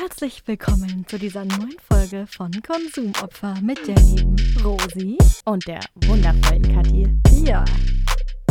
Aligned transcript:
herzlich 0.00 0.46
willkommen 0.46 1.04
zu 1.08 1.18
dieser 1.18 1.44
neuen 1.44 1.76
Folge 1.90 2.26
von 2.28 2.52
Konsumopfer 2.62 3.56
mit 3.60 3.84
der 3.88 3.96
lieben 3.96 4.36
Rosi 4.64 5.18
Und 5.44 5.66
der 5.66 5.80
wundervollen 6.06 6.62
Kathi. 6.62 7.08
Ja. 7.44 7.64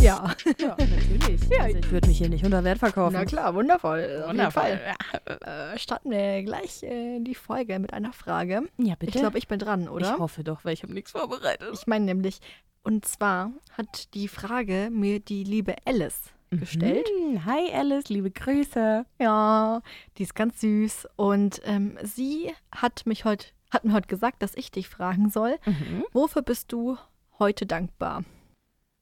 Ja. 0.02 0.36
Ja, 0.60 0.75
natürlich. 0.78 1.41
Ja, 1.49 1.63
also 1.63 1.78
ich 1.78 1.89
würde 1.91 2.07
mich 2.10 2.18
hier 2.18 2.28
nicht 2.28 2.44
unter 2.44 2.63
Wert 2.65 2.79
verkaufen. 2.79 3.13
Na 3.13 3.23
klar, 3.23 3.55
wundervoll. 3.55 4.23
Auf 4.23 4.29
Wundervoll. 4.29 4.63
jeden 4.68 5.40
Fall. 5.40 5.74
Äh, 5.74 5.79
starten 5.79 6.12
wir 6.12 6.44
gleich 6.44 6.83
äh, 6.83 7.20
die 7.22 7.36
Folge 7.36 7.79
mit 7.79 7.94
einer 7.94 8.12
Frage. 8.12 8.64
Ja, 8.78 8.96
bitte. 8.96 9.14
Ich 9.16 9.22
glaube, 9.22 9.38
ich 9.38 9.48
bin 9.48 9.60
dran, 9.60 9.88
oder? 9.88 10.14
Ich 10.16 10.20
hoffe 10.20 10.44
doch, 10.44 10.66
weil 10.66 10.74
ich 10.74 10.84
habe 10.84 10.94
nichts 10.94 11.12
vorbereitet. 11.12 11.70
Ich 11.72 11.88
meine 11.88 12.04
nämlich, 12.06 12.40
und 12.84 13.06
zwar 13.06 13.52
hat 13.78 14.14
die 14.14 14.28
Frage 14.28 14.90
mir 14.92 15.22
die 15.22 15.46
liebe 15.46 15.76
Alice 15.86 16.23
gestellt. 16.52 17.08
Mhm. 17.20 17.45
Hi 17.45 17.72
Alice, 17.73 18.09
liebe 18.09 18.32
Grüße. 18.32 19.05
Ja, 19.20 19.82
die 20.18 20.23
ist 20.23 20.36
ganz 20.36 20.62
süß. 20.62 21.08
Und 21.16 21.62
ähm, 21.66 21.98
sie 22.04 22.52
hat 22.74 23.05
mich 23.05 23.26
heute, 23.26 23.48
hat 23.72 23.86
mir 23.86 23.94
heute 23.94 24.08
gesagt, 24.08 24.42
dass 24.42 24.55
ich 24.55 24.72
dich 24.72 24.88
fragen 24.88 25.30
soll, 25.30 25.58
Mhm. 25.66 26.04
wofür 26.14 26.41
bist 26.41 26.72
du 26.72 26.98
heute 27.40 27.66
dankbar 27.66 28.24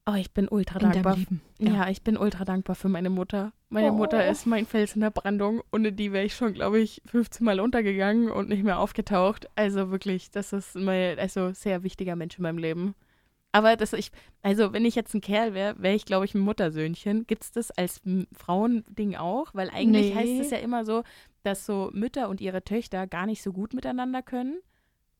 Oh, 0.08 0.13
ich 0.13 0.31
bin 0.36 0.48
ultra 0.48 0.77
dankbar. 0.77 1.16
Leben? 1.17 1.41
Ja. 1.58 1.89
ich 1.89 2.03
bin 2.03 2.16
ultra 2.16 2.45
dankbar 2.45 2.76
für 2.76 2.89
meine 2.89 3.09
Mutter. 3.09 3.53
Meine 3.70 3.91
Oh. 3.91 3.95
Mutter 3.95 4.27
ist 4.27 4.45
mein 4.45 4.67
Fels 4.67 4.94
in 4.94 5.02
der 5.02 5.09
Brandung. 5.09 5.64
Ohne 5.72 5.91
die 5.94 6.12
wäre 6.12 6.23
ich 6.25 6.36
schon, 6.36 6.53
glaube 6.53 6.77
ich, 6.80 7.02
15 7.08 7.44
Mal 7.44 7.59
untergegangen 7.59 8.30
und 8.30 8.48
nicht 8.48 8.64
mehr 8.64 8.77
aufgetaucht. 8.77 9.50
Also 9.55 9.89
wirklich, 9.89 10.30
das 10.30 10.53
ist 10.53 10.75
mein, 10.75 11.17
also 11.17 11.53
sehr 11.53 11.81
wichtiger 11.81 12.16
Mensch 12.16 12.38
in 12.38 12.44
meinem 12.44 12.59
Leben. 12.59 12.94
Aber 13.55 13.77
dass 13.77 13.94
ich, 13.94 14.12
also 14.41 14.73
wenn 14.73 14.84
ich 14.84 14.95
jetzt 14.95 15.14
ein 15.14 15.22
Kerl 15.22 15.54
wäre, 15.54 15.76
wäre 15.82 15.95
ich, 15.95 16.04
glaube 16.05 16.26
ich, 16.26 16.36
ein 16.36 16.41
Muttersöhnchen. 16.41 17.26
Gibt 17.26 17.44
es 17.44 17.52
das 17.52 17.72
als 17.72 18.02
Frauending 18.34 19.16
auch? 19.16 19.54
Weil 19.54 19.70
eigentlich 19.70 20.14
Nee. 20.14 20.16
heißt 20.16 20.41
es 20.41 20.52
ja 20.52 20.58
immer 20.58 20.84
so, 20.84 21.04
dass 21.44 21.66
so 21.66 21.90
Mütter 21.94 22.28
und 22.28 22.41
ihre 22.41 22.64
Töchter 22.66 23.08
gar 23.08 23.26
nicht 23.26 23.41
so 23.41 23.54
gut 23.54 23.73
miteinander 23.73 24.22
können. 24.22 24.59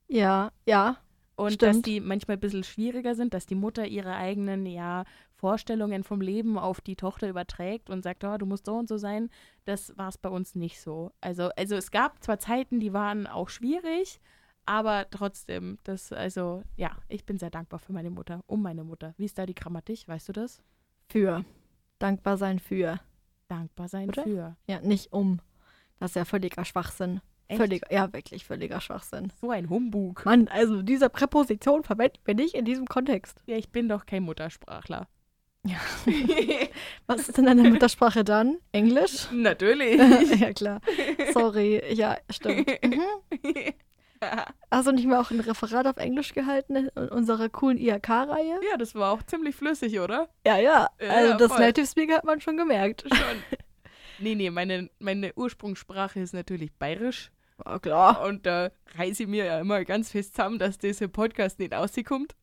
Ja, 0.10 0.52
ja. 0.66 0.98
Und 1.38 1.62
dass 1.62 1.72
Stimmt. 1.78 1.86
die 1.86 2.00
manchmal 2.02 2.36
ein 2.38 2.42
bisschen 2.42 2.64
schwieriger 2.66 3.16
sind, 3.16 3.34
dass 3.34 3.46
die 3.46 3.56
Mutter 3.56 3.86
ihre 3.88 4.16
eigenen 4.16 4.66
ja, 4.66 5.06
Vorstellungen 5.36 6.04
vom 6.04 6.20
Leben 6.22 6.58
auf 6.58 6.82
die 6.82 6.96
Tochter 6.98 7.30
überträgt 7.30 7.90
und 7.90 8.04
sagt, 8.04 8.24
oh, 8.26 8.38
du 8.38 8.46
musst 8.46 8.66
so 8.66 8.76
und 8.76 8.90
so 8.90 8.98
sein. 8.98 9.30
Das 9.64 9.98
war 9.98 10.10
es 10.10 10.18
bei 10.18 10.30
uns 10.30 10.56
nicht 10.56 10.80
so. 10.82 11.12
Also, 11.22 11.50
also 11.56 11.76
es 11.76 11.92
gab 11.92 12.22
zwar 12.24 12.40
Zeiten, 12.40 12.80
die 12.80 12.94
waren 12.94 13.28
auch 13.28 13.50
schwierig, 13.50 14.20
aber 14.66 15.08
trotzdem, 15.10 15.78
das, 15.84 16.12
also, 16.12 16.64
ja, 16.76 16.92
ich 17.08 17.26
bin 17.26 17.38
sehr 17.38 17.50
dankbar 17.50 17.80
für 17.80 17.94
meine 17.94 18.10
Mutter, 18.10 18.42
um 18.48 18.62
meine 18.62 18.84
Mutter. 18.84 19.14
Wie 19.18 19.26
ist 19.26 19.38
da 19.38 19.46
die 19.46 19.56
Grammatik? 19.56 20.08
Weißt 20.08 20.30
du 20.30 20.34
das? 20.34 20.62
Für. 21.08 21.46
Dankbar 22.00 22.38
sein 22.38 22.60
für. 22.60 23.00
Dankbar 23.48 23.88
sein 23.88 24.10
Oder? 24.10 24.24
für. 24.24 24.58
Ja, 24.68 24.82
nicht 24.82 25.14
um. 25.14 25.40
Das 26.00 26.12
ist 26.12 26.16
ja 26.16 26.26
völliger 26.26 26.66
Schwachsinn. 26.66 27.22
Echt? 27.48 27.60
Völliger, 27.60 27.92
ja, 27.92 28.12
wirklich 28.12 28.44
völliger 28.44 28.82
Schwachsinn. 28.82 29.32
So 29.40 29.52
ein 29.52 29.70
Humbug. 29.70 30.26
Mann, 30.26 30.48
also 30.48 30.82
diese 30.82 31.10
Präposition 31.10 31.84
verwenden 31.84 32.20
wir 32.26 32.34
nicht 32.34 32.56
in 32.56 32.66
diesem 32.66 32.88
Kontext. 32.88 33.42
Ja, 33.46 33.56
ich 33.56 33.70
bin 33.70 33.88
doch 33.88 34.06
kein 34.08 34.24
Muttersprachler. 34.24 35.08
Ja. 35.64 35.78
Was 37.08 37.28
ist 37.28 37.38
denn 37.38 37.46
deine 37.46 37.70
Muttersprache 37.70 38.24
dann? 38.24 38.58
Englisch? 38.72 39.28
Natürlich. 39.32 39.98
ja, 40.40 40.54
klar. 40.54 40.82
Sorry. 41.34 41.82
Ja, 41.94 42.18
stimmt. 42.30 42.70
Mhm. 42.84 43.74
Hast 44.72 44.88
du 44.88 44.92
nicht 44.92 45.08
mal 45.08 45.20
auch 45.20 45.32
ein 45.32 45.40
Referat 45.40 45.88
auf 45.88 45.98
Englisch 45.98 46.34
gehalten 46.34 46.76
in 46.76 46.90
unserer 47.10 47.50
coolen 47.50 47.78
IHK-Reihe? 47.78 48.60
ja, 48.70 48.78
das 48.78 48.96
war 48.96 49.12
auch 49.12 49.24
ziemlich 49.24 49.56
flüssig, 49.56 50.00
oder? 50.00 50.30
Ja, 50.46 50.58
ja. 50.58 50.90
Ja, 51.02 51.10
Also 51.10 51.38
das 51.38 51.52
voll. 51.52 51.60
Native 51.62 51.86
Speaker 51.88 52.16
hat 52.16 52.24
man 52.26 52.42
schon 52.42 52.58
gemerkt. 52.58 53.04
Schon. 53.08 53.18
nee, 54.20 54.36
nee, 54.36 54.50
meine, 54.50 54.90
meine 55.00 55.34
Ursprungssprache 55.36 56.20
ist 56.20 56.34
natürlich 56.34 56.74
bayerisch. 56.74 57.32
Oh, 57.64 57.80
klar. 57.80 58.22
Und 58.24 58.46
da 58.46 58.72
reiße 58.98 59.24
ich 59.24 59.30
mir 59.30 59.46
ja 59.46 59.60
immer 59.60 59.84
ganz 59.86 60.12
fest 60.12 60.36
zusammen, 60.36 60.60
dass 60.60 60.78
dieser 60.78 61.08
Podcast 61.08 61.60
nicht 61.60 61.74
auskommt. 61.74 62.36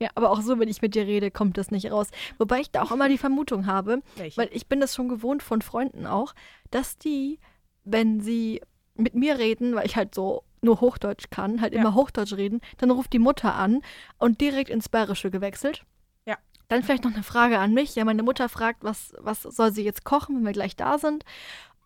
Ja, 0.00 0.10
aber 0.14 0.30
auch 0.30 0.42
so, 0.42 0.58
wenn 0.60 0.68
ich 0.68 0.80
mit 0.82 0.94
dir 0.94 1.06
rede, 1.06 1.30
kommt 1.30 1.56
das 1.58 1.70
nicht 1.70 1.90
raus. 1.90 2.08
Wobei 2.38 2.60
ich 2.60 2.70
da 2.70 2.82
auch 2.82 2.92
immer 2.92 3.08
die 3.08 3.18
Vermutung 3.18 3.66
habe, 3.66 4.00
Welche? 4.16 4.36
weil 4.36 4.48
ich 4.52 4.68
bin 4.68 4.80
das 4.80 4.94
schon 4.94 5.08
gewohnt 5.08 5.42
von 5.42 5.60
Freunden 5.60 6.06
auch, 6.06 6.34
dass 6.70 6.98
die, 6.98 7.40
wenn 7.84 8.20
sie 8.20 8.60
mit 8.94 9.14
mir 9.14 9.38
reden, 9.38 9.74
weil 9.74 9.86
ich 9.86 9.96
halt 9.96 10.14
so 10.14 10.44
nur 10.62 10.80
Hochdeutsch 10.80 11.30
kann, 11.30 11.60
halt 11.60 11.72
Ja. 11.74 11.80
immer 11.80 11.94
Hochdeutsch 11.94 12.32
reden, 12.34 12.60
dann 12.78 12.90
ruft 12.90 13.12
die 13.12 13.18
Mutter 13.18 13.54
an 13.54 13.80
und 14.18 14.40
direkt 14.40 14.70
ins 14.70 14.88
Bayerische 14.88 15.30
gewechselt. 15.30 15.84
Ja. 16.26 16.36
Dann 16.68 16.82
vielleicht 16.82 17.04
noch 17.04 17.14
eine 17.14 17.22
Frage 17.22 17.58
an 17.58 17.74
mich. 17.74 17.94
Ja, 17.94 18.04
meine 18.04 18.22
Mutter 18.22 18.48
fragt, 18.48 18.84
was, 18.84 19.14
was 19.18 19.42
soll 19.42 19.72
sie 19.72 19.84
jetzt 19.84 20.04
kochen, 20.04 20.36
wenn 20.36 20.44
wir 20.46 20.52
gleich 20.52 20.76
da 20.76 20.98
sind? 20.98 21.24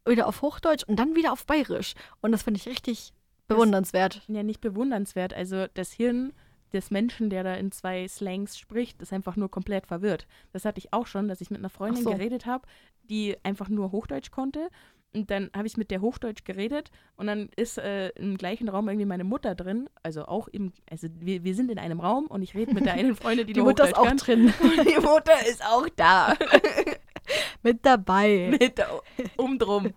Wieder 0.07 0.27
auf 0.27 0.43
Hochdeutsch 0.43 0.85
und 0.85 0.97
dann 0.99 1.15
wieder 1.15 1.33
auf 1.33 1.47
Bayerisch. 1.47 1.95
Und 2.21 2.33
das 2.33 2.43
finde 2.43 2.59
ich 2.59 2.67
richtig 2.69 3.13
bewundernswert. 3.47 4.23
ja, 4.29 4.43
nicht 4.43 4.61
bewundernswert. 4.61 5.35
Also 5.35 5.67
das 5.75 5.93
Hirn 5.93 6.33
des 6.73 6.91
Menschen, 6.91 7.29
der 7.29 7.45
da 7.45 7.55
in 7.55 7.71
zwei 7.71 8.09
Slangs 8.09 8.59
spricht, 8.59 9.03
ist 9.03 9.13
einfach 9.13 9.37
nur 9.37 9.51
komplett 9.51 9.87
verwirrt. 9.87 10.27
Das 10.53 10.65
hatte 10.65 10.79
ich 10.79 10.93
auch 10.93 11.07
schon, 11.07 11.29
dass 11.29 11.41
ich 11.41 11.51
mit 11.51 11.59
einer 11.59 11.69
Freundin 11.69 12.03
so. 12.03 12.11
geredet 12.11 12.47
habe, 12.47 12.67
die 13.05 13.37
einfach 13.45 13.69
nur 13.69 13.93
Hochdeutsch 13.93 14.31
konnte. 14.31 14.69
Und 15.15 15.31
dann 15.31 15.51
habe 15.55 15.67
ich 15.67 15.77
mit 15.77 15.91
der 15.91 16.01
Hochdeutsch 16.01 16.45
geredet 16.45 16.91
und 17.17 17.27
dann 17.27 17.51
ist 17.57 17.77
äh, 17.79 18.09
im 18.11 18.39
gleichen 18.39 18.69
Raum 18.71 18.89
irgendwie 18.89 19.05
meine 19.07 19.25
Mutter 19.25 19.55
drin. 19.55 19.91
Also 20.03 20.25
auch 20.25 20.49
im, 20.49 20.73
also 20.91 21.09
wir, 21.21 21.45
wir 21.45 21.55
sind 21.55 21.71
in 21.71 21.79
einem 21.79 22.01
Raum 22.01 22.27
und 22.29 22.43
ich 22.43 22.55
rede 22.55 22.73
mit 22.73 22.87
der 22.87 22.95
einen 22.95 23.15
Freundin, 23.15 23.47
die, 23.47 23.53
Die 23.55 23.61
Mutter 23.61 23.85
ist 23.87 23.97
auch 23.97 24.07
kann. 24.07 24.17
drin. 24.17 24.53
Die 24.89 25.01
Mutter 25.01 25.35
ist 25.47 25.63
auch 25.65 25.87
da. 25.97 26.35
Mit 27.63 27.87
dabei. 27.87 28.49
mit 28.59 28.79
da- 28.81 29.01
umdrum. 29.37 29.93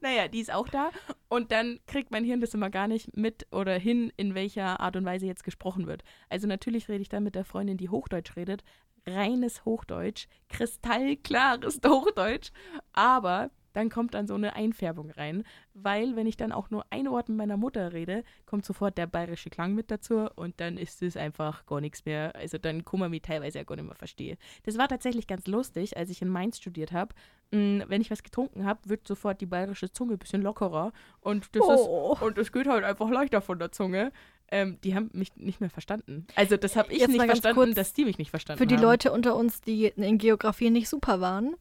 naja, 0.00 0.28
die 0.28 0.40
ist 0.40 0.50
auch 0.52 0.66
da. 0.68 0.90
Und 1.28 1.52
dann 1.52 1.78
kriegt 1.86 2.10
mein 2.10 2.24
Hirn 2.24 2.40
das 2.40 2.54
immer 2.54 2.70
gar 2.70 2.88
nicht 2.88 3.14
mit 3.14 3.46
oder 3.52 3.74
hin, 3.78 4.10
in 4.16 4.34
welcher 4.34 4.80
Art 4.80 4.96
und 4.96 5.04
Weise 5.04 5.26
jetzt 5.26 5.44
gesprochen 5.44 5.86
wird. 5.86 6.02
Also 6.30 6.46
natürlich 6.46 6.88
rede 6.88 7.02
ich 7.02 7.10
dann 7.10 7.22
mit 7.22 7.34
der 7.34 7.44
Freundin, 7.44 7.76
die 7.76 7.90
Hochdeutsch 7.90 8.34
redet. 8.34 8.64
Reines 9.06 9.66
Hochdeutsch, 9.66 10.26
kristallklares 10.48 11.80
Hochdeutsch. 11.86 12.50
Aber 12.94 13.50
dann 13.72 13.90
kommt 13.90 14.14
dann 14.14 14.26
so 14.26 14.34
eine 14.34 14.54
Einfärbung 14.56 15.10
rein, 15.10 15.44
weil 15.74 16.16
wenn 16.16 16.26
ich 16.26 16.36
dann 16.36 16.52
auch 16.52 16.70
nur 16.70 16.84
ein 16.90 17.08
Wort 17.10 17.28
mit 17.28 17.38
meiner 17.38 17.56
Mutter 17.56 17.92
rede, 17.92 18.24
kommt 18.46 18.64
sofort 18.64 18.96
der 18.98 19.06
bayerische 19.06 19.50
Klang 19.50 19.74
mit 19.74 19.90
dazu 19.90 20.28
und 20.36 20.60
dann 20.60 20.76
ist 20.78 21.02
es 21.02 21.16
einfach 21.16 21.66
gar 21.66 21.80
nichts 21.80 22.04
mehr. 22.04 22.34
Also 22.34 22.58
dann 22.58 22.84
kann 22.84 23.00
man 23.00 23.10
mich 23.10 23.22
teilweise 23.22 23.58
ja 23.58 23.64
gar 23.64 23.76
nicht 23.76 23.84
mehr 23.86 23.94
verstehen. 23.94 24.36
Das 24.64 24.78
war 24.78 24.88
tatsächlich 24.88 25.26
ganz 25.26 25.46
lustig, 25.46 25.96
als 25.96 26.10
ich 26.10 26.22
in 26.22 26.28
Mainz 26.28 26.58
studiert 26.58 26.92
habe. 26.92 27.14
Mm, 27.50 27.80
Wenn 27.88 28.00
ich 28.00 28.10
was 28.10 28.22
getrunken 28.22 28.64
habe, 28.66 28.80
wird 28.88 29.06
sofort 29.06 29.40
die 29.40 29.46
bayerische 29.46 29.90
Zunge 29.90 30.14
ein 30.14 30.18
bisschen 30.18 30.42
lockerer 30.42 30.92
und 31.20 31.54
das 31.54 31.62
Oh. 31.64 32.12
ist 32.14 32.22
und 32.22 32.38
es 32.38 32.52
geht 32.52 32.66
halt 32.66 32.84
einfach 32.84 33.08
leichter 33.10 33.40
von 33.40 33.58
der 33.58 33.72
Zunge. 33.72 34.12
Ähm, 34.50 34.78
die 34.82 34.94
haben 34.94 35.10
mich 35.12 35.36
nicht 35.36 35.60
mehr 35.60 35.68
verstanden. 35.68 36.26
Also 36.34 36.56
das 36.56 36.74
habe 36.74 36.90
ich 36.92 37.00
Jetzt 37.00 37.10
nicht 37.10 37.22
verstanden, 37.22 37.74
dass 37.74 37.92
die 37.92 38.06
mich 38.06 38.16
nicht 38.16 38.30
verstanden 38.30 38.58
Für 38.58 38.66
die 38.66 38.76
haben. 38.76 38.82
Leute 38.82 39.12
unter 39.12 39.36
uns, 39.36 39.60
die 39.60 39.86
in 39.88 40.16
Geografie 40.16 40.70
nicht 40.70 40.88
super 40.88 41.20
waren, 41.20 41.54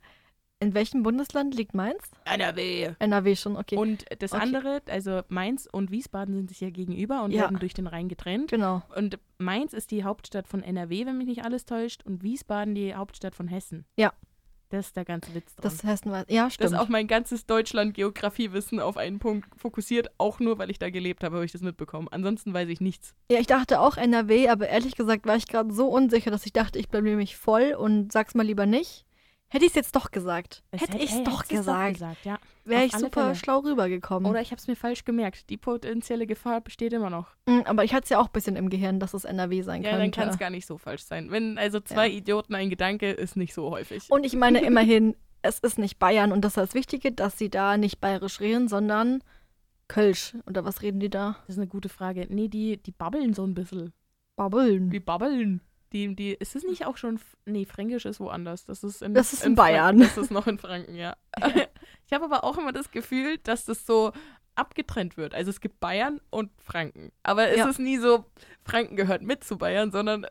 in 0.59 0.73
welchem 0.73 1.03
Bundesland 1.03 1.53
liegt 1.55 1.73
Mainz? 1.75 2.01
NRW. 2.25 2.91
NRW 2.99 3.35
schon, 3.35 3.55
okay. 3.57 3.75
Und 3.77 4.05
das 4.19 4.33
Okay. 4.33 4.41
andere, 4.41 4.81
also 4.89 5.21
Mainz 5.29 5.67
und 5.71 5.91
Wiesbaden 5.91 6.33
sind 6.35 6.49
sich 6.49 6.61
ja 6.61 6.69
gegenüber 6.69 7.23
und 7.23 7.31
Ja. 7.31 7.41
werden 7.43 7.59
durch 7.59 7.73
den 7.73 7.87
Rhein 7.87 8.07
getrennt. 8.09 8.49
genau. 8.49 8.81
Und 8.95 9.19
Mainz 9.37 9.73
ist 9.73 9.91
die 9.91 10.03
Hauptstadt 10.03 10.47
von 10.47 10.63
NRW, 10.63 11.05
wenn 11.05 11.17
mich 11.17 11.27
nicht 11.27 11.43
alles 11.45 11.65
täuscht, 11.65 12.03
und 12.05 12.23
Wiesbaden 12.23 12.73
die 12.75 12.95
Hauptstadt 12.95 13.35
von 13.35 13.47
Hessen. 13.47 13.85
Ja. 13.97 14.13
Das 14.69 14.87
ist 14.87 14.97
der 14.97 15.05
ganze 15.05 15.33
Witz 15.33 15.55
dran. 15.55 15.63
Das 15.63 15.83
Hessen 15.83 16.11
war. 16.11 16.29
Ja, 16.29 16.43
Das 16.45 16.55
stimmt. 16.55 16.71
ist 16.73 16.77
auch 16.77 16.89
mein 16.89 17.07
ganzes 17.07 17.45
Deutschland-Geografiewissen 17.45 18.79
auf 18.81 18.97
einen 18.97 19.19
Punkt 19.19 19.47
fokussiert, 19.57 20.09
auch 20.17 20.39
nur, 20.41 20.57
weil 20.57 20.69
ich 20.69 20.77
da 20.79 20.89
gelebt 20.89 21.23
habe, 21.23 21.35
habe 21.35 21.45
ich 21.45 21.53
das 21.53 21.61
mitbekommen. 21.61 22.07
Ansonsten 22.11 22.53
weiß 22.53 22.67
ich 22.69 22.81
nichts. 22.81 23.15
ja, 23.31 23.39
ich 23.39 23.47
dachte 23.47 23.79
auch 23.79 23.95
NRW, 23.95 24.49
aber 24.49 24.67
ehrlich 24.67 24.95
gesagt 24.95 25.25
war 25.25 25.35
ich 25.37 25.47
gerade 25.47 25.71
so 25.73 25.87
unsicher, 25.87 26.31
dass 26.31 26.45
ich 26.45 26.51
dachte, 26.51 26.79
ich 26.79 26.89
blamier 26.89 27.15
mich 27.15 27.37
voll 27.37 27.75
und 27.79 28.11
sag's 28.11 28.35
mal 28.35 28.45
lieber 28.45 28.65
nicht. 28.65 29.05
Hätte 29.49 29.63
ich 29.63 29.71
es 29.71 29.75
jetzt 29.75 29.95
doch 29.95 30.11
gesagt. 30.11 30.61
Es 30.71 30.81
hätte 30.81 30.93
hätte- 30.93 31.03
ich 31.05 31.13
es 31.13 31.23
doch 31.23 31.47
gesagt, 31.47 31.93
gesagt 31.93 32.25
ja. 32.25 32.37
wäre 32.65 32.83
ich 32.83 32.91
super 32.91 33.21
Fälle. 33.23 33.35
schlau 33.35 33.59
rübergekommen. 33.59 34.29
Oder 34.29 34.41
ich 34.41 34.51
habe 34.51 34.59
es 34.59 34.67
mir 34.67 34.75
falsch 34.75 35.05
gemerkt. 35.05 35.49
Die 35.49 35.55
potenzielle 35.57 36.27
Gefahr 36.27 36.59
besteht 36.59 36.91
immer 36.91 37.09
noch. 37.09 37.29
Mm, 37.45 37.61
aber 37.65 37.85
ich 37.85 37.93
hatte 37.93 38.03
es 38.03 38.09
ja 38.09 38.19
auch 38.19 38.25
ein 38.25 38.31
bisschen 38.33 38.57
im 38.57 38.69
Gehirn, 38.69 38.99
dass 38.99 39.13
es 39.13 39.23
NRW 39.23 39.61
sein 39.61 39.83
Ja, 39.83 39.91
dann 39.91 40.01
könnte. 40.01 40.19
kann 40.19 40.29
es 40.29 40.37
gar 40.37 40.49
nicht 40.49 40.65
so 40.65 40.77
falsch 40.77 41.03
sein. 41.03 41.31
Wenn 41.31 41.57
also 41.57 41.79
zwei 41.79 42.07
Ja. 42.07 42.15
Idioten 42.17 42.55
ein 42.55 42.69
Gedanke 42.69 43.09
ist 43.11 43.37
nicht 43.37 43.53
so 43.53 43.69
häufig. 43.71 44.11
Und 44.11 44.25
ich 44.25 44.35
meine 44.35 44.59
immerhin, 44.65 45.15
es 45.43 45.59
ist 45.59 45.77
nicht 45.79 45.97
Bayern 45.97 46.33
und 46.33 46.41
das 46.41 46.51
ist 46.53 46.57
das 46.57 46.73
Wichtige, 46.73 47.13
dass 47.13 47.37
sie 47.37 47.49
da 47.49 47.77
nicht 47.77 48.01
bayerisch 48.01 48.41
reden, 48.41 48.67
sondern 48.67 49.23
Kölsch. 49.87 50.35
Oder 50.45 50.65
was 50.65 50.81
reden 50.81 50.99
die 50.99 51.09
da? 51.09 51.37
Das 51.47 51.55
ist 51.55 51.59
eine 51.59 51.67
gute 51.67 51.87
Frage. 51.87 52.27
Nee, 52.29 52.49
die, 52.49 52.75
die 52.83 52.91
babbeln 52.91 53.33
so 53.33 53.45
ein 53.45 53.53
bisschen. 53.53 53.93
Babbeln. 54.35 54.89
Die 54.89 54.99
babbeln. 54.99 55.61
Die, 55.93 56.15
die, 56.15 56.33
ist 56.33 56.55
es 56.55 56.63
nicht 56.63 56.85
auch 56.85 56.97
schon. 56.97 57.19
Nee, 57.45 57.65
Fränkisch 57.65 58.05
ist 58.05 58.19
woanders. 58.19 58.65
Das 58.65 58.83
ist 58.83 59.01
in, 59.01 59.13
Das 59.13 59.31
ist 59.33 59.43
in 59.45 59.55
Franken- 59.55 59.55
Bayern. 59.55 59.99
Das 59.99 60.17
ist 60.17 60.31
noch 60.31 60.47
in 60.47 60.57
Franken, 60.57 60.95
ja. 60.95 61.15
ich 62.05 62.13
habe 62.13 62.25
aber 62.25 62.43
auch 62.43 62.57
immer 62.57 62.73
das 62.73 62.91
Gefühl, 62.91 63.37
dass 63.39 63.65
das 63.65 63.85
so 63.85 64.11
abgetrennt 64.55 65.17
wird. 65.17 65.33
Also 65.35 65.49
es 65.51 65.61
gibt 65.61 65.79
Bayern 65.79 66.19
und 66.29 66.51
Franken. 66.61 67.11
Aber 67.23 67.47
es 67.49 67.57
Ja. 67.57 67.69
ist 67.69 67.79
nie 67.79 67.97
so, 67.97 68.25
Franken 68.63 68.95
gehört 68.95 69.21
mit 69.21 69.43
zu 69.43 69.57
Bayern, 69.57 69.91
sondern 69.91 70.25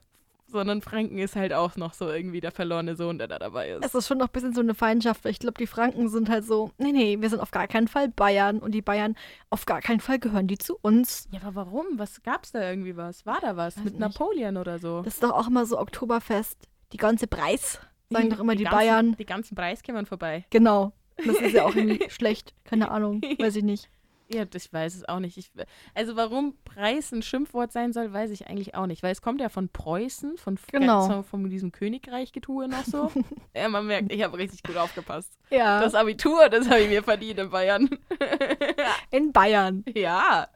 sondern 0.47 0.81
Franken 0.83 1.19
ist 1.19 1.37
halt 1.37 1.53
auch 1.53 1.77
noch 1.77 1.95
so 1.95 2.09
irgendwie 2.11 2.41
der 2.41 2.53
verlorene 2.53 2.97
Sohn, 2.97 3.19
der 3.19 3.29
da 3.29 3.39
dabei 3.39 3.71
ist. 3.71 3.85
Es 3.85 3.95
ist 3.95 4.07
schon 4.07 4.19
noch 4.19 4.29
ein 4.29 4.33
bisschen 4.33 4.55
so 4.55 4.61
eine 4.61 4.75
Feindschaft. 4.75 5.25
weil 5.25 5.33
Ich 5.33 5.39
glaube, 5.39 5.59
die 5.59 5.67
Franken 5.67 6.09
sind 6.09 6.29
halt 6.29 6.45
so, 6.45 6.71
nee, 6.79 6.93
nee, 6.93 7.21
wir 7.21 7.29
sind 7.29 7.41
auf 7.41 7.51
gar 7.51 7.67
keinen 7.67 7.89
Fall 7.89 8.09
Bayern 8.09 8.59
und 8.59 8.73
die 8.73 8.83
Bayern, 8.83 9.17
auf 9.51 9.67
gar 9.67 9.81
keinen 9.81 10.01
Fall 10.01 10.19
gehören 10.19 10.47
die 10.47 10.59
zu 10.59 10.79
uns. 10.81 11.29
ja, 11.33 11.41
aber 11.43 11.67
warum? 11.67 11.87
Was 11.97 12.23
gab's 12.23 12.53
da 12.53 12.69
irgendwie 12.69 12.97
was? 12.97 13.27
War 13.27 13.41
da 13.41 13.57
was? 13.57 13.77
Weiß 13.77 13.85
Mit 13.85 13.95
nicht. 13.95 14.01
Napoleon 14.01 14.57
oder 14.57 14.79
so? 14.79 15.03
Das 15.03 15.15
ist 15.15 15.23
doch 15.23 15.33
auch 15.33 15.49
immer 15.49 15.67
so 15.67 15.79
Oktoberfest, 15.79 16.57
die 16.93 16.97
ganze 16.99 17.27
Preis, 17.27 17.81
sagen 18.11 18.31
doch 18.31 18.41
immer 18.41 18.55
die, 18.55 18.65
ganzen, 18.65 18.77
Bayern. 18.77 19.17
Die 19.19 19.27
ganzen 19.27 19.55
Preiskämmern 19.57 20.07
vorbei. 20.07 20.45
Genau. 20.51 20.93
Das 21.17 21.41
ist 21.41 21.55
ja 21.55 21.65
auch 21.65 21.75
irgendwie 21.75 22.09
schlecht. 22.11 22.55
Keine 22.65 22.91
Ahnung, 22.91 23.21
weiß 23.39 23.57
ich 23.57 23.65
nicht. 23.65 23.89
Ja, 24.29 24.45
ich 24.53 24.73
weiß 24.73 24.97
es 24.97 25.09
auch 25.09 25.21
nicht. 25.21 25.37
Ich, 25.39 25.53
also 25.95 26.17
warum 26.17 26.55
Preis 26.65 27.13
ein 27.13 27.23
Schimpfwort 27.23 27.71
sein 27.71 27.93
soll, 27.93 28.13
weiß 28.13 28.31
ich 28.33 28.49
eigentlich 28.49 28.75
auch 28.75 28.87
nicht. 28.87 29.03
Weil 29.05 29.13
es 29.13 29.23
kommt 29.23 29.41
ja 29.41 29.49
von 29.49 29.69
Preußen, 29.69 30.37
von, 30.37 30.59
Fre- 30.59 30.73
Genau. 30.81 31.07
so- 31.07 31.23
von 31.23 31.49
diesem 31.49 31.71
Königreich-Getue 31.71 32.67
noch 32.67 32.85
so. 32.85 33.13
ja, 33.55 33.69
man 33.69 33.87
merkt, 33.87 34.11
ich 34.13 34.23
habe 34.25 34.37
richtig 34.39 34.63
gut 34.65 34.77
aufgepasst. 34.77 35.33
Ja, 35.51 35.81
Das 35.81 35.95
Abitur, 35.95 36.49
das 36.49 36.69
habe 36.69 36.81
ich 36.81 36.89
mir 36.89 37.03
verdient 37.05 37.39
in 37.39 37.51
Bayern. 37.51 37.89
in 39.11 39.33
Bayern. 39.33 39.85
ja, 39.95 40.49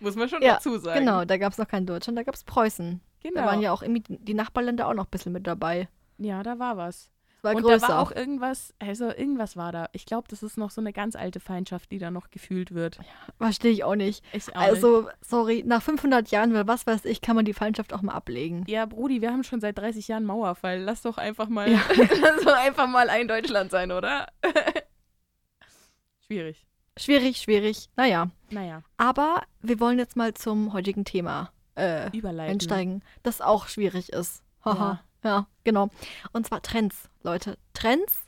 muss 0.00 0.16
man 0.16 0.28
schon 0.28 0.42
Ja, 0.42 0.54
dazu 0.54 0.78
sagen. 0.78 1.00
Genau, 1.00 1.24
da 1.24 1.36
gab 1.36 1.52
es 1.52 1.58
noch 1.58 1.68
kein 1.68 1.86
Deutschland, 1.86 2.18
da 2.18 2.22
gab 2.22 2.34
es 2.34 2.44
Preußen. 2.44 3.00
genau. 3.22 3.40
Da 3.40 3.46
waren 3.46 3.60
ja 3.60 3.72
auch 3.72 3.82
irgendwie 3.82 4.04
die 4.08 4.34
Nachbarländer 4.34 4.88
auch 4.88 4.94
noch 4.94 5.04
ein 5.06 5.10
bisschen 5.10 5.32
mit 5.32 5.46
dabei. 5.46 5.88
ja, 6.18 6.42
da 6.42 6.58
war 6.58 6.76
was. 6.76 7.10
War 7.42 7.54
Und 7.54 7.62
größer. 7.62 7.86
da 7.86 7.92
war 7.94 8.00
auch 8.02 8.10
irgendwas, 8.10 8.74
also 8.80 9.06
irgendwas 9.06 9.56
war 9.56 9.70
da. 9.70 9.88
Ich 9.92 10.06
glaube, 10.06 10.26
das 10.28 10.42
ist 10.42 10.56
noch 10.58 10.70
so 10.72 10.80
eine 10.80 10.92
ganz 10.92 11.14
alte 11.14 11.38
Feindschaft, 11.38 11.92
die 11.92 11.98
da 11.98 12.10
noch 12.10 12.30
gefühlt 12.30 12.74
wird. 12.74 12.98
Verstehe 13.38 13.70
ich 13.70 13.84
auch 13.84 13.94
nicht. 13.94 14.24
Ich 14.32 14.44
auch 14.56 14.60
nicht. 14.60 14.68
also, 14.70 15.08
sorry, 15.20 15.62
nach 15.64 15.80
500 15.82 16.28
Jahren, 16.32 16.52
weil 16.52 16.66
was 16.66 16.86
weiß 16.86 17.04
ich, 17.04 17.20
kann 17.20 17.36
man 17.36 17.44
die 17.44 17.52
Feindschaft 17.54 17.92
auch 17.92 18.02
mal 18.02 18.14
ablegen. 18.14 18.64
Ja, 18.66 18.86
Brudi, 18.86 19.20
wir 19.22 19.30
haben 19.32 19.44
schon 19.44 19.60
seit 19.60 19.78
30 19.78 20.08
Jahren 20.08 20.24
Mauerfall. 20.24 20.80
Lass 20.80 21.02
doch 21.02 21.16
einfach 21.16 21.48
mal, 21.48 21.70
Ja. 21.70 21.80
lass 22.20 22.42
doch 22.44 22.56
einfach 22.56 22.88
mal 22.88 23.08
ein 23.08 23.28
Deutschland 23.28 23.70
sein, 23.70 23.92
oder? 23.92 24.26
Schwierig. 26.26 26.66
Schwierig, 26.98 27.38
schwierig. 27.38 27.88
Naja. 27.96 28.30
Naja, 28.50 28.82
Aber 28.96 29.42
wir 29.60 29.78
wollen 29.80 29.98
jetzt 29.98 30.16
mal 30.16 30.34
zum 30.34 30.72
heutigen 30.72 31.04
Thema 31.04 31.52
äh, 31.76 32.10
einsteigen, 32.40 33.02
das 33.22 33.40
auch 33.40 33.68
schwierig 33.68 34.12
ist. 34.12 34.42
Haha. 34.64 34.74
Ja. 34.94 35.00
Genau. 35.64 35.88
Und 36.32 36.46
zwar 36.46 36.62
Trends, 36.62 37.08
Leute. 37.22 37.58
Trends 37.74 38.26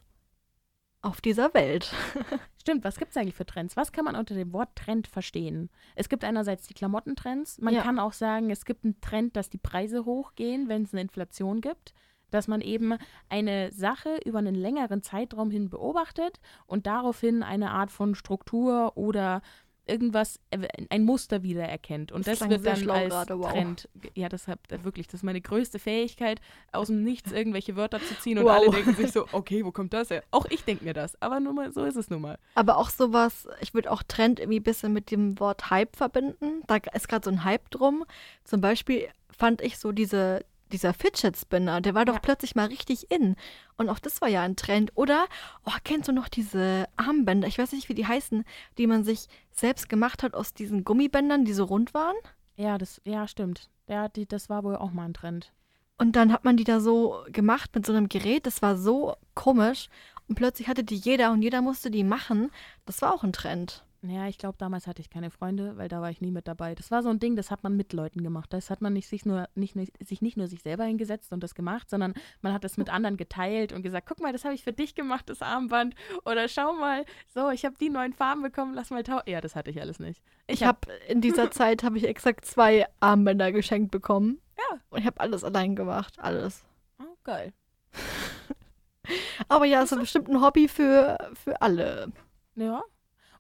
auf 1.03 1.21
dieser 1.21 1.55
Welt. 1.55 1.93
Stimmt, 2.61 2.85
was 2.85 2.99
gibt 2.99 3.13
es 3.13 3.17
eigentlich 3.17 3.35
für 3.35 3.47
Trends? 3.47 3.77
Was 3.77 3.91
kann 3.93 4.05
man 4.05 4.17
unter 4.17 4.35
dem 4.35 4.53
Wort 4.53 4.77
Trend 4.77 5.07
verstehen? 5.07 5.71
Es 5.95 6.09
gibt 6.11 6.25
einerseits 6.25 6.67
die 6.67 6.75
Klamottentrends. 6.75 7.59
Man 7.59 7.75
Ja. 7.75 7.83
kann 7.83 7.99
auch 7.99 8.13
sagen, 8.13 8.51
es 8.51 8.65
gibt 8.67 8.85
einen 8.85 9.01
Trend, 9.01 9.35
dass 9.37 9.49
die 9.49 9.59
Preise 9.59 10.05
hochgehen, 10.05 10.69
wenn 10.69 10.83
es 10.83 10.93
eine 10.93 11.01
Inflation 11.01 11.61
gibt. 11.63 11.95
Dass 12.31 12.47
man 12.49 12.61
eben 12.61 12.97
eine 13.29 13.73
Sache 13.73 14.19
über 14.25 14.39
einen 14.39 14.55
längeren 14.55 15.03
Zeitraum 15.03 15.51
hin 15.51 15.69
beobachtet 15.71 16.39
und 16.67 16.87
daraufhin 16.87 17.43
eine 17.43 17.71
Art 17.73 17.91
von 17.91 18.15
Struktur 18.15 18.97
oder 18.97 19.43
irgendwas, 19.91 20.39
äh, 20.51 20.67
ein 20.89 21.05
Muster 21.05 21.43
wiedererkennt. 21.43 22.13
Und 22.13 22.27
Das 22.27 22.39
das, 22.39 22.49
wird 22.49 22.65
dann 22.65 22.89
als 22.91 23.09
gerade, 23.11 23.39
wow. 23.39 23.53
Trend. 23.53 23.89
Ja, 24.15 24.29
deshalb 24.29 24.61
äh, 24.73 24.83
wirklich, 24.85 25.07
das 25.09 25.15
ist 25.17 25.23
meine 25.25 25.41
größte 25.41 25.79
Fähigkeit, 25.79 26.41
aus 26.73 26.87
dem 26.87 27.03
Nichts 27.05 27.33
irgendwelche 27.33 27.77
Wörter 27.77 28.01
zu 28.01 28.19
ziehen 28.19 28.39
und 28.39 28.45
Wow. 28.45 28.53
alle 28.53 28.71
denken 28.71 28.95
sich 28.95 29.13
so, 29.13 29.27
okay, 29.33 29.65
wo 29.65 29.73
kommt 29.73 29.93
das 29.93 30.11
her? 30.11 30.23
Auch 30.31 30.47
ich 30.51 30.65
denke 30.65 30.85
mir 30.85 30.95
das, 30.95 31.21
aber 31.21 31.41
nur 31.41 31.53
mal, 31.53 31.73
so 31.73 31.85
ist 31.85 31.97
es 31.97 32.09
nun 32.09 32.23
mal. 32.23 32.39
Aber 32.55 32.77
auch 32.79 32.89
sowas, 32.91 33.49
ich 33.61 33.75
würde 33.75 33.91
auch 33.91 34.03
Trend 34.03 34.41
irgendwie 34.41 34.61
ein 34.61 34.65
bisschen 34.65 34.93
mit 34.93 35.11
dem 35.11 35.39
Wort 35.41 35.71
Hype 35.71 35.97
verbinden. 35.97 36.63
Da 36.67 36.77
ist 36.95 37.09
gerade 37.09 37.25
so 37.25 37.31
ein 37.31 37.45
Hype 37.45 37.71
drum. 37.71 38.05
Zum 38.45 38.61
Beispiel 38.61 39.09
fand 39.37 39.61
ich 39.61 39.79
so 39.79 39.93
diese, 39.93 40.45
dieser 40.73 40.95
Fidget 40.95 41.37
Spinner, 41.37 41.81
der 41.81 41.95
war 41.95 42.05
doch 42.05 42.15
Ja. 42.15 42.21
plötzlich 42.21 42.55
mal 42.55 42.67
richtig 42.67 43.11
in. 43.11 43.37
Und 43.77 43.89
auch 43.89 43.99
das 43.99 44.21
war 44.21 44.29
ja 44.29 44.43
ein 44.43 44.57
Trend. 44.57 44.93
Oder, 44.95 45.27
oh, 45.67 45.73
kennst 45.85 46.09
du 46.09 46.13
noch 46.13 46.29
diese 46.29 46.87
Armbänder? 46.97 47.49
Ich 47.49 47.59
weiß 47.59 47.73
nicht, 47.73 47.89
wie 47.89 47.95
die 47.95 48.07
heißen, 48.07 48.45
die 48.79 48.87
man 48.87 49.05
sich 49.05 49.27
selbst 49.51 49.89
gemacht 49.89 50.23
hat 50.23 50.35
aus 50.35 50.55
diesen 50.55 50.85
Gummibändern, 50.85 51.45
die 51.45 51.53
so 51.53 51.65
rund 51.65 51.93
waren. 51.95 52.17
Ja, 52.57 52.79
das, 52.79 53.01
ja, 53.05 53.27
stimmt. 53.27 53.69
Ja, 53.87 54.09
die, 54.09 54.27
das 54.27 54.49
war 54.49 54.65
wohl 54.65 54.77
auch 54.77 54.93
mal 54.93 55.05
ein 55.07 55.15
Trend. 55.15 55.53
Und 55.99 56.17
dann 56.17 56.33
hat 56.33 56.45
man 56.45 56.57
die 56.57 56.65
da 56.65 56.81
so 56.81 57.25
gemacht 57.31 57.71
mit 57.75 57.85
so 57.85 57.93
einem 57.93 58.09
Gerät. 58.09 58.47
Das 58.47 58.63
war 58.63 58.77
so 58.77 59.17
komisch. 59.35 59.89
Und 60.29 60.35
plötzlich 60.37 60.69
hatte 60.69 60.85
die 60.85 60.97
jeder 60.97 61.33
und 61.33 61.43
jeder 61.43 61.61
musste 61.61 61.91
die 61.91 62.05
machen. 62.05 62.51
Das 62.87 63.03
war 63.03 63.13
auch 63.13 63.23
ein 63.25 63.33
Trend. 63.33 63.85
Ja, 64.02 64.29
ich 64.29 64.38
glaube, 64.38 64.56
damals 64.56 64.87
hatte 64.87 65.02
ich 65.02 65.11
keine 65.11 65.31
Freunde, 65.31 65.76
weil 65.76 65.88
da 65.88 66.00
war 66.00 66.11
ich 66.11 66.23
nie 66.23 66.31
mit 66.31 66.49
dabei. 66.49 66.75
Das 66.75 66.91
war 66.91 67.02
so 67.02 67.11
ein 67.11 67.19
Ding, 67.19 67.37
das 67.37 67.50
hat 67.50 67.62
man 67.62 67.76
mit 67.76 67.93
Leuten 67.93 68.23
gemacht. 68.23 68.50
Das 68.50 68.70
hat 68.70 68.81
man 68.81 68.94
nicht 68.94 69.06
sich 69.06 69.26
nur 69.26 69.47
nicht, 69.55 69.76
sich 70.02 70.23
nicht 70.23 70.38
nur 70.38 70.47
sich 70.47 70.62
selber 70.62 70.85
hingesetzt 70.85 71.32
und 71.35 71.43
das 71.43 71.55
gemacht, 71.55 71.91
sondern 71.91 72.14
man 72.41 72.55
hat 72.55 72.64
es 72.64 72.79
mit 72.79 72.88
anderen 72.88 73.19
geteilt 73.19 73.75
und 73.75 73.82
gesagt, 73.82 74.08
guck 74.08 74.20
mal, 74.20 74.32
das 74.32 74.44
habe 74.47 74.55
ich 74.55 74.64
für 74.64 74.73
dich 74.73 74.94
gemacht, 74.94 75.29
das 75.29 75.43
Armband. 75.43 75.94
Oder 76.25 76.49
schau 76.49 76.73
mal, 76.73 77.05
so, 77.35 77.50
ich 77.50 77.67
habe 77.67 77.76
die 77.79 77.91
neuen 77.91 78.14
Farben 78.14 78.41
bekommen, 78.41 78.73
lass 78.73 78.88
mal 78.88 79.02
tauschen. 79.02 79.29
Ja, 79.29 79.43
das 79.43 79.55
hatte 79.55 79.70
ich 79.70 79.81
alles 79.82 79.99
nicht. 79.99 80.23
Ich 80.47 80.64
habe 80.64 80.79
in 81.08 81.20
dieser 81.20 81.50
Zeit 81.50 81.82
habe 81.82 81.99
ich 81.99 82.06
exakt 82.06 82.47
zwei 82.47 82.87
Armbänder 83.00 83.52
geschenkt 83.52 83.91
bekommen. 83.91 84.41
Ja. 84.56 84.79
Und 84.88 85.00
ich 85.00 85.06
habe 85.06 85.20
alles 85.20 85.44
allein 85.44 85.76
gemacht, 85.76 86.19
alles. 86.19 86.64
Oh, 86.99 87.17
geil. 87.23 87.52
Aber 89.49 89.67
ja, 89.67 89.85
so 89.85 89.97
bestimmt 89.97 90.29
ein 90.29 90.41
Hobby 90.41 90.69
für, 90.69 91.19
für 91.35 91.61
alle. 91.61 92.12
Ja. 92.55 92.82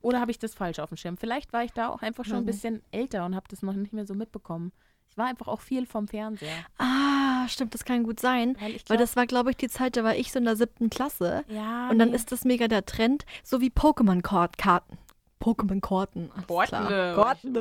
Oder 0.02 0.20
habe 0.20 0.30
ich 0.30 0.38
das 0.38 0.54
falsch 0.54 0.78
auf 0.78 0.88
dem 0.90 0.96
Schirm? 0.96 1.16
Vielleicht 1.16 1.52
war 1.52 1.64
ich 1.64 1.72
da 1.72 1.88
auch 1.88 2.02
einfach 2.02 2.24
schon 2.24 2.36
ein 2.36 2.46
Weiß 2.46 2.56
bisschen 2.56 2.82
älter 2.90 3.24
und 3.24 3.34
habe 3.34 3.46
das 3.48 3.62
noch 3.62 3.74
nicht 3.74 3.92
mehr 3.92 4.06
so 4.06 4.14
mitbekommen. 4.14 4.72
Ich 5.10 5.18
war 5.18 5.26
einfach 5.26 5.48
auch 5.48 5.60
viel 5.60 5.86
vom 5.86 6.06
Fernseher. 6.06 6.54
Ah, 6.78 7.46
stimmt, 7.48 7.74
das 7.74 7.84
kann 7.84 8.04
gut 8.04 8.20
sein. 8.20 8.56
Weil, 8.60 8.70
ich 8.70 8.88
Weil 8.88 8.96
glaub, 8.96 8.98
das 9.00 9.16
war, 9.16 9.26
glaube 9.26 9.50
ich, 9.50 9.56
die 9.56 9.68
Zeit, 9.68 9.96
da 9.96 10.04
war 10.04 10.14
ich 10.14 10.30
so 10.30 10.38
in 10.38 10.44
der 10.44 10.54
siebten 10.56 10.88
Klasse. 10.88 11.44
ja, 11.48 11.90
Und 11.90 11.98
dann 11.98 12.10
nee. 12.10 12.16
ist 12.16 12.30
das 12.30 12.44
mega 12.44 12.68
der 12.68 12.86
Trend, 12.86 13.26
so 13.42 13.60
wie 13.60 13.70
Pokémon-Karten. 13.70 14.98
Pokémon-Karten. 15.40 16.30
Karten. 16.46 17.14
Karten. 17.14 17.54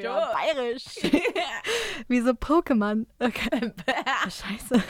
Ja, 0.00 0.32
bayerisch. 0.32 0.84
wie 2.08 2.20
so 2.20 2.30
Pokémon. 2.32 3.06
Okay. 3.18 3.72
Scheiße. 4.24 4.82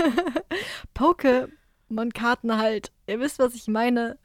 Pokémon-Karten 0.95 2.59
halt. 2.59 2.93
Ihr 3.07 3.21
wisst, 3.21 3.39
was 3.39 3.55
ich 3.55 3.69
meine. 3.69 4.19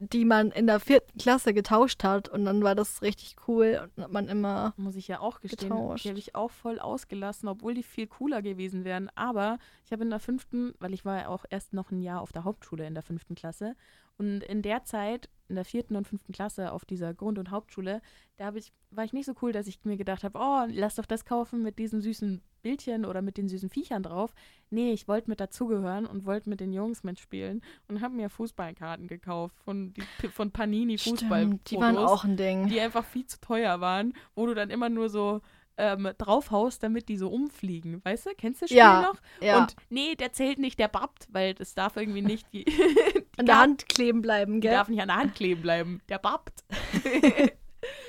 Die 0.00 0.24
man 0.24 0.52
in 0.52 0.66
der 0.68 0.78
vierten 0.78 1.18
Klasse 1.18 1.52
getauscht 1.52 2.04
hat. 2.04 2.28
Und 2.28 2.44
dann 2.44 2.62
war 2.62 2.74
das 2.74 3.02
richtig 3.02 3.36
cool. 3.48 3.88
Und 3.96 4.04
hat 4.04 4.12
man 4.12 4.28
immer. 4.28 4.72
Muss 4.76 4.96
ich 4.96 5.08
ja 5.08 5.20
auch 5.20 5.40
gestehen. 5.40 5.70
Getauscht. 5.70 6.04
Die 6.04 6.10
habe 6.10 6.18
ich 6.18 6.34
auch 6.34 6.50
voll 6.50 6.78
ausgelassen, 6.78 7.48
obwohl 7.48 7.74
die 7.74 7.82
viel 7.82 8.06
cooler 8.06 8.40
gewesen 8.42 8.84
wären. 8.84 9.10
Aber 9.16 9.58
ich 9.84 9.92
habe 9.92 10.04
in 10.04 10.10
der 10.10 10.20
fünften, 10.20 10.74
weil 10.78 10.94
ich 10.94 11.04
war 11.04 11.18
ja 11.18 11.28
auch 11.28 11.44
erst 11.50 11.72
noch 11.72 11.90
ein 11.90 12.00
Jahr 12.00 12.20
auf 12.20 12.32
der 12.32 12.44
Hauptschule 12.44 12.86
in 12.86 12.94
der 12.94 13.02
fünften 13.02 13.34
Klasse. 13.34 13.74
Und 14.18 14.42
in 14.42 14.62
der 14.62 14.84
Zeit, 14.84 15.28
in 15.48 15.54
der 15.54 15.64
vierten 15.64 15.96
und 15.96 16.06
fünften 16.06 16.32
Klasse 16.32 16.72
auf 16.72 16.84
dieser 16.84 17.14
Grund- 17.14 17.38
und 17.38 17.50
Hauptschule, 17.50 18.02
da 18.36 18.46
habe 18.46 18.58
ich, 18.58 18.72
war 18.90 19.04
ich 19.04 19.12
nicht 19.12 19.26
so 19.26 19.34
cool, 19.42 19.52
dass 19.52 19.68
ich 19.68 19.84
mir 19.84 19.96
gedacht 19.96 20.24
habe, 20.24 20.38
oh, 20.38 20.66
lass 20.68 20.96
doch 20.96 21.06
das 21.06 21.24
kaufen 21.24 21.62
mit 21.62 21.78
diesen 21.78 22.00
süßen 22.00 22.42
Bildchen 22.62 23.04
oder 23.04 23.22
mit 23.22 23.36
den 23.36 23.48
süßen 23.48 23.70
Viechern 23.70 24.02
drauf. 24.02 24.34
Nee, 24.70 24.92
ich 24.92 25.08
wollte 25.08 25.30
mit 25.30 25.40
dazugehören 25.40 26.06
und 26.06 26.26
wollte 26.26 26.48
mit 26.50 26.60
den 26.60 26.72
Jungs 26.72 27.04
mitspielen 27.04 27.62
und 27.88 28.00
habe 28.00 28.14
mir 28.14 28.28
Fußballkarten 28.28 29.06
gekauft 29.06 29.56
von, 29.64 29.92
die, 29.94 30.28
von 30.28 30.50
Panini 30.50 30.98
Fußball. 30.98 31.58
Die 31.66 31.76
waren 31.76 31.96
auch 31.96 32.24
ein 32.24 32.36
Ding. 32.36 32.68
die 32.68 32.80
einfach 32.80 33.04
viel 33.04 33.26
zu 33.26 33.40
teuer 33.40 33.80
waren, 33.80 34.12
wo 34.34 34.46
du 34.46 34.54
dann 34.54 34.70
immer 34.70 34.88
nur 34.88 35.08
so 35.08 35.40
ähm, 35.78 36.08
draufhaust, 36.18 36.82
damit 36.82 37.08
die 37.08 37.16
so 37.16 37.28
umfliegen. 37.28 38.04
Weißt 38.04 38.26
du? 38.26 38.30
Kennst 38.36 38.60
du 38.60 38.64
das 38.64 38.70
Spiel 38.70 38.78
Ja, 38.78 39.02
noch? 39.02 39.20
Ja. 39.40 39.58
Und 39.60 39.76
nee, 39.88 40.16
der 40.16 40.32
zählt 40.32 40.58
nicht, 40.58 40.78
der 40.78 40.88
babbt, 40.88 41.28
weil 41.30 41.54
das 41.54 41.74
darf 41.74 41.96
irgendwie 41.96 42.22
nicht 42.22 42.52
die, 42.52 42.64
die 42.64 43.24
an 43.38 43.46
der 43.46 43.58
Hand 43.60 43.88
kleben 43.88 44.20
bleiben, 44.20 44.54
die 44.54 44.60
gell? 44.60 44.72
darf 44.72 44.88
nicht 44.88 45.00
an 45.00 45.08
der 45.08 45.16
Hand 45.16 45.34
kleben 45.34 45.62
bleiben. 45.62 46.02
Der 46.08 46.18
babbt. 46.18 46.64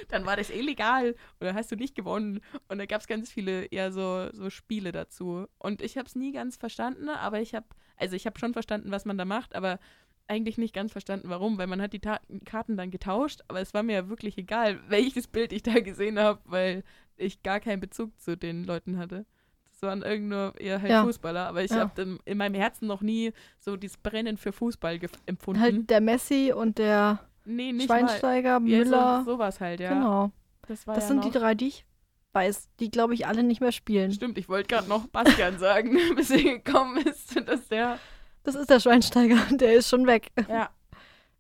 dann 0.10 0.26
war 0.26 0.36
das 0.38 0.50
illegal 0.50 1.16
dann 1.40 1.56
hast 1.56 1.72
du 1.72 1.76
nicht 1.76 1.96
gewonnen. 1.96 2.42
Und 2.68 2.78
da 2.80 2.86
gab 2.86 3.02
es 3.02 3.08
ganz 3.08 3.32
viele 3.32 3.66
eher 3.66 3.92
so, 3.92 4.30
so 4.34 4.50
Spiele 4.50 4.92
dazu. 4.92 5.46
Und 5.58 5.82
ich 5.82 5.98
habe 5.98 6.08
es 6.08 6.16
nie 6.16 6.32
ganz 6.32 6.58
verstanden, 6.58 7.10
aber 7.10 7.40
ich 7.42 7.56
habe, 7.56 7.66
also 7.98 8.16
ich 8.16 8.26
habe 8.26 8.40
schon 8.40 8.54
verstanden, 8.54 8.92
was 8.92 9.06
man 9.06 9.18
da 9.18 9.26
macht, 9.26 9.56
aber 9.56 9.80
eigentlich 10.28 10.58
nicht 10.58 10.76
ganz 10.76 10.92
verstanden, 10.92 11.30
warum, 11.30 11.58
weil 11.58 11.68
man 11.68 11.82
hat 11.82 11.94
die 11.94 12.00
Ta 12.00 12.20
Karten 12.46 12.78
dann 12.78 12.92
getauscht, 12.92 13.42
aber 13.48 13.62
es 13.62 13.74
war 13.74 13.82
mir 13.84 13.94
ja 13.94 14.10
wirklich 14.10 14.38
egal, 14.38 14.80
welches 14.88 15.28
Bild 15.28 15.52
ich 15.54 15.64
da 15.64 15.80
gesehen 15.80 16.20
habe, 16.20 16.40
weil 16.46 16.84
ich 17.18 17.42
gar 17.42 17.60
keinen 17.60 17.80
Bezug 17.80 18.20
zu 18.20 18.38
den 18.38 18.64
Leuten 18.64 18.98
hatte. 18.98 19.26
Das 19.72 19.82
waren 19.82 20.02
irgendwo 20.02 20.58
eher 20.60 20.82
halt 20.82 20.92
Ja. 20.92 21.04
Fußballer, 21.04 21.48
aber 21.48 21.64
ich 21.64 21.72
Ja. 21.72 21.80
habe 21.80 22.20
in 22.26 22.38
meinem 22.38 22.54
Herzen 22.56 22.86
noch 22.88 23.02
nie 23.02 23.32
so 23.60 23.76
dieses 23.78 23.98
Brennen 23.98 24.38
für 24.38 24.52
Fußball 24.52 25.00
empfunden. 25.26 25.62
Halt 25.62 25.90
der 25.90 26.02
Messi 26.02 26.54
und 26.56 26.78
der 26.78 27.20
nee, 27.46 27.72
nicht 27.72 27.90
mal. 27.90 28.00
Schweinsteiger, 28.00 28.50
Ja, 28.52 28.60
Müller. 28.60 29.24
so, 29.26 29.34
sowas 29.34 29.60
halt, 29.60 29.80
ja. 29.80 29.94
Genau. 29.94 30.32
Das, 30.68 30.86
war 30.88 30.96
Das 30.96 31.06
ja 31.06 31.08
sind 31.10 31.18
noch, 31.18 31.26
die 31.26 31.32
drei, 31.38 31.56
die 31.56 31.68
ich 31.70 31.86
weiß, 32.34 32.70
die, 32.80 32.92
glaube 32.92 33.14
ich, 33.16 33.26
alle 33.28 33.44
nicht 33.44 33.60
mehr 33.62 33.72
spielen. 33.72 34.12
Stimmt, 34.12 34.38
ich 34.38 34.48
wollte 34.50 34.68
gerade 34.68 34.88
noch 34.88 35.08
Bastian 35.08 35.58
sagen, 35.60 35.98
bis 36.16 36.30
er 36.30 36.44
gekommen 36.44 36.98
ist, 36.98 37.36
dass 37.48 37.68
der. 37.68 37.98
Das 38.44 38.56
ist 38.56 38.70
der 38.70 38.80
Schweinsteiger, 38.80 39.38
der 39.52 39.74
ist 39.74 39.90
schon 39.90 40.06
weg. 40.08 40.30
Ja, 40.48 40.70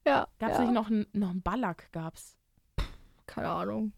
Ja. 0.05 0.27
gab 0.39 0.51
es 0.51 0.57
ja. 0.57 0.63
nicht 0.63 0.73
noch 0.73 0.87
einen, 0.89 1.05
noch 1.13 1.29
einen 1.29 1.41
Ballack, 1.41 1.91
gab's. 1.91 2.35
Keine 3.27 3.49
Ahnung. 3.49 3.93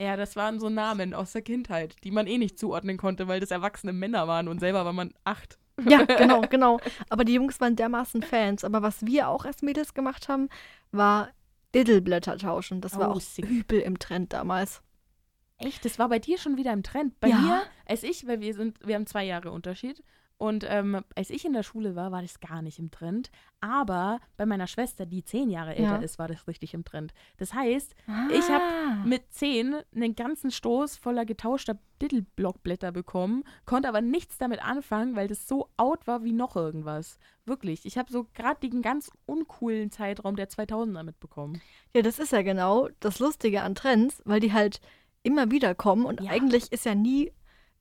Ja, 0.00 0.16
das 0.16 0.36
waren 0.36 0.58
so 0.60 0.68
Namen 0.68 1.14
aus 1.14 1.32
der 1.32 1.42
Kindheit, 1.42 1.96
die 2.04 2.10
man 2.10 2.26
eh 2.26 2.36
nicht 2.36 2.58
zuordnen 2.58 2.96
konnte, 2.98 3.28
weil 3.28 3.40
das 3.40 3.50
erwachsene 3.50 3.92
Männer 3.92 4.28
waren 4.28 4.48
und 4.48 4.58
selber 4.60 4.84
war 4.84 4.92
man 4.92 5.14
acht. 5.24 5.58
Ja, 5.88 6.04
genau, 6.04 6.42
genau. 6.42 6.78
Aber 7.08 7.24
die 7.24 7.34
Jungs 7.34 7.60
waren 7.60 7.74
dermaßen 7.76 8.22
Fans. 8.22 8.64
Aber 8.64 8.82
was 8.82 9.06
wir 9.06 9.28
auch 9.28 9.44
als 9.44 9.62
Mädels 9.62 9.94
gemacht 9.94 10.28
haben, 10.28 10.48
war 10.92 11.30
Diddleblätter 11.74 12.38
tauschen. 12.38 12.80
Das 12.80 12.96
war 12.98 13.10
Oh, 13.10 13.12
auch 13.16 13.20
sick. 13.20 13.44
übel 13.44 13.80
im 13.80 13.98
Trend 13.98 14.32
damals. 14.32 14.82
Echt? 15.58 15.84
Das 15.84 15.98
war 15.98 16.08
bei 16.08 16.18
dir 16.18 16.38
schon 16.38 16.56
wieder 16.56 16.72
im 16.72 16.82
Trend. 16.82 17.18
Bei 17.20 17.28
Ja. 17.28 17.36
mir, 17.38 17.62
als 17.86 18.02
ich, 18.02 18.26
weil 18.26 18.40
wir 18.40 18.54
sind, 18.54 18.78
wir 18.86 18.94
haben 18.94 19.06
zwei 19.06 19.24
Jahre 19.24 19.50
Unterschied. 19.50 20.02
Und 20.36 20.66
ähm, 20.68 21.00
als 21.14 21.30
ich 21.30 21.44
in 21.44 21.52
der 21.52 21.62
Schule 21.62 21.94
war, 21.94 22.10
war 22.10 22.20
das 22.20 22.40
gar 22.40 22.60
nicht 22.60 22.78
im 22.80 22.90
Trend. 22.90 23.30
Aber 23.60 24.18
bei 24.36 24.44
meiner 24.46 24.66
Schwester, 24.66 25.06
die 25.06 25.24
zehn 25.24 25.48
Jahre 25.48 25.76
älter 25.76 25.92
Ja. 25.92 26.02
ist, 26.02 26.18
war 26.18 26.26
das 26.28 26.46
richtig 26.48 26.74
im 26.74 26.84
Trend. 26.84 27.14
Das 27.38 27.54
heißt, 27.54 27.94
Ich 28.30 28.48
hab 28.50 28.60
Ah. 28.60 29.04
mit 29.04 29.32
zehn 29.32 29.76
einen 29.94 30.16
ganzen 30.16 30.50
Stoß 30.50 30.96
voller 30.96 31.24
getauschter 31.24 31.78
Diddleblockblätter 32.02 32.92
bekommen, 32.92 33.44
konnte 33.64 33.88
aber 33.88 34.00
nichts 34.00 34.36
damit 34.38 34.62
anfangen, 34.64 35.16
weil 35.16 35.28
das 35.28 35.46
so 35.48 35.68
out 35.76 36.06
war 36.06 36.24
wie 36.24 36.32
noch 36.32 36.56
irgendwas. 36.56 37.18
Wirklich. 37.44 37.84
Ich 37.86 37.96
habe 37.96 38.10
so 38.10 38.26
gerade 38.34 38.60
den 38.68 38.82
ganz 38.82 39.10
uncoolen 39.26 39.90
Zeitraum 39.90 40.36
der 40.36 40.48
2000er 40.48 41.02
mitbekommen. 41.04 41.60
Ja, 41.94 42.02
das 42.02 42.18
ist 42.18 42.32
ja 42.32 42.42
genau 42.42 42.88
das 43.00 43.18
Lustige 43.20 43.62
an 43.62 43.74
Trends, 43.74 44.20
weil 44.24 44.40
die 44.40 44.52
halt 44.52 44.80
immer 45.22 45.50
wieder 45.50 45.74
kommen 45.74 46.04
und 46.04 46.20
Ja. 46.20 46.30
eigentlich 46.32 46.70
ist 46.72 46.84
ja 46.84 46.94
nie 46.94 47.32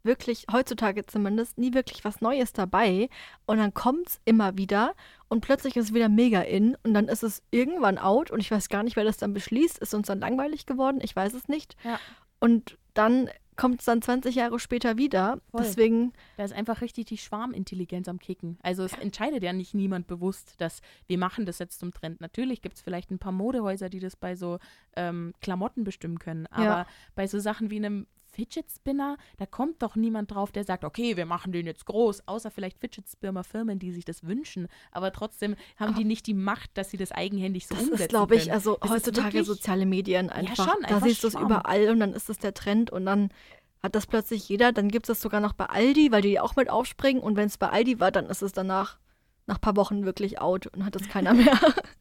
wirklich, 0.04 0.46
heutzutage 0.52 1.06
zumindest, 1.06 1.58
nie 1.58 1.74
wirklich 1.74 2.04
was 2.04 2.22
Neues 2.22 2.54
dabei. 2.54 3.10
Und 3.46 3.58
dann 3.58 3.74
kommt 3.74 4.10
es 4.10 4.22
immer 4.26 4.58
wieder 4.58 4.94
und 5.30 5.42
plötzlich 5.42 5.76
ist 5.78 5.86
es 5.90 5.94
wieder 5.94 6.10
mega 6.10 6.42
in 6.42 6.76
und 6.84 6.94
dann 6.94 7.08
ist 7.08 7.24
es 7.24 7.42
irgendwann 7.52 7.98
out 7.98 8.32
und 8.32 8.40
ich 8.40 8.52
weiß 8.52 8.70
gar 8.70 8.84
nicht, 8.84 8.96
wer 8.96 9.04
das 9.06 9.18
dann 9.18 9.34
beschließt. 9.34 9.78
Ist 9.80 9.94
uns 9.94 10.08
dann 10.08 10.20
langweilig 10.20 10.66
geworden? 10.66 11.00
Ich 11.02 11.16
weiß 11.16 11.34
es 11.34 11.48
nicht. 11.48 11.76
Ja. 11.84 12.00
Und 12.40 12.78
dann 12.94 13.30
kommt 13.56 13.80
es 13.82 13.86
dann 13.86 14.02
20 14.02 14.34
Jahre 14.36 14.60
später 14.60 14.98
wieder. 14.98 15.40
Voll. 15.52 15.62
Deswegen, 15.62 16.14
Da 16.38 16.44
ist 16.44 16.54
einfach 16.54 16.82
richtig 16.82 17.06
die 17.06 17.18
Schwarmintelligenz 17.20 18.08
am 18.08 18.18
Kicken. 18.20 18.58
Also 18.64 18.84
es 18.84 18.94
entscheidet 18.94 19.44
ja 19.44 19.54
nicht 19.54 19.76
niemand 19.76 20.08
bewusst, 20.08 20.56
dass 20.60 20.82
wir 21.08 21.20
machen 21.20 21.46
das 21.46 21.60
jetzt 21.60 21.80
zum 21.80 21.94
Trend. 21.94 22.20
Natürlich 22.20 22.62
gibt 22.64 22.78
es 22.78 22.82
vielleicht 22.82 23.12
ein 23.12 23.20
paar 23.20 23.32
Modehäuser, 23.32 23.90
die 23.90 24.00
das 24.00 24.16
bei 24.16 24.36
so 24.36 24.58
ähm, 24.96 25.34
Klamotten 25.40 25.84
bestimmen 25.84 26.18
können. 26.18 26.48
Aber 26.48 26.64
Ja. 26.66 26.88
bei 27.16 27.28
so 27.28 27.38
Sachen 27.40 27.70
wie 27.70 27.78
einem 27.78 28.08
Fidget 28.34 28.66
Spinner, 28.72 29.18
da 29.38 29.46
kommt 29.46 29.82
doch 29.84 29.96
niemand 29.96 30.32
drauf, 30.32 30.52
der 30.52 30.64
sagt, 30.64 30.84
okay, 30.84 31.16
wir 31.18 31.26
machen 31.26 31.52
den 31.52 31.66
jetzt 31.68 31.86
groß, 31.86 32.28
außer 32.28 32.50
vielleicht 32.52 32.80
Fidget 32.80 33.08
Spinner 33.08 33.44
Firmen, 33.44 33.80
die 33.80 33.92
sich 33.92 34.06
das 34.06 34.24
wünschen. 34.26 34.68
Aber 34.92 35.12
trotzdem 35.12 35.56
haben 35.78 35.94
die 35.96 36.04
nicht 36.04 36.26
die 36.28 36.34
Macht, 36.34 36.72
dass 36.78 36.90
sie 36.90 36.98
das 36.98 37.12
eigenhändig 37.12 37.68
so 37.68 37.76
das 37.76 37.84
umsetzen 37.84 38.02
ist, 38.04 38.10
glaube 38.10 38.36
ich, 38.36 38.44
können. 38.44 38.54
also 38.56 38.78
Das 38.82 38.90
heutzutage 38.92 39.26
wirklich- 39.34 39.46
soziale 39.48 39.86
Medien 39.86 40.30
einfach. 40.30 40.56
schon, 40.56 40.82
da 40.82 40.88
einfach 40.88 41.08
siehst 41.08 41.24
du 41.24 41.28
es 41.28 41.36
überall 41.36 41.90
und 41.90 42.00
dann 42.00 42.14
ist 42.14 42.30
es 42.30 42.40
der 42.40 42.54
Trend 42.54 42.90
und 42.90 43.06
dann 43.06 43.30
hat 43.84 43.96
das 43.96 44.08
plötzlich 44.08 44.48
jeder. 44.50 44.72
Dann 44.72 44.88
gibt 44.90 45.06
es 45.06 45.08
das 45.10 45.22
sogar 45.22 45.42
noch 45.42 45.54
bei 45.54 45.66
Aldi, 45.66 46.12
weil 46.12 46.22
die 46.22 46.40
auch 46.40 46.56
mit 46.56 46.70
aufspringen. 46.70 47.22
Und 47.22 47.36
wenn 47.36 47.48
es 47.48 47.58
bei 47.58 47.68
Aldi 47.70 48.00
war, 48.00 48.12
dann 48.12 48.28
ist 48.28 48.42
es 48.42 48.54
danach 48.54 48.98
nach 49.46 49.56
ein 49.58 49.62
paar 49.62 49.76
Wochen 49.76 50.06
wirklich 50.06 50.40
out 50.40 50.68
und 50.68 50.86
hat 50.86 50.96
es 50.96 51.10
keiner 51.10 51.34
mehr. 51.34 51.60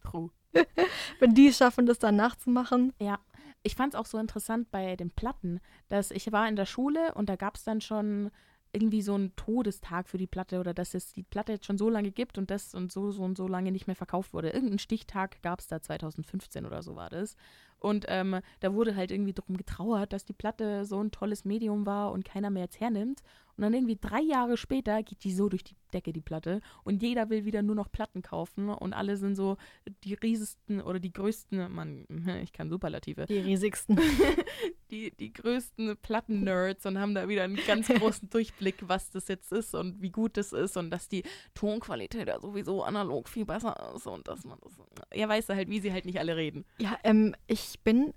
True. 0.08 0.30
wenn 1.18 1.34
die 1.34 1.48
es 1.48 1.56
schaffen, 1.56 1.86
das 1.86 1.98
dann 1.98 2.14
nachzumachen. 2.16 2.92
Ja, 3.00 3.18
ich 3.62 3.74
fand 3.74 3.94
es 3.94 4.00
auch 4.00 4.06
so 4.06 4.18
interessant 4.18 4.70
bei 4.70 4.96
den 4.96 5.10
Platten, 5.10 5.60
dass 5.88 6.10
ich 6.10 6.32
war 6.32 6.48
in 6.48 6.56
der 6.56 6.66
Schule 6.66 7.14
und 7.14 7.28
da 7.28 7.36
gab 7.36 7.56
es 7.56 7.64
dann 7.64 7.80
schon 7.80 8.30
irgendwie 8.72 9.02
so 9.02 9.14
einen 9.14 9.36
Todestag 9.36 10.08
für 10.08 10.16
die 10.16 10.26
Platte 10.26 10.58
oder 10.58 10.72
dass 10.72 10.94
es 10.94 11.12
die 11.12 11.22
Platte 11.22 11.52
jetzt 11.52 11.66
schon 11.66 11.76
so 11.76 11.90
lange 11.90 12.10
gibt 12.10 12.38
und 12.38 12.50
das 12.50 12.74
und 12.74 12.90
so, 12.90 13.10
so 13.10 13.22
und 13.22 13.36
so 13.36 13.46
lange 13.46 13.70
nicht 13.70 13.86
mehr 13.86 13.96
verkauft 13.96 14.32
wurde. 14.32 14.48
Irgendeinen 14.48 14.78
Stichtag 14.78 15.42
gab 15.42 15.60
es 15.60 15.66
da 15.66 15.80
2015 15.82 16.64
oder 16.64 16.82
so 16.82 16.96
war 16.96 17.10
das. 17.10 17.36
Und 17.78 18.06
ähm, 18.08 18.40
da 18.60 18.72
wurde 18.72 18.96
halt 18.96 19.10
irgendwie 19.10 19.34
drum 19.34 19.56
getrauert, 19.56 20.12
dass 20.12 20.24
die 20.24 20.32
Platte 20.32 20.86
so 20.86 21.02
ein 21.02 21.10
tolles 21.10 21.44
Medium 21.44 21.84
war 21.84 22.12
und 22.12 22.24
keiner 22.24 22.48
mehr 22.48 22.64
jetzt 22.64 22.80
hernimmt. 22.80 23.22
Und 23.56 23.62
dann 23.62 23.74
irgendwie 23.74 23.98
drei 24.00 24.20
Jahre 24.20 24.56
später 24.56 25.02
geht 25.02 25.24
die 25.24 25.34
so 25.34 25.50
durch 25.50 25.64
die 25.64 25.76
Decke, 25.92 26.12
die 26.12 26.20
Platte. 26.20 26.60
Und 26.84 27.02
jeder 27.02 27.30
will 27.30 27.44
wieder 27.44 27.62
nur 27.62 27.74
noch 27.74 27.90
Platten 27.90 28.22
kaufen. 28.22 28.68
Und 28.68 28.92
alle 28.92 29.16
sind 29.16 29.34
so 29.34 29.56
die 30.04 30.14
riesesten 30.14 30.80
oder 30.80 31.00
die 31.00 31.12
größten, 31.12 31.72
man, 31.72 32.06
ich 32.42 32.52
kann 32.52 32.70
Superlative, 32.70 33.26
Die 33.26 33.38
riesigsten. 33.38 33.98
die, 34.90 35.10
die 35.16 35.32
größten 35.32 35.96
Platten-Nerds 35.96 36.86
und 36.86 36.98
haben 36.98 37.14
da 37.14 37.28
wieder 37.28 37.44
einen 37.44 37.58
ganz 37.66 37.88
großen 37.88 38.30
Durchblick, 38.30 38.76
was 38.88 39.10
das 39.10 39.28
jetzt 39.28 39.52
ist 39.52 39.74
und 39.74 40.02
wie 40.02 40.10
gut 40.10 40.36
das 40.36 40.52
ist 40.52 40.76
und 40.76 40.90
dass 40.90 41.08
die 41.08 41.22
Tonqualität 41.54 42.28
ja 42.28 42.40
sowieso 42.40 42.82
analog 42.82 43.28
viel 43.28 43.44
besser 43.44 43.92
ist 43.96 44.06
und 44.06 44.28
dass 44.28 44.44
man 44.44 44.58
das. 44.62 44.72
Ja, 45.14 45.28
weißt 45.28 45.48
du 45.48 45.54
halt, 45.54 45.68
wie 45.68 45.80
sie 45.80 45.92
halt 45.92 46.04
nicht 46.04 46.18
alle 46.18 46.36
reden. 46.36 46.64
Ja, 46.78 46.98
ähm, 47.04 47.34
ich 47.46 47.80
bin 47.80 48.12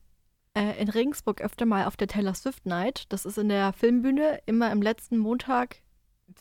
äh, 0.55 0.81
in 0.81 0.89
Regensburg 0.89 1.41
öfter 1.41 1.65
mal 1.65 1.85
auf 1.85 1.97
der 1.97 2.07
Taylor 2.07 2.33
Swift 2.33 2.65
Night. 2.65 3.05
Das 3.09 3.25
ist 3.25 3.37
in 3.37 3.49
der 3.49 3.73
Filmbühne 3.73 4.41
immer 4.45 4.71
am 4.71 4.81
letzten 4.81 5.17
Montag, 5.17 5.81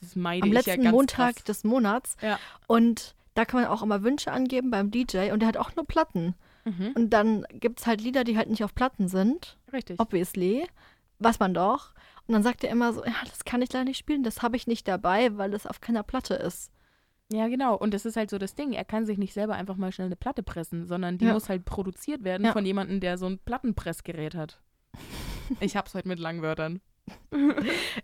Das 0.01 0.17
meide 0.17 0.43
am 0.43 0.49
ich 0.49 0.55
letzten 0.55 0.71
ja 0.71 0.77
ganz 0.77 0.93
Montag 0.93 1.35
krass. 1.37 1.45
des 1.45 1.65
Monats. 1.65 2.17
Ja. 2.21 2.39
Und 2.67 3.15
da 3.35 3.45
kann 3.45 3.61
man 3.63 3.71
auch 3.71 3.83
immer 3.83 4.03
Wünsche 4.03 4.33
angeben 4.33 4.71
beim 4.71 4.91
DJ 4.91 5.33
und 5.33 5.41
der 5.41 5.49
hat 5.49 5.57
auch 5.57 5.75
nur 5.77 5.87
Platten. 5.87 6.35
Mhm, 6.65 6.93
Und 6.95 7.11
dann 7.11 7.45
gibt 7.51 7.81
es 7.81 7.87
halt 7.87 8.01
Lieder, 8.01 8.25
die 8.25 8.37
halt 8.39 8.49
nicht 8.49 8.65
auf 8.65 8.75
Platten 8.75 9.09
sind, 9.09 9.59
richtig. 9.73 10.01
obviously. 10.01 10.67
Weiß 11.19 11.39
man 11.39 11.53
doch. 11.55 11.93
Und 12.27 12.33
dann 12.33 12.43
sagt 12.43 12.65
er 12.65 12.71
immer 12.71 12.93
so, 12.93 13.05
ja, 13.05 13.13
das 13.29 13.45
kann 13.45 13.61
ich 13.61 13.73
leider 13.73 13.85
nicht 13.85 13.99
spielen, 13.99 14.23
das 14.23 14.41
habe 14.43 14.57
ich 14.57 14.67
nicht 14.67 14.89
dabei, 14.89 15.37
weil 15.37 15.53
es 15.53 15.67
auf 15.67 15.81
keiner 15.81 16.03
Platte 16.03 16.35
ist. 16.35 16.71
Ja, 17.33 17.49
genau. 17.49 17.75
Und 17.77 17.93
das 17.95 18.05
ist 18.07 18.17
halt 18.17 18.31
so 18.31 18.39
das 18.39 18.55
Ding. 18.55 18.73
Er 18.73 18.85
kann 18.85 19.05
sich 19.07 19.19
nicht 19.19 19.33
selber 19.35 19.55
einfach 19.55 19.77
mal 19.77 19.93
schnell 19.93 20.07
eine 20.07 20.17
Platte 20.17 20.43
pressen, 20.43 20.87
sondern 20.87 21.19
die 21.19 21.25
Ja. 21.27 21.33
muss 21.35 21.49
halt 21.49 21.65
produziert 21.65 22.23
werden 22.25 22.45
Ja. 22.47 22.53
von 22.53 22.65
jemandem, 22.65 23.01
der 23.01 23.19
so 23.19 23.27
ein 23.27 23.39
Plattenpressgerät 23.39 24.35
hat. 24.35 24.61
Ich 25.61 25.77
hab's 25.77 25.95
heute 25.95 26.09
mit 26.09 26.19
Langwörtern. 26.19 26.81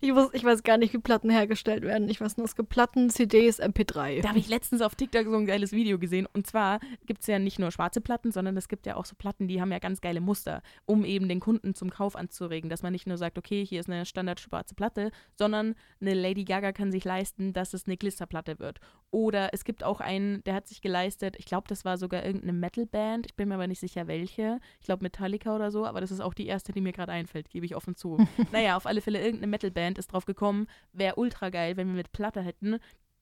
Ich, 0.00 0.14
wus, 0.14 0.28
ich 0.33 0.45
weiß 0.45 0.62
gar 0.62 0.76
nicht, 0.76 0.92
wie 0.92 0.99
Platten 0.99 1.30
hergestellt 1.30 1.83
werden. 1.83 2.09
Ich 2.09 2.21
weiß 2.21 2.37
nur, 2.37 2.47
es 2.47 2.57
gibt 2.57 2.69
Platten, 2.69 3.11
CDs, 3.11 3.61
MP3. 3.61 4.23
Da 4.23 4.30
habe 4.30 4.38
ich 4.38 4.49
letztens 4.49 4.83
auf 4.83 4.95
TikTok 4.95 5.26
so 5.26 5.37
ein 5.37 5.47
geiles 5.47 5.73
Video 5.73 5.99
gesehen. 5.99 6.26
Und 6.33 6.47
zwar 6.47 6.80
gibt 7.07 7.21
es 7.21 7.26
ja 7.28 7.38
nicht 7.38 7.59
nur 7.59 7.71
schwarze 7.71 8.00
Platten, 8.00 8.33
sondern 8.33 8.57
es 8.57 8.69
gibt 8.69 8.87
ja 8.87 8.97
auch 8.97 9.04
so 9.04 9.14
Platten, 9.14 9.49
die 9.49 9.61
haben 9.61 9.73
ja 9.73 9.78
ganz 9.78 10.00
geile 10.00 10.21
Muster, 10.21 10.62
um 10.85 11.04
eben 11.04 11.28
den 11.28 11.40
Kunden 11.40 11.75
zum 11.75 11.90
Kauf 11.90 12.16
anzuregen. 12.16 12.69
Dass 12.69 12.83
man 12.83 12.92
nicht 12.92 13.07
nur 13.07 13.16
sagt, 13.16 13.38
okay, 13.38 13.64
hier 13.64 13.80
ist 13.80 13.88
eine 13.88 14.04
standard 14.04 14.40
schwarze 14.40 14.75
Platte, 14.75 15.11
sondern 15.37 15.75
eine 16.00 16.14
Lady 16.14 16.45
Gaga 16.45 16.73
kann 16.73 16.92
sich 16.92 17.04
leisten, 17.04 17.52
dass 17.52 17.73
es 17.73 17.87
eine 17.87 17.97
Glisterplatte 17.97 18.59
wird. 18.59 18.80
Oder 19.12 19.52
es 19.52 19.64
gibt 19.64 19.83
auch 19.83 20.00
einen, 20.00 20.45
der 20.45 20.54
hat 20.54 20.69
sich 20.69 20.83
geleistet, 20.83 21.35
ich 21.38 21.45
glaube, 21.45 21.66
das 21.69 21.85
war 21.85 21.99
sogar 21.99 22.25
irgendeine 22.25 22.52
Metalband, 22.52 23.26
ich 23.26 23.35
bin 23.35 23.49
mir 23.49 23.54
aber 23.54 23.66
nicht 23.66 23.80
sicher 23.80 24.07
welche. 24.07 24.61
Ich 24.80 24.87
glaube 24.87 25.02
Metallica 25.02 25.54
oder 25.54 25.71
so, 25.71 25.85
aber 25.85 26.00
das 26.00 26.12
ist 26.12 26.21
auch 26.21 26.33
die 26.33 26.47
erste, 26.47 26.73
die 26.73 26.80
mir 26.80 26.92
gerade 26.92 27.11
einfällt, 27.11 27.50
gebe 27.50 27.66
ich 27.66 27.75
offen 27.75 27.97
zu. 27.97 28.19
naja, 28.52 28.76
auf 28.76 28.87
alle 28.91 29.01
Fälle, 29.01 29.21
irgendeine 29.21 29.51
Metalband 29.51 29.99
ist 29.99 30.13
drauf 30.13 30.27
gekommen, 30.27 30.67
wäre 30.93 31.15
ultra 31.17 31.49
geil, 31.49 31.77
wenn 31.77 31.89
wir 31.89 31.95
mit 31.97 32.13
Platte 32.13 32.43
hätten, 32.43 32.79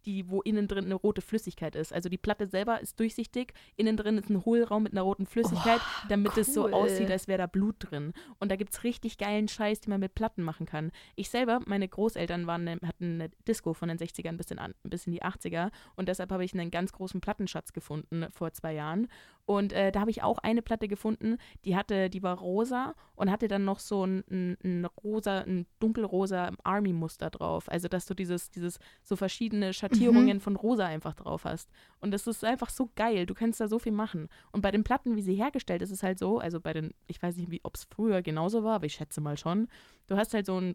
die, 0.07 0.31
wo 0.31 0.41
innen 0.43 0.69
drin 0.69 0.85
eine 0.87 0.95
rote 0.95 1.21
Flüssigkeit 1.21 1.75
ist. 1.75 1.93
Also 1.93 2.09
die 2.09 2.17
Platte 2.17 2.47
selber 2.47 2.81
ist 2.81 2.99
durchsichtig, 3.01 3.53
innen 3.77 3.97
drin 3.97 4.17
ist 4.17 4.31
ein 4.31 4.45
Hohlraum 4.45 4.85
mit 4.85 4.93
einer 4.93 5.03
roten 5.03 5.27
Flüssigkeit, 5.27 5.81
Oh, 5.81 6.07
damit 6.09 6.37
es 6.39 6.55
so 6.55 6.65
cool. 6.65 6.73
aussieht, 6.75 7.11
als 7.11 7.27
wäre 7.29 7.39
da 7.39 7.47
Blut 7.47 7.77
drin. 7.81 8.13
Und 8.39 8.51
da 8.51 8.57
gibt 8.57 8.73
es 8.73 8.85
richtig 8.85 9.19
geilen 9.19 9.49
Scheiß, 9.49 9.81
den 9.81 9.91
man 9.91 10.01
mit 10.01 10.15
Platten 10.15 10.43
machen 10.45 10.67
kann. 10.67 10.93
Ich 11.17 11.31
selber, 11.31 11.61
meine 11.67 11.89
Großeltern 11.89 12.47
waren, 12.47 12.65
ne- 12.65 12.79
hatten 12.87 13.15
eine 13.21 13.29
Disco 13.49 13.75
von 13.75 13.89
den 13.89 13.99
60ern 13.99 14.37
bis 14.37 14.51
in, 14.53 14.61
bis 14.85 15.07
in 15.07 15.13
die 15.13 15.23
80er 15.23 15.71
und 15.97 16.09
deshalb 16.09 16.31
habe 16.31 16.45
ich 16.45 16.55
einen 16.55 16.71
ganz 16.71 16.93
großen 16.93 17.21
Plattenschatz 17.21 17.73
gefunden 17.73 18.27
vor 18.31 18.53
zwei 18.53 18.75
Jahren. 18.75 19.09
Und 19.49 19.73
äh, 19.73 19.91
da 19.91 20.01
habe 20.01 20.11
ich 20.11 20.23
auch 20.23 20.37
eine 20.37 20.61
Platte 20.61 20.89
gefunden, 20.89 21.39
die 21.65 21.75
hatte, 21.75 22.11
die 22.11 22.23
war 22.23 22.37
rosa 22.37 22.95
und 23.17 23.31
hatte 23.31 23.49
dann 23.49 23.65
noch 23.65 23.79
so 23.79 24.05
ein, 24.05 24.23
ein, 24.31 24.59
ein 24.63 24.85
rosa, 24.85 25.39
ein 25.39 25.67
dunkelrosa 25.79 26.51
Army-Muster 26.65 27.31
drauf. 27.31 27.67
Also 27.71 27.89
dass 27.89 28.05
du 28.05 28.13
dieses, 28.13 28.51
dieses 28.51 28.79
so 29.03 29.17
verschiedene 29.17 29.73
Schattierungen 29.73 30.41
von 30.41 30.55
rosa 30.55 30.85
einfach 30.85 31.15
drauf 31.15 31.47
hast. 31.47 31.71
Und 31.99 32.11
das 32.11 32.27
ist 32.27 32.45
einfach 32.45 32.69
so 32.69 32.91
geil. 32.95 33.25
Du 33.25 33.33
kannst 33.33 33.59
da 33.59 33.69
so 33.69 33.79
viel 33.79 33.93
machen. 33.93 34.29
Und 34.53 34.61
bei 34.61 34.71
den 34.71 34.85
Platten, 34.85 35.17
wie 35.17 35.23
sie 35.23 35.37
hergestellt 35.37 35.81
ist, 35.81 35.93
ist 35.93 36.01
es 36.01 36.03
halt 36.03 36.19
so, 36.19 36.39
also 36.41 36.61
bei 36.61 36.75
den, 36.75 36.93
ich 37.07 37.23
weiß 37.23 37.39
nicht, 37.39 37.65
ob 37.65 37.75
es 37.75 37.85
früher 37.85 38.21
genauso 38.21 38.65
war, 38.65 38.75
aber 38.75 38.85
ich 38.85 38.93
schätze 38.93 39.23
mal 39.23 39.39
schon. 39.39 39.69
Du 40.09 40.19
hast 40.19 40.35
halt 40.35 40.45
so 40.45 40.59
einen 40.59 40.75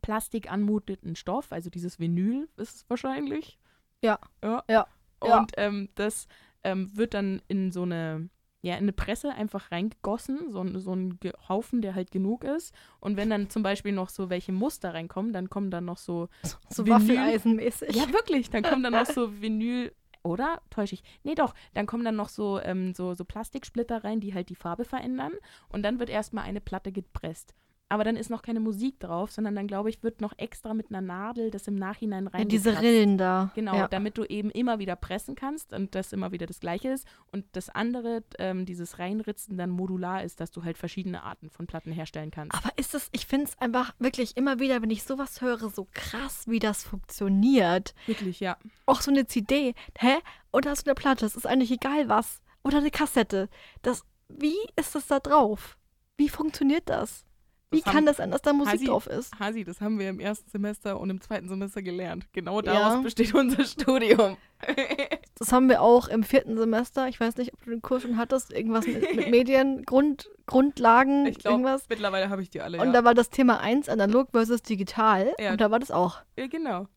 Plastik 0.00 0.50
anmutenden 0.50 1.14
Stoff, 1.14 1.52
also 1.52 1.68
dieses 1.68 1.98
Vinyl 1.98 2.48
ist 2.56 2.76
es 2.76 2.84
wahrscheinlich. 2.88 3.58
Ja. 4.02 4.18
Ja. 4.42 4.64
Ja. 4.66 4.86
Ja. 5.22 5.40
Und 5.40 5.52
ähm, 5.56 5.88
das 5.94 6.28
ähm, 6.72 6.90
wird 6.96 7.14
dann 7.14 7.40
in 7.48 7.72
so 7.72 7.82
eine, 7.82 8.28
ja, 8.62 8.74
in 8.74 8.82
eine 8.82 8.92
Presse 8.92 9.30
einfach 9.34 9.70
reingegossen, 9.70 10.50
so, 10.50 10.60
ein- 10.60 10.78
so 10.80 10.92
ein 10.94 11.18
Haufen, 11.48 11.80
der 11.80 11.94
halt 11.94 12.10
genug 12.10 12.44
ist. 12.44 12.74
Und 13.00 13.16
wenn 13.16 13.30
dann 13.30 13.50
zum 13.50 13.62
Beispiel 13.62 13.92
noch 13.92 14.08
so 14.08 14.30
welche 14.30 14.52
Muster 14.52 14.94
reinkommen, 14.94 15.32
dann 15.32 15.48
kommen 15.48 15.70
dann 15.70 15.84
noch 15.84 15.98
so 15.98 16.28
so 16.68 16.86
Waffeleisenmäßig. 16.86 17.94
ja, 17.94 18.12
wirklich. 18.12 18.50
Dann 18.50 18.62
kommen 18.62 18.82
dann 18.82 18.92
noch 18.94 19.06
so 19.06 19.30
Vinyl. 19.40 19.92
Oder? 20.24 20.60
Täusche 20.70 20.94
ich? 20.96 21.02
Nee, 21.22 21.36
doch. 21.36 21.54
Dann 21.74 21.86
kommen 21.86 22.04
dann 22.04 22.16
noch 22.16 22.28
so, 22.28 22.60
ähm, 22.60 22.92
so, 22.92 23.14
so 23.14 23.24
Plastiksplitter 23.24 24.02
rein, 24.02 24.18
die 24.20 24.34
halt 24.34 24.48
die 24.48 24.56
Farbe 24.56 24.84
verändern. 24.84 25.32
Und 25.68 25.82
dann 25.84 26.00
wird 26.00 26.10
erstmal 26.10 26.44
eine 26.44 26.60
Platte 26.60 26.90
gepresst. 26.92 27.54
Aber 27.88 28.04
dann 28.04 28.16
ist 28.16 28.28
noch 28.30 28.42
keine 28.42 28.60
Musik 28.60 29.00
drauf, 29.00 29.30
sondern 29.32 29.54
dann, 29.54 29.66
glaube 29.66 29.88
ich, 29.90 30.02
wird 30.02 30.20
noch 30.20 30.32
extra 30.36 30.74
mit 30.74 30.90
einer 30.90 31.00
Nadel 31.00 31.50
das 31.50 31.66
im 31.68 31.74
Nachhinein 31.76 32.26
rein. 32.26 32.42
Ja, 32.42 32.48
diese 32.48 32.80
Rillen 32.80 33.16
da. 33.18 33.50
Genau, 33.54 33.74
Ja. 33.74 33.88
damit 33.88 34.18
du 34.18 34.24
eben 34.24 34.50
immer 34.50 34.78
wieder 34.78 34.94
pressen 34.96 35.34
kannst 35.34 35.72
und 35.72 35.94
das 35.94 36.12
immer 36.12 36.30
wieder 36.32 36.46
das 36.46 36.60
Gleiche 36.60 36.90
ist. 36.90 37.06
Und 37.32 37.44
das 37.52 37.68
andere, 37.70 38.22
ähm, 38.38 38.66
dieses 38.66 38.98
Reinritzen, 38.98 39.56
dann 39.56 39.70
modular 39.70 40.22
ist, 40.24 40.40
dass 40.40 40.50
du 40.50 40.64
halt 40.64 40.76
verschiedene 40.78 41.22
Arten 41.22 41.48
von 41.50 41.66
Platten 41.66 41.92
herstellen 41.92 42.30
kannst. 42.30 42.54
Aber 42.56 42.70
ist 42.76 42.94
es, 42.94 43.08
ich 43.12 43.26
finde 43.26 43.46
es 43.46 43.58
einfach 43.58 43.94
wirklich 43.98 44.36
immer 44.36 44.58
wieder, 44.60 44.82
wenn 44.82 44.90
ich 44.90 45.02
sowas 45.04 45.40
höre, 45.40 45.70
so 45.70 45.86
krass, 45.94 46.44
wie 46.46 46.58
das 46.58 46.84
funktioniert. 46.84 47.94
Wirklich, 48.06 48.40
ja. 48.40 48.56
Auch 48.86 49.00
so 49.00 49.10
eine 49.10 49.26
CD, 49.26 49.74
hä? 49.98 50.16
Oder 50.52 50.74
so 50.76 50.84
eine 50.86 50.94
Platte, 50.94 51.26
es 51.26 51.36
ist 51.36 51.46
eigentlich 51.46 51.70
egal 51.72 52.08
was. 52.08 52.40
Oder 52.62 52.78
eine 52.78 52.90
Kassette. 52.90 53.48
Das, 53.82 54.04
wie 54.28 54.56
ist 54.76 54.94
das 54.94 55.06
da 55.06 55.20
drauf? 55.20 55.78
Wie 56.16 56.28
funktioniert 56.28 56.88
das? 56.88 57.24
Wie 57.70 57.78
Das 57.80 57.86
haben- 57.86 57.94
kann 57.96 58.06
das 58.06 58.16
sein, 58.16 58.30
dass 58.30 58.40
da 58.42 58.52
Musik 58.54 58.74
Hasi- 58.80 58.86
drauf 58.86 59.06
ist? 59.06 59.38
Hasi, 59.38 59.62
das 59.64 59.80
haben 59.82 59.98
wir 59.98 60.08
im 60.08 60.20
ersten 60.20 60.48
Semester 60.50 60.98
und 60.98 61.10
im 61.10 61.20
zweiten 61.20 61.48
Semester 61.48 61.82
gelernt. 61.82 62.26
Genau 62.32 62.56
Ja. 62.62 62.72
daraus 62.72 63.02
besteht 63.02 63.34
unser 63.34 63.64
Studium. 63.64 64.36
Das 65.40 65.52
haben 65.52 65.68
wir 65.68 65.82
auch 65.82 66.08
im 66.08 66.24
vierten 66.24 66.58
Semester. 66.58 67.06
Ich 67.06 67.20
weiß 67.20 67.36
nicht, 67.36 67.54
ob 67.54 67.62
du 67.62 67.70
den 67.70 67.80
Kurs 67.80 68.02
schon 68.02 68.16
hattest. 68.16 68.52
Irgendwas 68.52 68.84
mit, 68.88 69.14
mit 69.14 69.30
Medien, 69.30 69.84
Grund, 69.84 70.28
Grundlagen, 70.46 71.26
ich 71.26 71.38
glaube, 71.38 71.58
irgendwas. 71.60 71.88
mittlerweile 71.88 72.28
habe 72.28 72.42
ich 72.42 72.50
die 72.50 72.60
alle. 72.60 72.78
Und 72.80 72.88
ja. 72.88 72.92
da 72.92 73.04
war 73.04 73.14
das 73.14 73.30
Thema 73.30 73.60
1, 73.60 73.88
analog 73.88 74.32
versus 74.32 74.62
digital. 74.62 75.32
Ja. 75.38 75.52
Und 75.52 75.60
da 75.60 75.70
war 75.70 75.78
das 75.78 75.92
auch. 75.92 76.18
ja, 76.36 76.48
genau. 76.48 76.88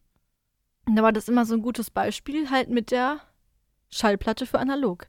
Und 0.87 0.95
da 0.95 1.03
war 1.03 1.11
das 1.11 1.29
immer 1.29 1.45
so 1.45 1.53
ein 1.53 1.61
gutes 1.61 1.91
Beispiel 1.91 2.49
halt 2.49 2.69
mit 2.71 2.89
der 2.89 3.19
Schallplatte 3.91 4.47
für 4.47 4.57
analog. 4.57 5.05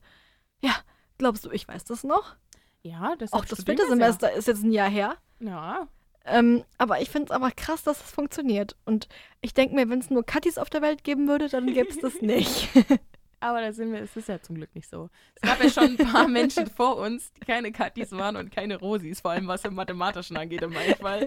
Ja, 0.60 0.74
glaubst 1.16 1.46
du, 1.46 1.50
ich 1.50 1.66
weiß 1.66 1.84
das 1.84 2.04
noch? 2.04 2.36
Ja, 2.82 3.14
das 3.16 3.32
Auch 3.32 3.44
das 3.44 3.62
vierte 3.64 3.86
Semester 3.86 4.32
ist 4.32 4.48
jetzt 4.48 4.62
ein 4.64 4.72
Jahr 4.72 4.90
her. 4.90 5.16
Ja. 5.40 5.86
Ähm, 6.24 6.64
aber 6.78 7.00
ich 7.00 7.10
finde 7.10 7.26
es 7.26 7.30
einfach 7.32 7.54
krass, 7.56 7.82
dass 7.82 8.04
es 8.04 8.10
funktioniert. 8.10 8.76
Und 8.84 9.08
ich 9.40 9.54
denke 9.54 9.74
mir, 9.74 9.88
wenn 9.88 9.98
es 10.00 10.10
nur 10.10 10.24
Katis 10.24 10.58
auf 10.58 10.70
der 10.70 10.82
Welt 10.82 11.02
geben 11.04 11.26
würde, 11.28 11.48
dann 11.48 11.66
gäbe 11.72 11.88
es 11.90 11.98
das 11.98 12.14
nicht. 12.22 12.68
Aber 13.40 13.60
da 13.60 13.72
sind 13.72 13.92
wir, 13.92 14.00
es 14.02 14.16
ist 14.16 14.28
ja 14.28 14.40
zum 14.40 14.54
Glück 14.54 14.72
nicht 14.76 14.88
so. 14.88 15.10
Es 15.34 15.42
gab 15.42 15.60
ja 15.62 15.68
schon 15.68 15.96
ein 15.98 16.12
paar 16.12 16.28
Menschen 16.28 16.68
vor 16.68 16.96
uns, 16.96 17.32
die 17.32 17.40
keine 17.40 17.72
Katis 17.72 18.12
waren 18.12 18.36
und 18.36 18.52
keine 18.52 18.76
Rosis, 18.78 19.20
vor 19.20 19.32
allem 19.32 19.48
was 19.48 19.64
im 19.64 19.74
Mathematischen 19.74 20.36
angeht 20.36 20.62
in 20.62 20.70
meinem 20.72 20.94
Fall. 20.94 21.26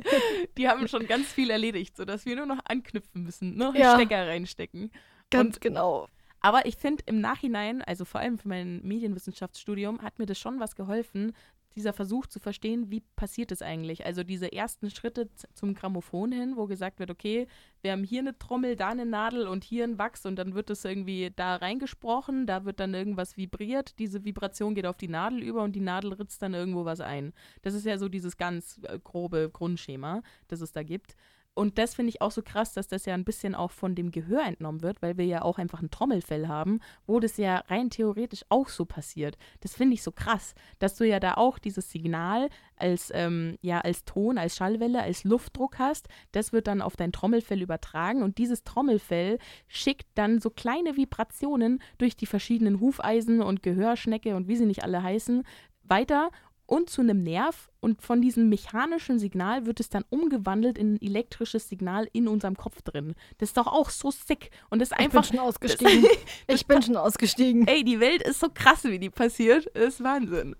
Die 0.57 0.69
haben 0.69 0.87
schon 0.87 1.07
ganz 1.07 1.27
viel 1.27 1.49
erledigt, 1.49 1.97
sodass 1.97 2.25
wir 2.25 2.37
nur 2.37 2.45
noch 2.45 2.59
anknüpfen 2.63 3.23
müssen, 3.23 3.57
nur 3.57 3.73
noch 3.73 3.75
Ja. 3.75 3.95
einen 3.95 3.99
Stecker 4.07 4.27
reinstecken. 4.27 4.91
Ganz 5.29 5.55
Und- 5.57 5.61
genau. 5.61 6.07
Aber 6.45 6.67
ich 6.67 6.77
finde 6.77 7.01
im 7.07 7.21
Nachhinein, 7.21 7.81
also 7.81 8.05
vor 8.05 8.21
allem 8.21 8.37
für 8.37 8.47
mein 8.47 8.79
Medienwissenschaftsstudium, 8.83 10.03
hat 10.03 10.19
mir 10.19 10.27
das 10.27 10.37
schon 10.37 10.59
was 10.59 10.75
geholfen, 10.75 11.33
dieser 11.75 11.91
Versuch 11.91 12.27
zu 12.27 12.39
verstehen, 12.39 12.91
wie 12.91 13.01
passiert 13.15 13.51
es 13.51 13.63
eigentlich. 13.63 14.05
Also 14.05 14.23
diese 14.23 14.53
ersten 14.53 14.91
Schritte 14.91 15.27
zum 15.55 15.73
Grammophon 15.73 16.31
hin, 16.31 16.53
wo 16.55 16.67
gesagt 16.67 16.99
wird, 16.99 17.09
okay, 17.09 17.47
wir 17.81 17.93
haben 17.93 18.03
hier 18.03 18.19
eine 18.19 18.37
Trommel, 18.37 18.75
da 18.75 18.89
eine 18.89 19.07
Nadel 19.07 19.47
und 19.47 19.63
hier 19.63 19.85
ein 19.85 19.97
Wachs 19.97 20.27
und 20.27 20.35
dann 20.35 20.53
wird 20.53 20.69
es 20.69 20.85
irgendwie 20.85 21.33
da 21.35 21.55
reingesprochen, 21.55 22.45
da 22.45 22.63
wird 22.63 22.79
dann 22.79 22.93
irgendwas 22.93 23.37
vibriert, 23.37 23.97
diese 23.97 24.23
Vibration 24.23 24.75
geht 24.75 24.85
auf 24.85 24.97
die 24.97 25.07
Nadel 25.07 25.41
über 25.41 25.63
und 25.63 25.75
die 25.75 25.81
Nadel 25.81 26.13
ritzt 26.13 26.43
dann 26.43 26.53
irgendwo 26.53 26.85
was 26.85 27.01
ein. 27.01 27.33
Das 27.63 27.73
ist 27.73 27.87
ja 27.87 27.97
so 27.97 28.07
dieses 28.07 28.37
ganz 28.37 28.79
äh, 28.83 28.99
grobe 29.03 29.49
Grundschema, 29.51 30.21
das 30.47 30.61
es 30.61 30.71
da 30.71 30.83
gibt. 30.83 31.15
Und 31.55 31.77
das 31.77 31.95
finde 31.95 32.09
ich 32.09 32.21
auch 32.21 32.31
so 32.31 32.41
krass, 32.41 32.73
dass 32.73 32.89
das 32.89 33.05
ja 33.05 33.13
ein 33.13 33.23
bisschen 33.23 33.55
auch 33.55 33.71
von 33.71 33.95
dem 33.95 34.11
Gehör 34.11 34.43
entnommen 34.45 34.81
wird, 34.81 35.01
weil 35.01 35.17
wir 35.17 35.25
ja 35.25 35.41
auch 35.41 35.57
einfach 35.57 35.81
ein 35.81 35.89
Trommelfell 35.89 36.49
haben, 36.49 36.81
wo 37.07 37.21
das 37.21 37.37
ja 37.37 37.63
rein 37.69 37.89
theoretisch 37.89 38.43
auch 38.49 38.67
so 38.67 38.83
passiert. 38.83 39.37
Das 39.61 39.73
finde 39.73 39.93
ich 39.93 40.03
so 40.03 40.11
krass, 40.11 40.53
dass 40.79 40.95
du 40.95 41.07
ja 41.07 41.21
da 41.21 41.35
auch 41.35 41.57
dieses 41.57 41.89
Signal 41.89 42.49
als, 42.75 43.09
ähm, 43.15 43.57
ja, 43.61 43.79
als 43.79 44.03
Ton, 44.03 44.37
als 44.37 44.57
Schallwelle, 44.57 45.01
als 45.01 45.23
Luftdruck 45.23 45.79
hast. 45.79 46.09
Das 46.33 46.51
wird 46.51 46.67
dann 46.67 46.81
auf 46.81 46.97
dein 46.97 47.13
Trommelfell 47.13 47.61
übertragen 47.61 48.21
und 48.21 48.37
dieses 48.37 48.65
Trommelfell 48.65 49.39
schickt 49.69 50.07
dann 50.15 50.41
so 50.41 50.49
kleine 50.49 50.97
Vibrationen 50.97 51.81
durch 51.97 52.17
die 52.17 52.25
verschiedenen 52.25 52.81
Hufeisen 52.81 53.41
und 53.41 53.63
Gehörschnecke 53.63 54.35
und 54.35 54.49
wie 54.49 54.57
sie 54.57 54.65
nicht 54.65 54.83
alle 54.83 55.01
heißen 55.01 55.43
weiter 55.83 56.31
und 56.67 56.89
zu 56.89 57.01
einem 57.01 57.21
Nerv 57.23 57.69
und 57.79 58.01
von 58.01 58.21
diesem 58.21 58.49
mechanischen 58.49 59.19
Signal 59.19 59.65
wird 59.65 59.79
es 59.79 59.89
dann 59.89 60.03
umgewandelt 60.09 60.77
in 60.77 60.95
ein 60.95 61.01
elektrisches 61.01 61.69
Signal 61.69 62.07
in 62.13 62.27
unserem 62.27 62.57
Kopf 62.57 62.81
drin. 62.81 63.13
Das 63.37 63.49
ist 63.49 63.57
doch 63.57 63.67
auch 63.67 63.89
so 63.89 64.09
sick 64.11 64.49
und 64.69 64.79
das 64.79 64.89
ist 64.89 64.93
Ich 64.93 64.97
bin 64.97 65.05
einfach 65.05 65.23
schon 65.23 65.39
ausgestiegen. 65.39 66.05
ich 66.47 66.65
bin 66.65 66.81
schon 66.81 66.97
ausgestiegen. 66.97 67.67
ey, 67.67 67.83
die 67.83 67.99
Welt 67.99 68.23
ist 68.23 68.39
so 68.39 68.47
krass, 68.53 68.83
wie 68.85 68.99
die 68.99 69.09
passiert, 69.11 69.65
ist 69.67 70.03
Wahnsinn. 70.03 70.55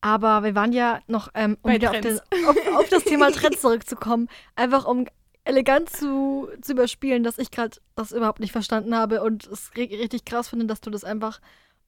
Aber 0.00 0.44
wir 0.44 0.54
waren 0.54 0.72
ja 0.72 1.00
noch, 1.08 1.28
ähm, 1.34 1.56
um 1.62 1.70
Bei 1.70 1.74
wieder 1.76 1.90
auf, 1.90 2.00
den, 2.00 2.20
auf, 2.46 2.56
auf 2.76 2.88
das 2.88 3.04
Thema 3.04 3.32
Trends 3.32 3.60
zurückzukommen, 3.62 4.28
einfach 4.54 4.84
um 4.86 5.06
elegant 5.44 5.88
zu, 5.88 6.48
zu 6.60 6.72
überspielen, 6.72 7.22
dass 7.24 7.38
ich 7.38 7.50
gerade 7.50 7.78
das 7.96 8.12
überhaupt 8.12 8.38
nicht 8.38 8.52
verstanden 8.52 8.94
habe 8.94 9.22
und 9.22 9.46
es 9.46 9.70
ri- 9.72 9.98
richtig 9.98 10.24
krass 10.26 10.48
finde, 10.50 10.66
dass 10.66 10.82
du 10.82 10.90
das 10.90 11.04
einfach 11.04 11.40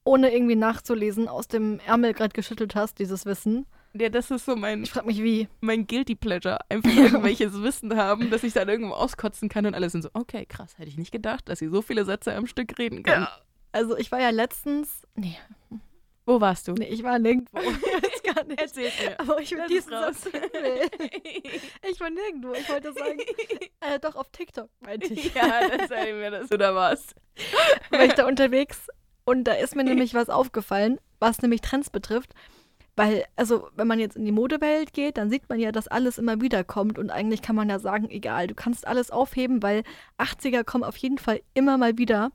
ohne 0.03 0.33
irgendwie 0.33 0.55
nachzulesen 0.55 1.27
aus 1.27 1.47
dem 1.47 1.79
Ärmel 1.85 2.13
gerade 2.13 2.33
geschüttelt 2.33 2.75
hast, 2.75 2.99
dieses 2.99 3.25
Wissen. 3.25 3.65
Ja, 3.93 4.09
das 4.09 4.31
ist 4.31 4.45
so 4.45 4.55
mein, 4.55 4.83
Ich 4.83 4.91
frage 4.91 5.07
mich, 5.07 5.21
wie. 5.21 5.47
mein 5.59 5.85
Guilty 5.85 6.15
Pleasure. 6.15 6.59
Einfach 6.69 6.89
irgendwelches 6.95 7.61
Wissen 7.61 7.95
haben, 7.97 8.29
dass 8.29 8.43
ich 8.43 8.53
dann 8.53 8.69
irgendwo 8.69 8.93
auskotzen 8.93 9.49
kann 9.49 9.65
und 9.65 9.75
alle 9.75 9.89
sind 9.89 10.01
so, 10.01 10.09
okay, 10.13 10.45
krass, 10.45 10.77
hätte 10.77 10.89
ich 10.89 10.97
nicht 10.97 11.11
gedacht, 11.11 11.49
dass 11.49 11.59
sie 11.59 11.67
so 11.67 11.81
viele 11.81 12.05
Sätze 12.05 12.33
am 12.35 12.47
Stück 12.47 12.77
reden 12.79 13.03
kann. 13.03 13.27
Also 13.73 13.97
ich 13.97 14.11
war 14.11 14.19
ja 14.21 14.29
letztens, 14.31 15.05
nee, 15.15 15.37
Wo 16.25 16.39
warst 16.41 16.67
du? 16.67 16.73
nee 16.73 16.87
ich 16.87 17.03
war 17.03 17.19
nirgendwo. 17.19 17.57
Ich 18.23 18.33
weiß 18.33 18.35
gar 18.35 18.43
nicht. 18.45 18.61
Erzähl's 18.61 18.93
mir. 19.05 19.19
Aber 19.19 19.41
ich 19.41 19.51
will 19.51 19.65
diesen 19.67 19.91
es 19.93 19.99
raus. 20.07 20.15
Ich 21.91 21.99
war 21.99 22.09
nirgendwo. 22.09 22.53
Ich 22.53 22.69
wollte 22.69 22.93
sagen, 22.93 23.19
äh, 23.81 23.99
doch 23.99 24.15
auf 24.15 24.29
TikTok, 24.31 24.69
meinte 24.79 25.13
ich. 25.13 25.33
ja, 25.33 25.67
das 25.67 25.89
sei 25.89 26.13
mir, 26.13 26.31
dass 26.31 26.47
du 26.49 26.57
da 26.57 26.73
warst. 26.73 27.15
war 27.89 28.05
ich 28.05 28.13
da 28.13 28.25
unterwegs 28.27 28.87
und 29.25 29.43
da 29.45 29.53
ist 29.53 29.75
mir 29.75 29.83
nämlich 29.83 30.13
was 30.13 30.29
aufgefallen, 30.29 30.99
was 31.19 31.41
nämlich 31.41 31.61
Trends 31.61 31.89
betrifft. 31.89 32.33
Weil, 32.97 33.23
also, 33.37 33.69
wenn 33.75 33.87
man 33.87 33.99
jetzt 33.99 34.17
in 34.17 34.25
die 34.25 34.33
Modewelt 34.33 34.91
geht, 34.91 35.17
dann 35.17 35.29
sieht 35.29 35.47
man 35.47 35.59
ja, 35.59 35.71
dass 35.71 35.87
alles 35.87 36.17
immer 36.17 36.41
wieder 36.41 36.63
kommt 36.65 36.99
und 36.99 37.09
eigentlich 37.09 37.41
kann 37.41 37.55
man 37.55 37.69
ja 37.69 37.79
sagen, 37.79 38.09
egal, 38.09 38.47
du 38.47 38.53
kannst 38.53 38.85
alles 38.85 39.11
aufheben, 39.11 39.63
weil 39.63 39.83
80er 40.17 40.65
kommen 40.65 40.83
auf 40.83 40.97
jeden 40.97 41.17
Fall 41.17 41.41
immer 41.53 41.77
mal 41.77 41.97
wieder 41.97 42.31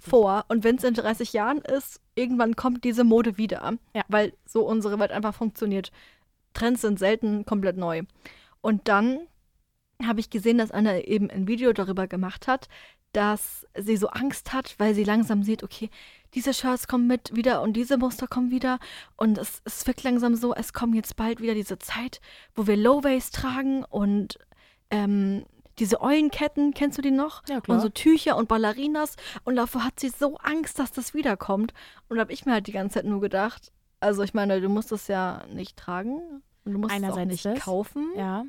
vor 0.00 0.46
und 0.48 0.64
wenn 0.64 0.76
es 0.76 0.84
in 0.84 0.94
30 0.94 1.32
Jahren 1.32 1.58
ist, 1.58 2.00
irgendwann 2.16 2.56
kommt 2.56 2.82
diese 2.82 3.04
Mode 3.04 3.38
wieder, 3.38 3.74
Ja. 3.94 4.02
weil 4.08 4.32
so 4.44 4.66
unsere 4.66 4.98
Welt 4.98 5.12
einfach 5.12 5.34
funktioniert. 5.34 5.92
Trends 6.54 6.80
sind 6.80 6.98
selten 6.98 7.44
komplett 7.44 7.76
neu. 7.76 8.02
Und 8.60 8.88
dann 8.88 9.20
habe 10.02 10.20
ich 10.20 10.30
gesehen, 10.30 10.58
dass 10.58 10.72
einer 10.72 11.06
eben 11.06 11.30
ein 11.30 11.46
Video 11.46 11.72
darüber 11.72 12.08
gemacht 12.08 12.48
hat, 12.48 12.68
dass 13.12 13.66
sie 13.76 13.96
so 13.96 14.08
Angst 14.08 14.52
hat, 14.52 14.74
weil 14.78 14.94
sie 14.94 15.04
langsam 15.04 15.42
sieht, 15.42 15.62
okay, 15.62 15.90
diese 16.34 16.54
Shirts 16.54 16.88
kommen 16.88 17.06
mit 17.06 17.34
wieder 17.34 17.62
und 17.62 17.74
diese 17.74 17.98
Muster 17.98 18.26
kommen 18.26 18.50
wieder 18.50 18.78
und 19.16 19.38
es, 19.38 19.62
es 19.64 19.86
wirkt 19.86 20.02
langsam 20.02 20.34
so, 20.34 20.54
es 20.54 20.72
kommt 20.72 20.94
jetzt 20.94 21.16
bald 21.16 21.40
wieder 21.40 21.54
diese 21.54 21.78
Zeit, 21.78 22.20
wo 22.54 22.66
wir 22.66 22.76
Low-Waist 22.76 23.34
tragen 23.34 23.84
und 23.84 24.38
ähm, 24.90 25.44
diese 25.78 26.00
Eulenketten, 26.00 26.74
kennst 26.74 26.98
du 26.98 27.02
die 27.02 27.10
noch? 27.10 27.42
Ja, 27.48 27.60
Und 27.66 27.80
so 27.80 27.88
Tücher 27.88 28.36
und 28.36 28.48
Ballerinas 28.48 29.16
und 29.44 29.56
davor 29.56 29.84
hat 29.84 29.98
sie 29.98 30.10
so 30.10 30.36
Angst, 30.38 30.78
dass 30.78 30.92
das 30.92 31.14
wiederkommt 31.14 31.72
und 32.08 32.16
da 32.16 32.22
habe 32.22 32.32
ich 32.32 32.46
mir 32.46 32.52
halt 32.52 32.66
die 32.66 32.72
ganze 32.72 32.94
Zeit 32.94 33.06
nur 33.06 33.20
gedacht, 33.20 33.72
also 34.00 34.22
ich 34.22 34.34
meine, 34.34 34.60
du 34.60 34.68
musst 34.68 34.92
es 34.92 35.08
ja 35.08 35.44
nicht 35.52 35.76
tragen 35.76 36.42
und 36.64 36.72
du 36.72 36.78
musst 36.78 36.92
es 36.94 37.02
auch 37.02 37.04
Einerseits 37.04 37.30
nicht 37.30 37.44
das, 37.44 37.60
kaufen. 37.60 38.12
Ja. 38.16 38.44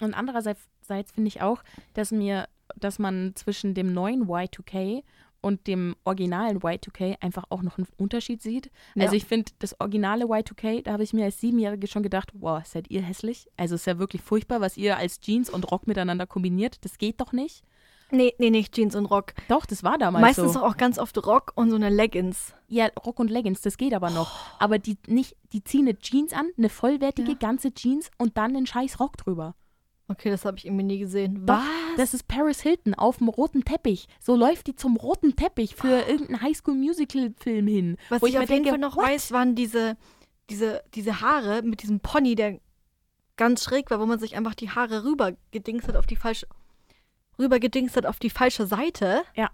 Und 0.00 0.14
andererseits 0.14 0.60
seits 0.80 1.12
finde 1.12 1.28
ich 1.28 1.42
auch, 1.42 1.62
dass 1.94 2.10
mir, 2.10 2.48
dass 2.76 2.98
man 2.98 3.32
zwischen 3.34 3.74
dem 3.74 3.92
neuen 3.92 4.26
Y2K 4.26 5.02
und 5.40 5.66
dem 5.66 5.94
originalen 6.04 6.60
Y2K 6.60 7.16
einfach 7.20 7.44
auch 7.50 7.62
noch 7.62 7.78
einen 7.78 7.86
Unterschied 7.96 8.42
sieht. 8.42 8.70
Ja. 8.94 9.04
Also 9.04 9.16
ich 9.16 9.24
finde, 9.24 9.52
das 9.58 9.78
originale 9.80 10.24
Y2K, 10.24 10.82
da 10.82 10.92
habe 10.92 11.02
ich 11.02 11.12
mir 11.12 11.24
als 11.24 11.40
Siebenjährige 11.40 11.86
schon 11.86 12.02
gedacht, 12.02 12.30
wow, 12.34 12.60
seid 12.64 12.90
ihr 12.90 13.02
hässlich? 13.02 13.48
Also 13.56 13.74
es 13.76 13.82
ist 13.82 13.86
ja 13.86 13.98
wirklich 13.98 14.22
furchtbar, 14.22 14.60
was 14.60 14.76
ihr 14.76 14.96
als 14.96 15.20
Jeans 15.20 15.48
und 15.50 15.70
Rock 15.70 15.86
miteinander 15.86 16.26
kombiniert. 16.26 16.84
Das 16.84 16.98
geht 16.98 17.20
doch 17.20 17.32
nicht. 17.32 17.62
Nee, 18.10 18.32
nee, 18.38 18.48
nicht 18.48 18.74
Jeans 18.74 18.94
und 18.96 19.04
Rock. 19.06 19.34
Doch, 19.48 19.66
das 19.66 19.84
war 19.84 19.98
damals 19.98 20.22
Meistens 20.22 20.54
so. 20.54 20.62
auch 20.64 20.78
ganz 20.78 20.98
oft 20.98 21.16
Rock 21.26 21.52
und 21.56 21.68
so 21.68 21.76
eine 21.76 21.90
Leggings. 21.90 22.54
Ja, 22.66 22.86
Rock 23.04 23.20
und 23.20 23.30
Leggings, 23.30 23.60
das 23.60 23.76
geht 23.76 23.92
aber 23.92 24.08
noch. 24.08 24.30
Aber 24.58 24.78
die 24.78 24.96
nicht, 25.06 25.36
die 25.52 25.62
ziehen 25.62 25.86
eine 25.86 25.98
Jeans 25.98 26.32
an, 26.32 26.46
eine 26.56 26.70
vollwertige 26.70 27.32
Ja. 27.32 27.36
ganze 27.38 27.72
Jeans 27.74 28.10
und 28.16 28.38
dann 28.38 28.56
einen 28.56 28.66
scheiß 28.66 28.98
Rock 28.98 29.18
drüber. 29.18 29.54
Okay, 30.10 30.30
das 30.30 30.44
habe 30.46 30.56
ich 30.56 30.64
irgendwie 30.64 30.84
nie 30.84 30.98
gesehen. 30.98 31.44
Doch, 31.46 31.56
Was? 31.56 31.64
Das 31.98 32.14
ist 32.14 32.26
Paris 32.28 32.62
Hilton 32.62 32.94
auf 32.94 33.18
dem 33.18 33.28
roten 33.28 33.64
Teppich. 33.64 34.08
So 34.20 34.34
läuft 34.36 34.66
die 34.66 34.74
zum 34.74 34.96
roten 34.96 35.36
Teppich 35.36 35.74
für 35.74 36.08
irgendeinen 36.08 36.40
Highschool-Musical-Film 36.42 37.66
hin. 37.66 37.96
Was 38.08 38.22
wo 38.22 38.26
ich 38.26 38.32
mir 38.32 38.42
auf 38.42 38.48
jeden 38.48 38.64
denke, 38.64 38.70
Fall 38.70 38.78
noch 38.78 38.96
what? 38.96 39.04
weiß, 39.04 39.32
waren 39.32 39.54
diese, 39.54 39.96
diese, 40.48 40.82
diese 40.94 41.20
Haare 41.20 41.62
mit 41.62 41.82
diesem 41.82 42.00
Pony, 42.00 42.34
der 42.34 42.58
ganz 43.36 43.64
schräg 43.64 43.90
war, 43.90 44.00
wo 44.00 44.06
man 44.06 44.18
sich 44.18 44.34
einfach 44.34 44.54
die 44.54 44.70
Haare 44.70 45.04
rüber 45.04 45.32
gedingst 45.50 45.88
hat 45.88 45.96
auf 45.96 46.06
die 46.06 46.16
falsche, 46.16 46.46
rüber 47.38 47.60
gedingst 47.60 47.96
hat 47.96 48.06
auf 48.06 48.18
die 48.18 48.30
falsche 48.30 48.66
Seite. 48.66 49.22
Ja. 49.36 49.50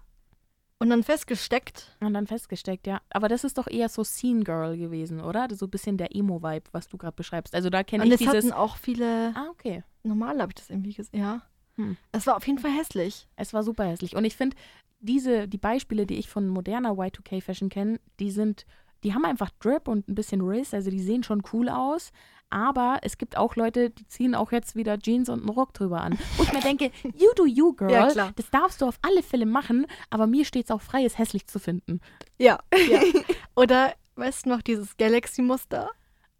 Und 0.79 0.89
dann 0.89 1.03
festgesteckt. 1.03 1.97
Und 1.99 2.13
dann 2.13 2.27
festgesteckt, 2.27 2.87
ja. 2.87 3.01
Aber 3.09 3.27
das 3.27 3.43
ist 3.43 3.57
doch 3.57 3.67
eher 3.67 3.89
so 3.89 4.03
Scene 4.03 4.43
Girl 4.43 4.77
gewesen, 4.77 5.19
oder? 5.21 5.47
So 5.53 5.65
ein 5.67 5.69
bisschen 5.69 5.97
der 5.97 6.15
Emo-Vibe, 6.15 6.69
was 6.71 6.87
du 6.87 6.97
gerade 6.97 7.15
beschreibst. 7.15 7.55
Also 7.55 7.69
da 7.69 7.83
kenne 7.83 8.03
Und 8.03 8.07
ich 8.07 8.13
es 8.13 8.19
dieses. 8.19 8.35
hatten 8.35 8.51
auch 8.53 8.77
viele. 8.77 9.33
Ah, 9.35 9.47
okay. 9.51 9.83
Normal 10.05 10.41
habe 10.41 10.51
ich 10.51 10.55
das 10.55 10.69
irgendwie 10.69 10.93
gesehen. 10.93 11.19
Ja. 11.19 11.41
Hm. 11.75 11.97
Es 12.11 12.25
war 12.27 12.37
auf 12.37 12.47
jeden 12.47 12.59
Fall 12.59 12.71
hässlich. 12.71 13.27
Es 13.35 13.53
war 13.53 13.63
super 13.63 13.85
hässlich. 13.85 14.15
Und 14.15 14.25
ich 14.25 14.35
finde, 14.35 14.55
diese, 14.99 15.47
die 15.47 15.57
Beispiele, 15.57 16.05
die 16.05 16.15
ich 16.15 16.29
von 16.29 16.47
moderner 16.47 16.91
Y2K-Fashion 16.91 17.69
kenne, 17.69 17.99
die 18.19 18.31
sind, 18.31 18.65
die 19.03 19.13
haben 19.13 19.25
einfach 19.25 19.51
Drip 19.59 19.87
und 19.87 20.07
ein 20.07 20.15
bisschen 20.15 20.41
Riss, 20.41 20.73
also 20.73 20.89
die 20.89 21.01
sehen 21.01 21.23
schon 21.23 21.43
cool 21.53 21.69
aus. 21.69 22.11
Aber 22.49 22.99
es 23.01 23.17
gibt 23.17 23.37
auch 23.37 23.55
Leute, 23.55 23.89
die 23.89 24.07
ziehen 24.07 24.35
auch 24.35 24.51
jetzt 24.51 24.75
wieder 24.75 24.99
Jeans 24.99 25.29
und 25.29 25.39
einen 25.39 25.49
Rock 25.49 25.73
drüber 25.73 26.01
an. 26.01 26.17
Wo 26.37 26.43
ich 26.43 26.53
mir 26.53 26.61
denke, 26.61 26.91
you 27.03 27.29
do 27.35 27.45
you, 27.45 27.73
girl. 27.73 27.91
Ja. 27.91 28.31
Das 28.35 28.49
darfst 28.51 28.81
du 28.81 28.85
auf 28.85 28.97
alle 29.01 29.23
Fälle 29.23 29.45
machen, 29.45 29.87
aber 30.09 30.27
mir 30.27 30.45
steht 30.45 30.65
es 30.65 30.71
auch 30.71 30.81
frei, 30.81 31.03
es 31.03 31.17
hässlich 31.17 31.47
zu 31.47 31.59
finden. 31.59 31.99
Ja. 32.37 32.59
ja. 32.89 33.01
Oder, 33.55 33.93
weißt 34.15 34.45
du 34.45 34.49
noch, 34.49 34.61
dieses 34.61 34.95
Galaxy-Muster? 34.97 35.89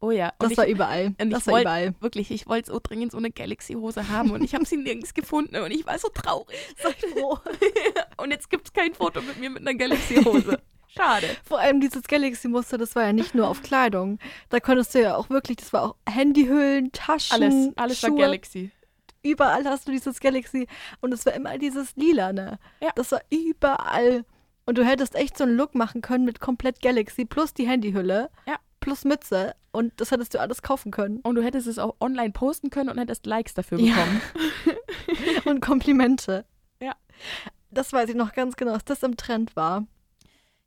Oh 0.01 0.11
ja. 0.11 0.33
Das 0.39 0.51
und 0.51 0.57
war 0.57 0.65
ich, 0.67 0.73
überall. 0.73 1.15
und 1.19 1.29
Das 1.31 1.47
war 1.47 1.53
wollt- 1.53 1.63
überall. 1.63 1.95
wirklich, 1.99 2.29
ich 2.31 2.47
wollte 2.47 2.71
so 2.71 2.79
dringend 2.81 3.11
so 3.11 3.17
eine 3.17 3.31
Galaxy-Hose 3.31 4.09
haben 4.09 4.31
und 4.31 4.43
ich 4.43 4.53
habe 4.53 4.65
sie 4.65 4.77
nirgends 4.77 5.13
gefunden 5.13 5.55
und 5.55 5.71
ich 5.71 5.85
war 5.85 5.97
so 5.97 6.09
traurig. 6.09 6.55
Sei 6.77 6.91
froh. 6.91 7.39
Und 8.17 8.31
jetzt 8.31 8.49
gibt 8.49 8.67
es 8.67 8.73
kein 8.73 8.93
Foto 8.93 9.21
mit 9.21 9.39
mir 9.39 9.49
mit 9.49 9.61
einer 9.67 9.73
Galaxy-Hose. 9.77 10.59
Schade. 10.87 11.27
Vor 11.43 11.59
allem 11.59 11.81
dieses 11.81 12.03
Galaxy-Muster, 12.03 12.77
das 12.77 12.95
war 12.95 13.03
ja 13.03 13.13
nicht 13.13 13.35
nur 13.35 13.47
auf 13.49 13.61
Kleidung. 13.61 14.19
Da 14.49 14.59
konntest 14.61 14.95
du 14.95 15.01
ja 15.01 15.15
auch 15.17 15.29
wirklich, 15.29 15.57
das 15.57 15.73
war 15.73 15.83
auch 15.83 15.95
Handyhüllen, 16.09 16.91
Taschen, 16.93 17.33
Alles, 17.43 17.69
alles 17.75 18.03
war 18.03 18.09
Schuhe. 18.09 18.19
Galaxy. 18.19 18.71
Überall 19.21 19.65
hast 19.65 19.87
du 19.87 19.91
dieses 19.91 20.19
Galaxy. 20.19 20.67
Und 21.01 21.13
es 21.13 21.25
war 21.25 21.33
immer 21.33 21.57
dieses 21.57 21.95
Lilane. 21.97 22.59
Ja. 22.79 22.91
Das 22.95 23.11
war 23.11 23.21
überall. 23.29 24.23
Und 24.65 24.77
du 24.77 24.85
hättest 24.85 25.15
echt 25.15 25.37
so 25.37 25.43
einen 25.43 25.57
Look 25.57 25.75
machen 25.75 26.01
können 26.01 26.25
mit 26.25 26.39
komplett 26.39 26.81
Galaxy 26.81 27.25
plus 27.25 27.53
die 27.53 27.67
Handyhülle. 27.67 28.29
Ja. 28.47 28.55
Plus 28.85 29.03
Mütze. 29.03 29.55
Und 29.71 29.93
das 29.99 30.11
hättest 30.11 30.35
du 30.35 30.39
alles 30.39 30.61
kaufen 30.61 30.91
können. 30.91 31.19
Und 31.21 31.33
du 31.35 31.41
hättest 31.43 31.65
es 31.65 31.79
auch 31.79 31.95
online 31.99 32.31
posten 32.31 32.69
können 32.69 32.89
und 32.89 32.99
hättest 32.99 33.25
Likes 33.25 33.55
dafür 33.55 33.79
Ja. 33.79 33.95
bekommen. 33.95 34.21
Und 35.45 35.59
Komplimente. 35.59 36.45
Ja. 36.79 36.93
Das 37.71 37.91
weiß 37.91 38.09
ich 38.09 38.15
noch 38.15 38.33
ganz 38.33 38.55
genau, 38.55 38.73
dass 38.73 38.85
das 38.85 39.01
im 39.03 39.17
Trend 39.17 39.55
war. 39.55 39.85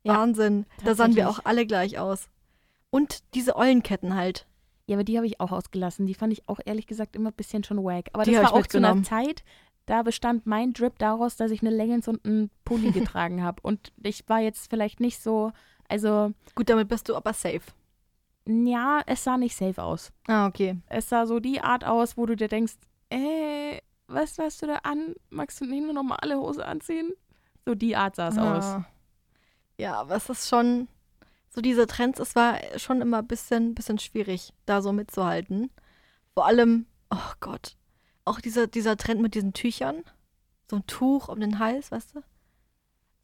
Wahnsinn. 0.05 0.67
Da 0.85 0.95
sahen 0.95 1.15
wir 1.17 1.29
auch 1.29 1.41
alle 1.45 1.65
gleich 1.67 1.99
aus. 1.99 2.29
Und 2.91 3.23
diese 3.35 3.57
Eulenketten 3.57 4.15
halt. 4.17 4.47
Ja, 4.87 4.97
aber 4.97 5.05
die 5.05 5.17
habe 5.17 5.27
ich 5.27 5.39
auch 5.41 5.53
ausgelassen. 5.53 6.07
Die 6.07 6.15
fand 6.15 6.33
ich 6.33 6.49
auch 6.49 6.61
ehrlich 6.65 6.87
gesagt 6.87 7.15
immer 7.15 7.31
ein 7.31 7.35
bisschen 7.37 7.63
schon 7.63 7.85
wack. 7.85 8.09
Aber 8.15 8.25
Die 8.25 8.33
das 8.33 8.45
war 8.45 8.55
auch 8.55 8.67
zu 8.67 8.79
einer. 8.79 9.03
Zeit, 9.05 9.45
da 9.87 10.03
bestand 10.03 10.47
mein 10.47 10.73
Drip 10.73 10.99
daraus, 10.99 11.37
dass 11.37 11.51
ich 11.51 11.61
eine 11.61 11.71
Leggings 11.71 12.09
und 12.09 12.25
einen 12.25 12.51
Pulli 12.65 12.91
getragen 12.93 13.43
habe. 13.45 13.61
Und 13.63 13.93
ich 14.03 14.29
war 14.29 14.41
jetzt 14.41 14.71
vielleicht 14.71 14.99
nicht 15.01 15.23
so, 15.23 15.53
also, 15.89 16.33
Gut, 16.55 16.69
damit 16.69 16.89
bist 16.89 17.09
du 17.09 17.15
aber 17.17 17.33
safe. 17.33 17.61
Ja, 18.49 19.03
es 19.07 19.25
sah 19.25 19.37
nicht 19.37 19.55
safe 19.57 19.83
aus. 19.83 20.11
Ah, 20.27 20.47
okay. 20.47 20.77
Es 20.87 21.09
sah 21.09 21.27
so 21.27 21.39
die 21.41 21.61
Art 21.61 21.85
aus, 21.85 22.17
wo 22.17 22.25
du 22.27 22.35
dir 22.37 22.49
denkst, 22.49 22.75
äh, 23.11 23.79
was 24.07 24.39
hast 24.39 24.63
du 24.63 24.67
da 24.67 24.77
an? 24.85 25.15
Magst 25.31 25.61
du 25.61 25.67
nicht 25.67 25.83
eine 25.85 25.93
normale 25.93 26.39
Hose 26.39 26.65
anziehen? 26.65 27.13
So 27.67 27.75
die 27.75 27.95
Art 27.97 28.17
sah 28.17 28.29
es 28.29 28.39
aus. 28.39 28.65
Ah. 28.65 28.85
Ja, 29.77 29.95
aber 30.01 30.17
es 30.17 30.29
ist 30.31 30.49
schon, 30.49 30.89
so 31.51 31.61
diese 31.61 31.87
Trends, 31.87 32.19
es 32.19 32.35
war 32.35 32.59
schon 32.77 33.01
immer 33.03 33.19
ein 33.19 33.27
bisschen, 33.27 33.75
bisschen 33.75 33.99
schwierig, 33.99 34.53
da 34.67 34.81
so 34.83 34.93
mitzuhalten. 34.93 35.71
Vor 36.35 36.47
allem, 36.47 36.87
oh 37.11 37.33
Gott, 37.41 37.77
auch 38.25 38.41
dieser, 38.41 38.67
dieser 38.67 38.97
Trend 38.97 39.21
mit 39.21 39.35
diesen 39.35 39.53
Tüchern. 39.53 40.05
So 40.71 40.77
ein 40.77 40.87
Tuch 40.87 41.29
um 41.29 41.41
den 41.41 41.59
Hals, 41.59 41.91
weißt 41.93 42.15
du? 42.15 42.21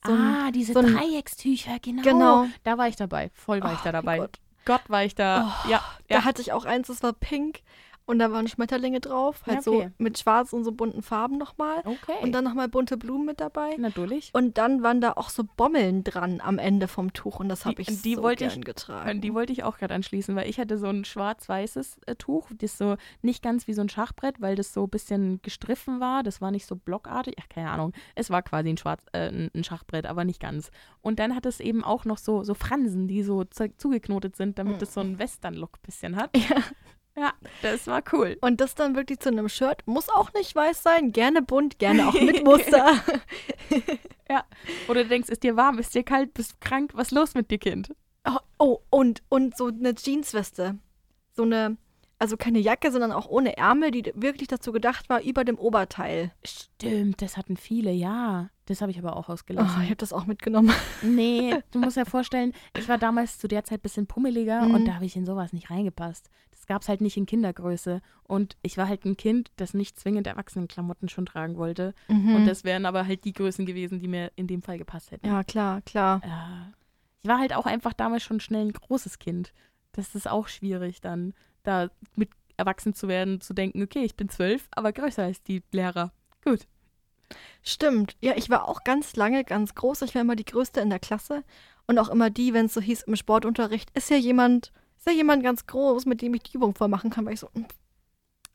So 0.07 0.13
ein- 0.13 0.21
ah, 0.21 0.51
diese 0.51 0.75
so 0.75 0.81
ein- 0.81 0.95
Dreieckstücher, 0.95 1.79
genau. 1.81 2.03
Genau. 2.03 2.47
Da 2.63 2.77
war 2.79 2.89
ich 2.89 2.97
dabei. 2.97 3.31
Voll 3.35 3.63
war 3.63 3.73
ich 3.73 3.81
Oh 3.81 3.85
da 3.85 3.93
dabei. 3.93 4.19
Gott. 4.19 4.39
Gott 4.64 4.83
war 4.88 5.05
ich 5.05 5.14
da. 5.14 5.62
Oh, 5.64 5.68
ja, 5.70 5.83
Da 6.09 6.16
ja. 6.16 6.24
hatte 6.24 6.42
ich 6.42 6.53
auch 6.53 6.64
eins, 6.64 6.88
das 6.88 7.03
war 7.03 7.12
pink 7.12 7.61
und 8.07 8.19
da 8.19 8.31
waren 8.33 8.47
Schmetterlinge 8.49 9.01
drauf, 9.01 9.43
halt 9.47 9.67
okay. 9.67 9.85
so 9.87 9.90
mit 9.99 10.19
schwarz 10.19 10.53
und 10.53 10.64
so 10.64 10.73
bunten 10.73 11.03
Farben 11.03 11.38
nochmal. 11.38 11.79
Okay. 11.85 12.12
Und 12.23 12.33
dann 12.33 12.45
nochmal 12.45 12.69
bunte 12.69 12.97
Blumen 12.97 13.25
mit 13.27 13.40
dabei. 13.40 13.77
Natürlich. 13.79 14.31
Und 14.35 14.59
dann 14.59 14.83
waren 14.83 15.01
da 15.01 15.12
auch 15.12 15.31
so 15.31 15.43
Bommeln 15.57 16.05
dran 16.05 16.40
am 16.43 16.59
Ende 16.59 16.87
vom 16.88 17.12
Tuch 17.12 17.40
und 17.40 17.49
das 17.49 17.64
habe 17.64 17.81
ich 17.81 18.03
die 18.03 18.14
so 18.17 18.23
wollte 18.23 18.45
ich- 18.45 18.53
gern 18.53 18.64
getragen. 18.64 19.09
An 19.09 19.21
die 19.21 19.33
wollte 19.35 19.53
ich 19.53 19.64
auch 19.64 19.79
gerade 19.79 19.95
anschließen, 19.95 20.37
weil 20.37 20.49
ich 20.49 20.59
hatte 20.59 20.77
so 20.79 20.87
ein 20.87 21.05
schwarz-weißes 21.05 21.99
äh, 22.07 22.14
Tuch, 22.17 22.51
das 22.59 22.77
so 22.79 22.97
nicht 23.23 23.43
ganz 23.43 23.67
wie 23.67 23.73
so 23.75 23.81
ein 23.81 23.88
Schachbrett, 23.88 24.40
weil 24.40 24.55
das 24.57 24.73
so 24.75 24.85
ein 24.85 24.90
bisschen 24.90 25.40
gestriffen 25.43 26.01
war. 26.01 26.23
Das 26.23 26.40
war 26.40 26.51
nicht 26.51 26.67
so 26.67 26.77
blockartig. 26.77 27.35
Ach, 27.40 27.49
keine 27.49 27.71
Ahnung. 27.71 27.93
Es 28.14 28.31
war 28.31 28.43
quasi 28.43 28.69
ein, 28.69 28.77
Schwarz, 28.77 29.03
äh, 29.12 29.29
ein 29.29 29.51
ein 29.55 29.64
Schachbrett, 29.64 30.07
aber 30.07 30.25
nicht 30.25 30.40
ganz. 30.40 30.71
Und 31.01 31.19
dann 31.19 31.35
hat 31.35 31.47
es 31.47 31.61
eben 31.61 31.83
auch 31.85 32.05
noch 32.05 32.19
so, 32.19 32.43
so 32.43 32.55
Fransen, 32.55 33.09
die 33.09 33.23
so 33.23 33.45
zu- 33.45 33.75
zugeknotet 33.77 34.37
sind, 34.37 34.59
damit 34.59 34.83
es 34.83 34.93
so 34.95 35.01
einen 35.01 35.19
Western-Look 35.19 35.81
bisschen 35.83 36.17
hat. 36.17 36.31
Ja. 36.51 36.57
Ja, 37.16 37.33
das 37.62 37.87
war 37.87 38.03
cool. 38.12 38.37
Und 38.40 38.61
das 38.61 38.74
dann 38.74 38.96
wirklich 38.96 39.20
zu 39.20 39.29
einem 39.29 39.48
Shirt. 39.48 39.83
Muss 39.87 40.09
auch 40.09 40.33
nicht 40.33 40.55
weiß 40.55 40.83
sein, 40.83 41.12
gerne 41.12 41.42
bunt, 41.42 41.79
gerne 41.79 42.09
auch 42.09 42.14
mit 42.20 42.44
Muster. 42.44 42.92
Oder 44.88 45.03
du 45.05 45.09
denkst, 45.09 45.29
ist 45.29 45.42
dir 45.42 45.57
warm, 45.57 45.79
ist 45.79 45.94
dir 45.94 46.03
kalt, 46.03 46.35
bist 46.35 46.53
du 46.53 46.57
krank, 46.61 46.90
was 46.94 47.09
ist 47.09 47.12
los 47.12 47.35
mit 47.35 47.50
dir, 47.50 47.59
Kind? 47.59 47.94
oh, 48.27 48.38
oh, 48.59 48.79
und, 48.90 49.22
und 49.29 49.57
so 49.57 49.66
eine 49.66 49.94
Jeansweste. 49.94 50.79
So 51.37 51.42
eine, 51.42 51.77
also 52.18 52.37
keine 52.37 52.59
Jacke, 52.59 52.90
sondern 52.90 53.12
auch 53.12 53.27
ohne 53.29 53.57
Ärmel, 53.59 53.90
die 53.90 54.11
wirklich 54.14 54.48
dazu 54.48 54.72
gedacht 54.72 55.09
war, 55.11 55.22
über 55.22 55.44
dem 55.44 55.59
Oberteil. 55.59 56.33
Stimmt, 56.44 57.20
das 57.22 57.37
hatten 57.37 57.57
viele, 57.57 57.92
ja. 57.92 58.48
Das 58.66 58.81
habe 58.81 58.90
ich 58.90 58.98
aber 58.98 59.16
auch 59.16 59.29
Oh, 59.29 59.33
ausgelassen. 59.33 59.83
ich 59.83 59.88
habe 59.90 59.96
das 59.96 60.12
auch 60.14 60.24
mitgenommen. 60.27 60.72
Nee, 61.03 61.55
du 61.70 61.79
musst 61.81 61.98
ja 61.98 62.07
vorstellen, 62.07 62.53
ich 62.77 62.88
war 62.88 62.96
damals 62.98 63.38
zu 63.38 63.46
der 63.46 63.62
Zeit 63.64 63.81
ein 63.81 63.83
bisschen 63.83 64.07
pummeliger 64.07 64.62
Mhm. 64.62 64.74
und 64.74 64.85
da 64.87 64.94
habe 64.94 65.05
ich 65.05 65.16
in 65.16 65.27
sowas 65.27 65.53
nicht 65.53 65.70
reingepasst. 65.70 66.31
Das 66.64 66.68
gab 66.68 66.81
es 66.81 66.88
halt 66.88 67.03
nicht 67.03 67.18
in 67.18 67.27
Kindergröße. 67.27 68.00
Und 68.22 68.57
ich 68.62 68.79
war 68.79 68.88
halt 68.88 69.05
ein 69.05 69.18
Kind, 69.18 69.50
das 69.57 69.74
nicht 69.74 70.00
zwingend 70.00 70.27
Erwachsenenklamotten 70.27 71.11
schon 71.11 71.27
tragen 71.27 71.59
wollte. 71.59 71.92
Und 72.09 72.46
das 72.46 72.64
wären 72.64 72.87
aber 72.87 73.07
halt 73.07 73.24
die 73.27 73.35
Größen 73.35 73.66
gewesen, 73.66 74.00
die 74.00 74.09
mir 74.09 74.33
in 74.35 74.46
dem 74.46 74.62
Fall 74.62 74.79
gepasst 74.79 75.11
hätten. 75.11 75.27
ja, 75.27 75.44
klar, 75.44 75.83
klar. 75.83 76.22
Äh, 76.24 76.72
ich 77.22 77.29
war 77.29 77.38
halt 77.38 77.55
auch 77.55 77.66
einfach 77.66 77.92
damals 77.92 78.22
schon 78.22 78.40
schnell 78.40 78.64
ein 78.64 78.72
großes 78.72 79.18
Kind. 79.18 79.53
Das 79.92 80.14
ist 80.14 80.27
auch 80.27 80.48
schwierig 80.48 81.03
dann, 81.03 81.35
da 81.64 81.90
mit 82.16 82.31
erwachsen 82.57 82.94
zu 82.94 83.09
werden, 83.09 83.42
zu 83.42 83.53
denken, 83.53 83.83
okay, 83.83 84.03
ich 84.03 84.16
bin 84.16 84.31
zwölf, 84.31 84.66
aber 84.70 84.94
größer 84.94 85.24
als 85.24 85.42
die 85.42 85.62
Lehrer. 85.70 86.12
Gut. 86.46 86.66
Stimmt. 87.62 88.16
Ja, 88.22 88.33
ich 88.37 88.48
war 88.48 88.70
auch 88.70 88.85
ganz 88.85 89.16
lange 89.16 89.44
ganz 89.44 89.74
groß. 89.74 90.00
Ich 90.00 90.14
war 90.14 90.22
immer 90.22 90.37
die 90.37 90.46
Größte 90.46 90.81
in 90.81 90.88
der 90.88 90.98
Klasse. 90.98 91.44
Und 91.87 91.98
auch 91.98 92.09
immer 92.09 92.31
die, 92.31 92.55
wenn 92.55 92.66
es 92.66 92.72
so 92.72 92.81
hieß 92.81 93.03
im 93.03 93.16
Sportunterricht, 93.16 93.90
ist 93.90 94.09
ja 94.09 94.16
jemand, 94.16 94.72
ist 95.07 95.12
ja 95.12 95.17
jemand 95.17 95.43
ganz 95.43 95.67
groß, 95.67 96.07
mit 96.07 96.23
dem 96.23 96.35
ich 96.35 96.43
die 96.45 96.57
Übung 96.57 96.75
vormachen 96.75 97.11
kann, 97.11 97.27
weil 97.27 97.35
ich 97.35 97.40
so, 97.40 97.49
"Hm, 97.55 97.67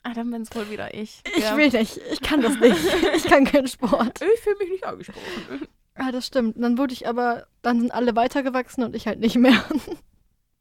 Ah, 0.01 0.13
dann 0.13 0.31
bin 0.31 0.43
es 0.43 0.55
wohl 0.55 0.69
wieder 0.71 0.93
ich. 0.93 1.21
ich 1.35 1.43
Ja. 1.43 1.57
will 1.57 1.69
nicht, 1.69 1.97
ich 2.11 2.21
kann 2.21 2.41
das 2.41 2.57
nicht. 2.57 2.77
ich 3.15 3.23
kann 3.25 3.43
keinen 3.43 3.67
Sport. 3.67 4.21
Ich 4.21 4.39
fühle 4.39 4.55
mich 4.59 4.69
nicht 4.69 4.85
angesprochen. 4.85 5.67
Ah, 5.95 6.11
das 6.13 6.25
stimmt. 6.25 6.55
Und 6.55 6.61
dann 6.61 6.77
wurde 6.77 6.93
ich 6.93 7.05
aber, 7.07 7.47
dann 7.61 7.81
sind 7.81 7.91
alle 7.93 8.15
weitergewachsen 8.15 8.83
und 8.83 8.95
ich 8.95 9.07
halt 9.07 9.19
nicht 9.19 9.35
mehr. 9.35 9.61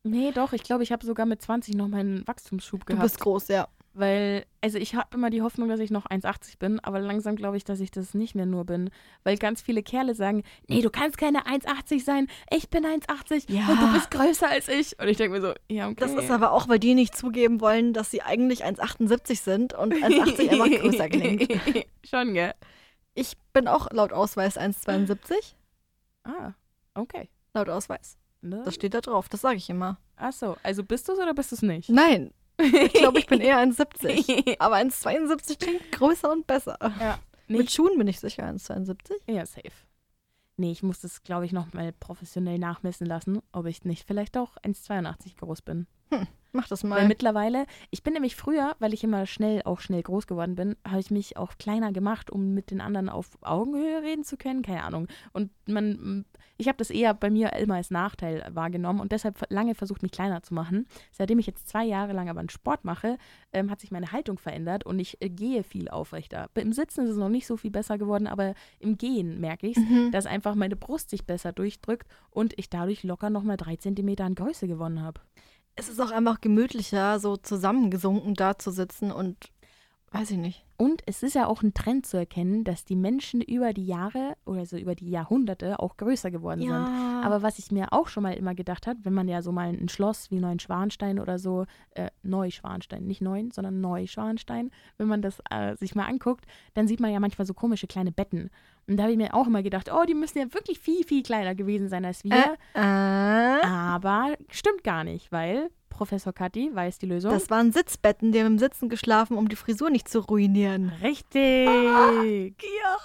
Nee, 0.02 0.32
doch, 0.32 0.52
ich 0.52 0.62
glaube, 0.64 0.82
ich 0.82 0.90
habe 0.92 1.06
sogar 1.06 1.24
mit 1.26 1.40
20 1.40 1.74
noch 1.76 1.86
meinen 1.88 2.26
Wachstumsschub 2.26 2.80
Du 2.80 2.86
gehabt. 2.86 3.02
bist 3.02 3.20
groß, 3.20 3.48
ja. 3.48 3.68
Weil, 3.98 4.46
also 4.60 4.78
ich 4.78 4.94
habe 4.94 5.08
immer 5.16 5.28
die 5.28 5.42
Hoffnung, 5.42 5.68
dass 5.68 5.80
ich 5.80 5.90
noch 5.90 6.06
1,80 6.06 6.58
bin, 6.58 6.78
aber 6.80 7.00
langsam 7.00 7.34
glaube 7.34 7.56
ich, 7.56 7.64
dass 7.64 7.80
ich 7.80 7.90
das 7.90 8.14
nicht 8.14 8.36
mehr 8.36 8.46
nur 8.46 8.64
bin. 8.64 8.90
Weil 9.24 9.36
ganz 9.38 9.60
viele 9.60 9.82
Kerle 9.82 10.14
sagen, 10.14 10.44
nee, 10.68 10.82
du 10.82 10.88
kannst 10.90 11.18
keine 11.18 11.46
1,80 11.46 12.04
sein, 12.04 12.28
ich 12.50 12.70
bin 12.70 12.84
1,80 12.84 13.50
Ja. 13.50 13.66
und 13.68 13.80
du 13.80 13.92
bist 13.92 14.10
größer 14.12 14.48
als 14.48 14.68
ich. 14.68 14.98
Und 15.00 15.08
ich 15.08 15.16
denke 15.16 15.36
mir 15.36 15.40
so, 15.44 15.52
ja, 15.68 15.86
okay. 15.86 15.96
Das 15.98 16.14
ist 16.14 16.30
aber 16.30 16.52
auch, 16.52 16.68
weil 16.68 16.78
die 16.78 16.94
nicht 16.94 17.16
zugeben 17.16 17.60
wollen, 17.60 17.92
dass 17.92 18.12
sie 18.12 18.22
eigentlich 18.22 18.64
1,78 18.64 19.42
sind 19.42 19.74
und 19.74 19.92
1,80 19.94 20.48
einfach 20.50 20.80
größer 20.80 21.08
klingt. 21.08 21.48
Schon, 22.08 22.34
gell? 22.34 22.54
Ich 23.14 23.36
bin 23.52 23.66
auch 23.66 23.90
laut 23.90 24.12
Ausweis 24.12 24.56
1,72. 24.56 25.18
Ah, 26.22 26.52
okay. 26.94 27.28
Laut 27.52 27.68
Ausweis. 27.68 28.16
Ne? 28.42 28.62
Das 28.64 28.76
steht 28.76 28.94
da 28.94 29.00
drauf, 29.00 29.28
das 29.28 29.40
sage 29.40 29.56
ich 29.56 29.68
immer. 29.68 29.98
Ach 30.16 30.32
so, 30.32 30.56
also 30.62 30.84
bist 30.84 31.08
du 31.08 31.12
es 31.14 31.18
oder 31.18 31.34
bist 31.34 31.50
du 31.50 31.56
es 31.56 31.62
nicht? 31.62 31.88
Nein, 31.88 32.30
ich 32.58 32.92
glaube, 32.92 33.18
ich 33.18 33.26
bin 33.26 33.40
eher 33.40 33.58
1,70. 33.58 34.56
Aber 34.58 34.76
1,72 34.76 35.58
klingt 35.58 35.92
größer 35.92 36.30
und 36.30 36.46
besser. 36.46 36.78
Mit 37.46 37.60
Nicht? 37.60 37.72
Schuhen 37.72 37.96
bin 37.96 38.08
ich 38.08 38.20
sicher 38.20 38.44
1,72. 38.44 39.12
Ja, 39.26 39.46
safe. 39.46 39.70
Nee, 40.56 40.72
ich 40.72 40.82
muss 40.82 41.00
das, 41.00 41.22
glaube 41.22 41.46
ich, 41.46 41.52
noch 41.52 41.72
mal 41.72 41.92
professionell 41.92 42.58
nachmessen 42.58 43.06
lassen, 43.06 43.40
ob 43.52 43.66
ich 43.66 43.84
nicht 43.84 44.06
vielleicht 44.06 44.36
auch 44.36 44.56
1,82 44.58 45.36
groß 45.36 45.62
bin. 45.62 45.86
Mach 46.52 46.66
das 46.66 46.82
Weil 46.82 46.88
mal. 46.90 47.06
mittlerweile, 47.08 47.66
ich 47.90 48.02
bin 48.02 48.14
nämlich 48.14 48.34
früher, 48.34 48.74
weil 48.78 48.94
ich 48.94 49.04
immer 49.04 49.26
schnell, 49.26 49.60
auch 49.64 49.80
schnell 49.80 50.02
groß 50.02 50.26
geworden 50.26 50.54
bin, 50.54 50.76
habe 50.82 50.98
ich 50.98 51.10
mich 51.10 51.36
auch 51.36 51.58
kleiner 51.58 51.92
gemacht, 51.92 52.30
um 52.30 52.54
mit 52.54 52.70
den 52.70 52.80
anderen 52.80 53.10
auf 53.10 53.36
Augenhöhe 53.42 54.02
reden 54.02 54.24
zu 54.24 54.38
können. 54.38 54.62
Keine 54.62 54.82
Ahnung. 54.82 55.08
Und 55.34 55.50
man, 55.66 56.24
ich 56.56 56.66
habe 56.66 56.78
das 56.78 56.88
eher 56.88 57.12
bei 57.12 57.28
mir 57.28 57.52
immer 57.52 57.74
als 57.74 57.90
Nachteil 57.90 58.48
wahrgenommen 58.54 58.98
und 59.00 59.12
deshalb 59.12 59.38
lange 59.50 59.74
versucht, 59.74 60.02
mich 60.02 60.10
kleiner 60.10 60.42
zu 60.42 60.54
machen. 60.54 60.86
Seitdem 61.12 61.38
ich 61.38 61.46
jetzt 61.46 61.68
zwei 61.68 61.84
Jahre 61.84 62.14
lang 62.14 62.30
aber 62.30 62.40
einen 62.40 62.48
Sport 62.48 62.82
mache, 62.82 63.18
ähm, 63.52 63.70
hat 63.70 63.80
sich 63.80 63.90
meine 63.90 64.10
Haltung 64.12 64.38
verändert 64.38 64.86
und 64.86 64.98
ich 64.98 65.20
äh, 65.20 65.28
gehe 65.28 65.62
viel 65.62 65.90
aufrechter. 65.90 66.48
Im 66.54 66.72
Sitzen 66.72 67.04
ist 67.04 67.10
es 67.10 67.16
noch 67.18 67.28
nicht 67.28 67.46
so 67.46 67.58
viel 67.58 67.70
besser 67.70 67.98
geworden, 67.98 68.26
aber 68.26 68.54
im 68.80 68.96
Gehen 68.96 69.38
merke 69.38 69.66
ich 69.66 69.76
es, 69.76 69.82
Mhm. 69.84 70.12
dass 70.12 70.24
einfach 70.24 70.54
meine 70.54 70.76
Brust 70.76 71.10
sich 71.10 71.26
besser 71.26 71.52
durchdrückt 71.52 72.08
und 72.30 72.54
ich 72.56 72.70
dadurch 72.70 73.02
locker 73.04 73.28
nochmal 73.28 73.58
drei 73.58 73.76
Zentimeter 73.76 74.24
an 74.24 74.34
Größe 74.34 74.66
gewonnen 74.66 75.02
habe. 75.02 75.20
Es 75.78 75.88
ist 75.88 76.00
auch 76.00 76.10
einfach 76.10 76.40
gemütlicher, 76.40 77.20
so 77.20 77.36
zusammengesunken 77.36 78.34
da 78.34 78.58
zu 78.58 78.72
sitzen 78.72 79.12
und 79.12 79.52
Weiß 80.10 80.30
ich 80.30 80.38
nicht. 80.38 80.64
Und 80.78 81.02
es 81.06 81.22
ist 81.22 81.34
ja 81.34 81.46
auch 81.46 81.62
ein 81.62 81.74
Trend 81.74 82.06
zu 82.06 82.16
erkennen, 82.16 82.64
dass 82.64 82.84
die 82.84 82.96
Menschen 82.96 83.42
über 83.42 83.74
die 83.74 83.84
Jahre 83.84 84.36
oder 84.46 84.64
so 84.64 84.76
über 84.78 84.94
die 84.94 85.10
Jahrhunderte 85.10 85.80
auch 85.80 85.96
größer 85.96 86.30
geworden 86.30 86.62
sind. 86.62 86.70
Aber 86.70 87.42
was 87.42 87.58
ich 87.58 87.72
mir 87.72 87.92
auch 87.92 88.08
schon 88.08 88.22
mal 88.22 88.32
immer 88.32 88.54
gedacht 88.54 88.86
habe, 88.86 89.00
wenn 89.02 89.12
man 89.12 89.28
ja 89.28 89.42
so 89.42 89.52
mal 89.52 89.68
ein 89.68 89.88
Schloss 89.88 90.30
wie 90.30 90.38
Neuschwanstein 90.38 91.18
oder 91.18 91.38
so, 91.38 91.66
äh, 91.90 92.10
Neuschwanstein, 92.22 93.04
nicht 93.04 93.20
Neuen, 93.20 93.50
sondern 93.50 93.80
Neuschwanstein, 93.80 94.70
wenn 94.96 95.08
man 95.08 95.20
das 95.20 95.42
äh, 95.50 95.76
sich 95.76 95.94
mal 95.94 96.06
anguckt, 96.06 96.46
dann 96.74 96.88
sieht 96.88 97.00
man 97.00 97.12
ja 97.12 97.20
manchmal 97.20 97.46
so 97.46 97.54
komische 97.54 97.88
kleine 97.88 98.12
Betten. 98.12 98.50
Und 98.88 98.96
da 98.96 99.04
habe 99.04 99.12
ich 99.12 99.18
mir 99.18 99.34
auch 99.34 99.46
immer 99.46 99.62
gedacht, 99.62 99.90
oh, 99.92 100.04
die 100.04 100.14
müssen 100.14 100.38
ja 100.38 100.52
wirklich 100.54 100.78
viel, 100.78 101.04
viel 101.04 101.22
kleiner 101.22 101.54
gewesen 101.54 101.88
sein 101.88 102.04
als 102.04 102.24
wir. 102.24 102.56
Äh, 102.74 102.80
äh. 102.80 103.66
Aber 103.66 104.34
stimmt 104.50 104.82
gar 104.82 105.04
nicht, 105.04 105.30
weil 105.30 105.70
Professor 105.90 106.32
Kathi 106.32 106.70
weiß 106.72 106.98
die 106.98 107.06
Lösung. 107.06 107.30
Das 107.30 107.50
waren 107.50 107.72
Sitzbetten, 107.72 108.32
die 108.32 108.40
haben 108.40 108.46
im 108.46 108.58
Sitzen 108.58 108.88
geschlafen, 108.88 109.36
um 109.36 109.48
die 109.48 109.56
Frisur 109.56 109.90
nicht 109.90 110.08
zu 110.08 110.20
ruinieren. 110.20 110.92
Richtig. 111.02 111.68
Ah, 111.68 112.22
ja. 112.22 112.96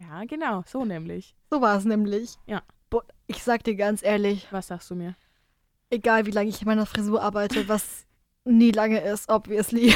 Ja, 0.00 0.24
genau, 0.24 0.64
so 0.66 0.84
nämlich. 0.84 1.34
So 1.50 1.60
war 1.60 1.76
es 1.76 1.84
nämlich. 1.84 2.36
Ja. 2.46 2.62
Boah, 2.90 3.04
ich 3.26 3.42
sag 3.42 3.64
dir 3.64 3.74
ganz 3.74 4.02
ehrlich, 4.02 4.48
Was 4.50 4.68
sagst 4.68 4.90
du 4.90 4.94
mir? 4.94 5.14
egal 5.90 6.26
wie 6.26 6.30
lange 6.30 6.50
ich 6.50 6.60
in 6.60 6.66
meiner 6.66 6.86
Frisur 6.86 7.22
arbeite, 7.22 7.68
was 7.68 8.06
nie 8.44 8.70
lange 8.70 9.00
ist, 9.00 9.28
obviously. 9.28 9.94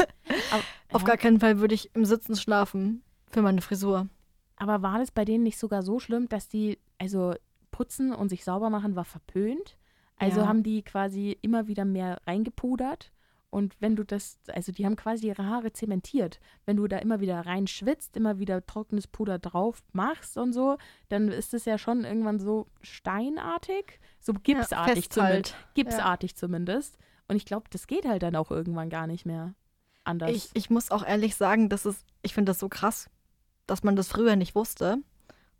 Aber, 0.50 0.62
Auf 0.92 1.02
ja, 1.02 1.08
gar 1.08 1.16
keinen 1.16 1.40
Fall 1.40 1.58
würde 1.58 1.74
ich 1.74 1.94
im 1.94 2.04
Sitzen 2.04 2.36
schlafen 2.36 3.02
für 3.30 3.42
meine 3.42 3.60
Frisur. 3.60 4.08
Aber 4.56 4.82
war 4.82 4.98
das 4.98 5.10
bei 5.10 5.24
denen 5.24 5.44
nicht 5.44 5.58
sogar 5.58 5.82
so 5.82 5.98
schlimm, 5.98 6.28
dass 6.28 6.48
die, 6.48 6.78
also 6.98 7.34
putzen 7.70 8.12
und 8.12 8.28
sich 8.28 8.44
sauber 8.44 8.70
machen 8.70 8.96
war 8.96 9.04
verpönt? 9.04 9.76
Also 10.16 10.40
Ja. 10.42 10.46
haben 10.46 10.62
die 10.62 10.82
quasi 10.82 11.36
immer 11.42 11.66
wieder 11.66 11.84
mehr 11.84 12.20
reingepudert? 12.26 13.10
Und 13.50 13.76
wenn 13.80 13.94
du 13.94 14.04
das, 14.04 14.38
also 14.52 14.72
die 14.72 14.84
haben 14.84 14.96
quasi 14.96 15.28
ihre 15.28 15.46
Haare 15.46 15.72
zementiert. 15.72 16.40
Wenn 16.66 16.76
du 16.76 16.88
da 16.88 16.98
immer 16.98 17.20
wieder 17.20 17.46
rein 17.46 17.68
schwitzt, 17.68 18.16
immer 18.16 18.40
wieder 18.40 18.66
trockenes 18.66 19.06
Puder 19.06 19.38
drauf 19.38 19.80
machst 19.92 20.36
und 20.36 20.52
so, 20.52 20.76
dann 21.08 21.28
ist 21.28 21.54
es 21.54 21.64
ja 21.64 21.78
schon 21.78 22.04
irgendwann 22.04 22.40
so 22.40 22.66
steinartig, 22.80 24.00
so 24.18 24.32
gipsartig 24.32 25.04
fest 25.04 25.12
zumindest. 25.12 25.54
Gipsartig 25.74 26.34
zumindest. 26.36 26.98
Und 27.28 27.36
ich 27.36 27.44
glaube, 27.44 27.66
das 27.70 27.86
geht 27.86 28.06
halt 28.06 28.24
dann 28.24 28.34
auch 28.34 28.50
irgendwann 28.50 28.90
gar 28.90 29.06
nicht 29.06 29.24
mehr 29.24 29.54
anders. 30.02 30.30
Ich, 30.30 30.50
ich 30.54 30.68
muss 30.68 30.90
auch 30.90 31.06
ehrlich 31.06 31.36
sagen, 31.36 31.68
das 31.68 31.86
ist, 31.86 32.04
ich 32.22 32.34
finde 32.34 32.50
das 32.50 32.58
so 32.58 32.68
krass, 32.68 33.08
dass 33.66 33.82
man 33.82 33.96
das 33.96 34.08
früher 34.08 34.36
nicht 34.36 34.54
wusste 34.54 34.98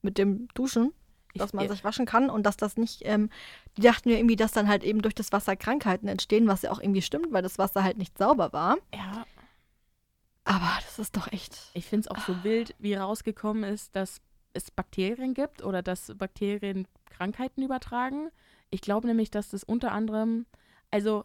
mit 0.02 0.18
dem 0.18 0.48
Duschen, 0.54 0.92
dass 1.34 1.52
man 1.52 1.68
sich 1.68 1.82
waschen 1.82 2.06
kann 2.06 2.30
und 2.30 2.44
dass 2.44 2.56
das 2.56 2.76
nicht, 2.76 3.02
ähm, 3.04 3.28
die 3.76 3.82
dachten 3.82 4.08
ja 4.08 4.16
irgendwie, 4.16 4.36
dass 4.36 4.52
dann 4.52 4.68
halt 4.68 4.84
eben 4.84 5.02
durch 5.02 5.14
das 5.14 5.32
Wasser 5.32 5.56
Krankheiten 5.56 6.06
entstehen, 6.08 6.46
was 6.46 6.62
ja 6.62 6.70
auch 6.70 6.80
irgendwie 6.80 7.02
stimmt, 7.02 7.32
weil 7.32 7.42
das 7.42 7.58
Wasser 7.58 7.82
halt 7.82 7.98
nicht 7.98 8.16
sauber 8.16 8.52
war. 8.52 8.76
ja, 8.94 9.26
Aber 10.44 10.70
das 10.82 10.98
ist 10.98 11.16
doch 11.16 11.32
echt. 11.32 11.70
Ich 11.74 11.86
finde 11.86 12.08
es 12.08 12.08
auch 12.08 12.24
so 12.24 12.44
wild, 12.44 12.74
wie 12.78 12.94
rausgekommen 12.94 13.64
ist, 13.64 13.96
dass 13.96 14.20
es 14.52 14.70
Bakterien 14.70 15.34
gibt 15.34 15.64
oder 15.64 15.82
dass 15.82 16.12
Bakterien 16.16 16.86
Krankheiten 17.10 17.62
übertragen. 17.62 18.30
Ich 18.70 18.80
glaube 18.80 19.06
nämlich, 19.06 19.30
dass 19.30 19.50
das 19.50 19.64
unter 19.64 19.92
anderem, 19.92 20.46
also 20.90 21.24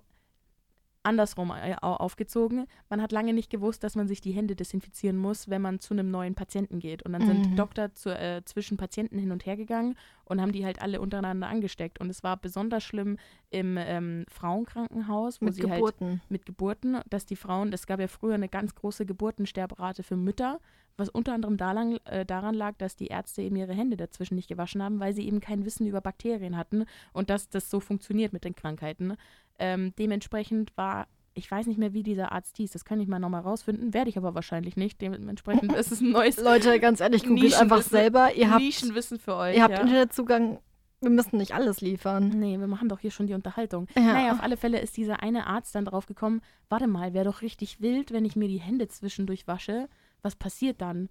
andersrum 1.10 1.52
äh, 1.52 1.76
au- 1.82 1.96
aufgezogen, 1.96 2.66
man 2.90 3.02
hat 3.02 3.12
lange 3.12 3.34
nicht 3.34 3.50
gewusst, 3.50 3.84
dass 3.84 3.96
man 3.96 4.08
sich 4.08 4.22
die 4.22 4.32
Hände 4.32 4.56
desinfizieren 4.56 5.18
muss, 5.18 5.50
wenn 5.50 5.62
man 5.62 5.80
zu 5.80 5.94
einem 5.94 6.10
neuen 6.12 6.36
Patienten 6.36 6.80
geht. 6.80 7.04
Und 7.04 7.14
dann 7.14 7.26
sind 7.26 7.52
Mhm. 7.52 7.56
Doktor 7.56 7.94
zu, 7.96 8.18
äh, 8.18 8.42
zwischen 8.46 8.78
Patienten 8.78 9.20
hin 9.20 9.32
und 9.32 9.46
her 9.46 9.58
gegangen 9.58 9.96
und 10.26 10.40
haben 10.42 10.52
die 10.52 10.66
halt 10.66 10.82
alle 10.82 11.02
untereinander 11.02 11.48
angesteckt. 11.48 12.00
Und 12.00 12.10
es 12.10 12.24
war 12.24 12.38
besonders 12.38 12.84
schlimm 12.84 13.18
im 13.50 13.78
ähm, 13.78 14.26
Frauenkrankenhaus, 14.30 15.42
wo 15.42 15.46
Mit 15.46 15.56
sie 15.56 15.64
halt 15.64 15.76
Geburten. 15.78 16.22
mit 16.30 16.46
Geburten, 16.46 16.98
dass 17.10 17.26
die 17.26 17.36
Frauen, 17.36 17.74
es 17.74 17.88
gab 17.88 18.00
ja 18.00 18.08
früher 18.08 18.36
eine 18.36 18.50
ganz 18.50 18.76
große 18.76 19.06
Geburtensterberate 19.06 20.04
für 20.04 20.16
Mütter, 20.16 20.60
was 21.00 21.10
unter 21.10 21.34
anderem 21.34 21.58
daran, 21.58 21.98
äh, 22.06 22.26
daran 22.26 22.56
lag, 22.56 22.76
dass 22.78 22.96
die 22.96 23.08
Ärzte 23.08 23.42
eben 23.42 23.56
ihre 23.56 23.74
Hände 23.74 23.98
dazwischen 23.98 24.36
nicht 24.36 24.48
gewaschen 24.48 24.84
haben, 24.84 25.00
weil 25.00 25.14
sie 25.14 25.26
eben 25.26 25.40
kein 25.40 25.66
Wissen 25.66 25.88
über 25.88 26.02
Bakterien 26.02 26.58
hatten 26.58 26.86
und 27.14 27.30
dass 27.30 27.50
das 27.50 27.70
so 27.70 27.80
funktioniert 27.80 28.34
mit 28.34 28.44
den 28.44 28.56
Krankheiten. 28.56 29.16
Ähm, 29.58 29.94
dementsprechend 29.98 30.76
war, 30.78 31.08
ich 31.34 31.50
weiß 31.50 31.68
nicht 31.68 31.78
mehr, 31.78 31.94
wie 31.94 32.04
dieser 32.04 32.32
Arzt 32.32 32.58
hieß, 32.58 32.72
das 32.72 32.86
kann 32.86 33.00
ich 33.00 33.08
mal 33.08 33.20
nochmal 33.20 33.42
rausfinden, 33.42 33.94
werde 33.94 34.10
ich 34.10 34.18
aber 34.18 34.36
wahrscheinlich 34.36 34.76
nicht. 34.76 35.02
Dementsprechend 35.02 35.74
ist 35.74 35.92
es 35.92 36.02
ein 36.02 36.12
neues 36.12 36.38
Leute, 36.44 36.80
ganz 36.80 37.00
ehrlich, 37.00 37.26
googelt 37.26 37.60
einfach 37.60 37.82
selber. 37.82 38.34
Ihr 38.34 38.52
habt, 38.52 38.62
Nischenwissen 38.62 39.20
für 39.20 39.36
euch. 39.36 39.56
ihr 39.56 39.64
habt 39.64 39.76
ja. 39.76 39.82
Internetzugang. 39.82 40.60
Wir 41.02 41.10
müssen 41.10 41.38
nicht 41.38 41.54
alles 41.54 41.80
liefern. 41.80 42.28
Nee, 42.28 42.60
wir 42.60 42.68
machen 42.68 42.90
doch 42.90 43.00
hier 43.00 43.12
schon 43.12 43.28
die 43.28 43.34
Unterhaltung. 43.34 43.88
Ja. 43.96 44.02
Naja, 44.02 44.32
auf 44.34 44.44
alle 44.44 44.58
Fälle 44.58 44.80
ist 44.82 44.98
dieser 44.98 45.24
eine 45.24 45.48
Arzt 45.48 45.74
dann 45.74 45.86
drauf 45.86 46.08
gekommen, 46.08 46.42
warte 46.68 46.88
mal, 46.88 47.14
wäre 47.14 47.26
doch 47.26 47.42
richtig 47.42 47.80
wild, 47.80 48.12
wenn 48.12 48.26
ich 48.26 48.36
mir 48.36 48.50
die 48.50 48.60
Hände 48.60 48.90
zwischendurch 48.90 49.48
wasche. 49.48 49.88
Was 50.22 50.36
passiert 50.36 50.82
dann? 50.82 51.10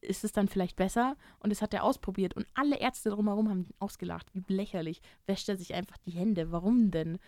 Ist 0.00 0.24
es 0.24 0.32
dann 0.32 0.48
vielleicht 0.48 0.76
besser? 0.76 1.16
Und 1.40 1.50
das 1.50 1.62
hat 1.62 1.74
er 1.74 1.84
ausprobiert. 1.84 2.34
Und 2.34 2.46
alle 2.54 2.78
Ärzte 2.78 3.10
drumherum 3.10 3.48
haben 3.48 3.60
ihn 3.64 3.74
ausgelacht. 3.78 4.28
Wie 4.34 4.44
lächerlich. 4.52 5.00
Wäscht 5.26 5.48
er 5.48 5.56
sich 5.56 5.74
einfach 5.74 5.96
die 5.98 6.12
Hände. 6.12 6.52
Warum 6.52 6.90
denn? 6.90 7.18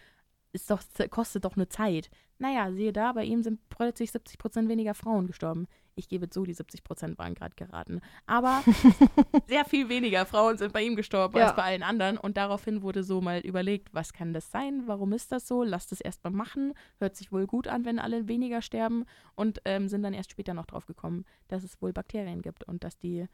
Ist 0.58 0.70
doch, 0.72 0.82
kostet 1.10 1.44
doch 1.44 1.54
nur 1.54 1.70
Zeit. 1.70 2.10
Naja, 2.38 2.72
siehe 2.72 2.92
da, 2.92 3.12
bei 3.12 3.22
ihm 3.24 3.44
sind 3.44 3.60
plötzlich 3.68 4.10
70 4.10 4.38
Prozent 4.38 4.68
weniger 4.68 4.94
Frauen 4.94 5.28
gestorben. 5.28 5.68
Ich 5.94 6.08
gebe 6.08 6.28
zu, 6.30 6.44
die 6.44 6.52
70 6.54 6.82
Prozent 6.82 7.16
waren 7.18 7.34
gerade 7.34 7.54
geraten. 7.54 8.00
Aber 8.26 8.62
sehr 9.46 9.64
viel 9.64 9.88
weniger 9.88 10.26
Frauen 10.26 10.58
sind 10.58 10.72
bei 10.72 10.82
ihm 10.82 10.96
gestorben 10.96 11.38
Ja. 11.38 11.46
als 11.46 11.56
bei 11.56 11.62
allen 11.62 11.84
anderen. 11.84 12.18
Und 12.18 12.36
daraufhin 12.36 12.82
wurde 12.82 13.04
so 13.04 13.20
mal 13.20 13.38
überlegt, 13.40 13.94
was 13.94 14.12
kann 14.12 14.32
das 14.32 14.50
sein? 14.50 14.82
Warum 14.86 15.12
ist 15.12 15.30
das 15.30 15.46
so? 15.46 15.62
Lasst 15.62 15.92
es 15.92 16.00
erst 16.00 16.24
mal 16.24 16.30
machen. 16.30 16.74
Hört 16.98 17.14
sich 17.16 17.30
wohl 17.30 17.46
gut 17.46 17.68
an, 17.68 17.84
wenn 17.84 18.00
alle 18.00 18.26
weniger 18.26 18.60
sterben. 18.62 19.04
Und 19.36 19.60
ähm, 19.64 19.88
sind 19.88 20.02
dann 20.02 20.14
erst 20.14 20.32
später 20.32 20.54
noch 20.54 20.66
drauf 20.66 20.86
gekommen, 20.86 21.24
dass 21.46 21.62
es 21.62 21.80
wohl 21.80 21.92
Bakterien 21.92 22.42
gibt 22.42 22.64
und 22.64 22.82
dass 22.82 22.98
die 22.98 23.26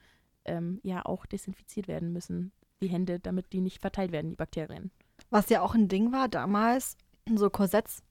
ähm, 0.44 0.78
ja 0.82 1.04
auch 1.06 1.24
desinfiziert 1.24 1.88
werden 1.88 2.12
müssen, 2.12 2.52
die 2.82 2.88
Hände, 2.88 3.18
damit 3.18 3.52
die 3.54 3.62
nicht 3.62 3.80
verteilt 3.80 4.12
werden, 4.12 4.28
die 4.28 4.36
Bakterien. 4.36 4.90
Was 5.30 5.48
ja 5.48 5.62
auch 5.62 5.74
ein 5.74 5.88
Ding 5.88 6.12
war 6.12 6.28
damals, 6.28 6.96
so 7.34 7.50
Korsetts, 7.50 8.02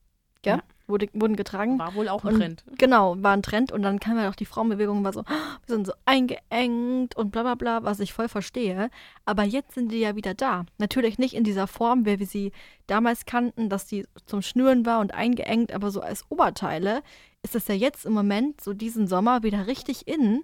gell? 0.41 0.57
Ja. 0.57 0.63
Wurde, 0.85 1.07
wurden 1.13 1.37
getragen. 1.37 1.79
War 1.79 1.95
wohl 1.95 2.09
auch 2.09 2.25
ein 2.25 2.33
Und- 2.33 2.39
Trend. 2.41 2.63
Genau, 2.77 3.15
war 3.23 3.31
ein 3.31 3.41
Trend 3.41 3.71
und 3.71 3.83
dann 3.83 4.01
kam 4.01 4.17
ja 4.17 4.29
auch 4.29 4.35
die 4.35 4.45
Frauenbewegung 4.45 4.97
und 4.97 5.03
war 5.05 5.13
so, 5.13 5.21
"Ah, 5.21 5.57
wir 5.65 5.75
sind 5.75 5.87
so 5.87 5.93
eingeengt 6.03 7.15
und 7.15 7.31
bla 7.31 7.43
bla 7.43 7.55
bla, 7.55 7.83
was 7.83 8.01
ich 8.01 8.11
voll 8.11 8.27
verstehe. 8.27 8.89
Aber 9.23 9.43
jetzt 9.43 9.75
sind 9.75 9.91
die 9.93 9.99
ja 9.99 10.17
wieder 10.17 10.33
da. 10.33 10.65
Natürlich 10.79 11.17
nicht 11.19 11.35
in 11.35 11.45
dieser 11.45 11.67
Form, 11.67 12.05
wie 12.05 12.19
wir 12.19 12.27
sie 12.27 12.51
damals 12.87 13.25
kannten, 13.25 13.69
dass 13.69 13.85
die 13.87 14.05
zum 14.25 14.41
Schnüren 14.41 14.85
war 14.85 14.99
und 14.99 15.13
eingeengt, 15.13 15.71
aber 15.71 15.89
so 15.89 16.01
als 16.01 16.25
Oberteile 16.29 17.01
ist 17.43 17.55
es 17.55 17.67
ja 17.69 17.75
jetzt 17.75 18.05
im 18.05 18.11
Moment 18.13 18.59
so 18.59 18.73
diesen 18.73 19.07
Sommer 19.07 19.41
wieder 19.43 19.67
richtig 19.67 20.05
in, 20.07 20.41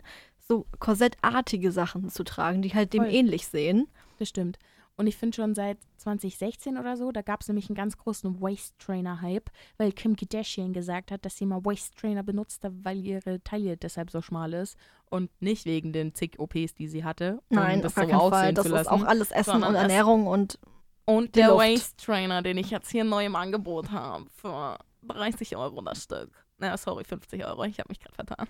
so 0.47 0.65
korsettartige 0.79 1.71
Sachen 1.73 2.09
zu 2.09 2.23
tragen, 2.23 2.61
die 2.61 2.73
halt 2.73 2.93
dem 2.93 3.03
Voll. 3.03 3.13
ähnlich 3.13 3.47
sehen. 3.47 3.87
Das 4.19 4.29
stimmt. 4.29 4.57
Und 4.99 5.07
ich 5.07 5.15
finde 5.15 5.33
schon 5.37 5.55
seit 5.55 5.77
2016 5.95 6.77
oder 6.77 6.97
so, 6.97 7.13
da 7.13 7.21
gab 7.21 7.39
es 7.39 7.47
nämlich 7.47 7.69
einen 7.69 7.75
ganz 7.77 7.97
großen 7.97 8.41
Waist-Trainer-Hype, 8.41 9.49
weil 9.77 9.93
Kim 9.93 10.17
Kardashian 10.17 10.73
gesagt 10.73 11.11
hat, 11.11 11.23
dass 11.23 11.37
sie 11.37 11.45
mal 11.45 11.63
Waist-Trainer 11.63 12.21
benutzt 12.21 12.65
hat, 12.65 12.73
weil 12.83 13.05
ihre 13.05 13.41
Taille 13.41 13.77
deshalb 13.77 14.11
so 14.11 14.21
schmal 14.21 14.51
ist 14.51 14.77
und 15.09 15.31
nicht 15.41 15.63
wegen 15.63 15.93
den 15.93 16.13
zig 16.15 16.37
OPs, 16.37 16.73
die 16.73 16.89
sie 16.89 17.05
hatte, 17.05 17.41
um 17.47 17.55
Nein, 17.55 17.81
das 17.81 17.97
auf 17.97 18.09
so 18.09 18.11
aussehen 18.11 18.29
Fall. 18.29 18.53
Das 18.53 18.63
zu 18.65 18.69
ist 18.71 18.75
lassen. 18.75 18.89
auch 18.89 19.03
alles 19.03 19.31
Essen 19.31 19.63
und 19.63 19.75
Ernährung 19.75 20.27
und 20.27 20.59
Und 21.05 21.37
der 21.37 21.47
Luft. 21.47 21.59
Waist-Trainer, 21.59 22.41
den 22.41 22.57
ich 22.57 22.69
jetzt 22.69 22.91
hier 22.91 23.05
neu 23.05 23.25
im 23.25 23.37
Angebot 23.37 23.91
habe, 23.91 24.25
für 24.35 24.79
30 25.07 25.55
Euro 25.55 25.81
das 25.81 26.03
Stück. 26.03 26.29
Na, 26.57 26.75
sorry, 26.75 27.05
50 27.05 27.45
Euro, 27.45 27.63
ich 27.63 27.79
habe 27.79 27.87
mich 27.87 28.01
gerade 28.01 28.15
vertan. 28.15 28.47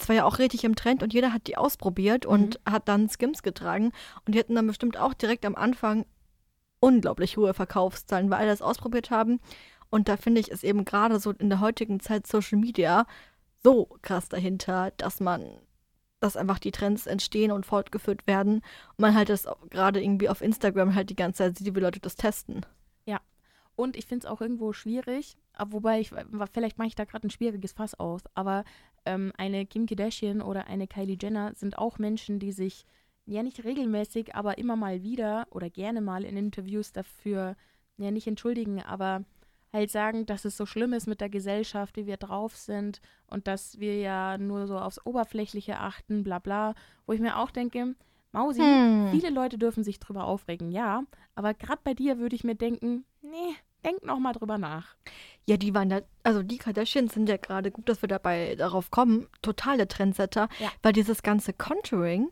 Es 0.00 0.08
war 0.08 0.16
ja 0.16 0.24
auch 0.24 0.38
richtig 0.38 0.64
im 0.64 0.76
Trend 0.76 1.02
und 1.02 1.12
jeder 1.12 1.32
hat 1.32 1.46
die 1.46 1.56
ausprobiert 1.56 2.24
und 2.24 2.60
hat 2.68 2.88
dann 2.88 3.08
Skims 3.08 3.42
getragen. 3.42 3.92
Und 4.24 4.34
die 4.34 4.38
hatten 4.38 4.54
dann 4.54 4.66
bestimmt 4.66 4.96
auch 4.96 5.12
direkt 5.12 5.44
am 5.44 5.56
Anfang 5.56 6.06
unglaublich 6.80 7.36
hohe 7.36 7.54
Verkaufszahlen, 7.54 8.30
weil 8.30 8.38
alle 8.38 8.50
das 8.50 8.62
ausprobiert 8.62 9.10
haben. 9.10 9.40
Und 9.90 10.08
da 10.08 10.16
finde 10.16 10.40
ich 10.40 10.52
es 10.52 10.62
eben 10.62 10.84
gerade 10.84 11.18
so 11.18 11.32
in 11.32 11.48
der 11.48 11.60
heutigen 11.60 11.98
Zeit 11.98 12.26
Social 12.26 12.58
Media 12.58 13.06
so 13.64 13.86
krass 14.02 14.28
dahinter, 14.28 14.92
dass 14.98 15.18
man, 15.18 15.44
dass 16.20 16.36
einfach 16.36 16.60
die 16.60 16.70
Trends 16.70 17.06
entstehen 17.06 17.50
und 17.50 17.66
fortgeführt 17.66 18.26
werden. 18.26 18.56
Und 18.90 18.98
man 18.98 19.14
halt 19.14 19.30
das 19.30 19.48
gerade 19.70 20.00
irgendwie 20.00 20.28
auf 20.28 20.42
Instagram 20.42 20.94
halt 20.94 21.10
die 21.10 21.16
ganze 21.16 21.38
Zeit 21.38 21.58
sieht, 21.58 21.74
wie 21.74 21.80
Leute 21.80 22.00
das 22.00 22.14
testen. 22.14 22.64
Und 23.78 23.96
ich 23.96 24.06
finde 24.06 24.26
es 24.26 24.32
auch 24.32 24.40
irgendwo 24.40 24.72
schwierig, 24.72 25.36
aber 25.52 25.70
wobei 25.70 26.00
ich, 26.00 26.10
vielleicht 26.52 26.78
mache 26.78 26.88
ich 26.88 26.96
da 26.96 27.04
gerade 27.04 27.28
ein 27.28 27.30
schwieriges 27.30 27.74
Fass 27.74 27.94
aus, 27.94 28.22
aber 28.34 28.64
ähm, 29.08 29.32
eine 29.36 29.66
Kim 29.66 29.86
Kardashian 29.86 30.42
oder 30.42 30.66
eine 30.66 30.86
Kylie 30.86 31.16
Jenner 31.20 31.54
sind 31.54 31.78
auch 31.78 31.98
Menschen, 31.98 32.38
die 32.38 32.52
sich 32.52 32.84
ja 33.24 33.42
nicht 33.42 33.64
regelmäßig, 33.64 34.34
aber 34.34 34.58
immer 34.58 34.76
mal 34.76 35.02
wieder 35.02 35.46
oder 35.50 35.70
gerne 35.70 36.00
mal 36.00 36.24
in 36.24 36.36
Interviews 36.36 36.92
dafür, 36.92 37.56
ja 37.96 38.10
nicht 38.10 38.26
entschuldigen, 38.26 38.82
aber 38.82 39.24
halt 39.72 39.90
sagen, 39.90 40.24
dass 40.24 40.44
es 40.44 40.56
so 40.56 40.64
schlimm 40.64 40.92
ist 40.92 41.06
mit 41.06 41.20
der 41.20 41.28
Gesellschaft, 41.28 41.96
wie 41.96 42.06
wir 42.06 42.16
drauf 42.16 42.56
sind 42.56 43.00
und 43.26 43.46
dass 43.46 43.78
wir 43.78 43.98
ja 43.98 44.38
nur 44.38 44.66
so 44.66 44.78
aufs 44.78 45.04
Oberflächliche 45.04 45.78
achten, 45.78 46.24
bla 46.24 46.38
bla, 46.38 46.74
wo 47.06 47.12
ich 47.12 47.20
mir 47.20 47.36
auch 47.38 47.50
denke, 47.50 47.94
Mausi, 48.32 48.60
Hm. 48.60 49.08
Viele 49.10 49.30
Leute 49.30 49.58
dürfen 49.58 49.84
sich 49.84 50.00
drüber 50.00 50.24
aufregen, 50.24 50.70
ja. 50.70 51.02
Aber 51.34 51.54
gerade 51.54 51.80
bei 51.82 51.94
dir 51.94 52.18
würde 52.18 52.36
ich 52.36 52.44
mir 52.44 52.54
denken, 52.54 53.04
nee, 53.22 53.56
denkt 53.88 54.04
noch 54.04 54.18
mal 54.18 54.32
drüber 54.32 54.58
nach. 54.58 54.94
Ja, 55.46 55.56
die 55.56 55.74
waren 55.74 55.88
da, 55.88 56.00
also 56.24 56.42
die 56.42 56.58
Kardashians 56.58 57.14
sind 57.14 57.28
ja 57.28 57.36
gerade 57.38 57.70
gut, 57.70 57.88
dass 57.88 58.02
wir 58.02 58.08
dabei 58.08 58.54
darauf 58.56 58.90
kommen, 58.90 59.26
totale 59.42 59.88
Trendsetter, 59.88 60.48
Ja. 60.58 60.70
weil 60.82 60.92
dieses 60.92 61.22
ganze 61.22 61.52
Contouring, 61.52 62.28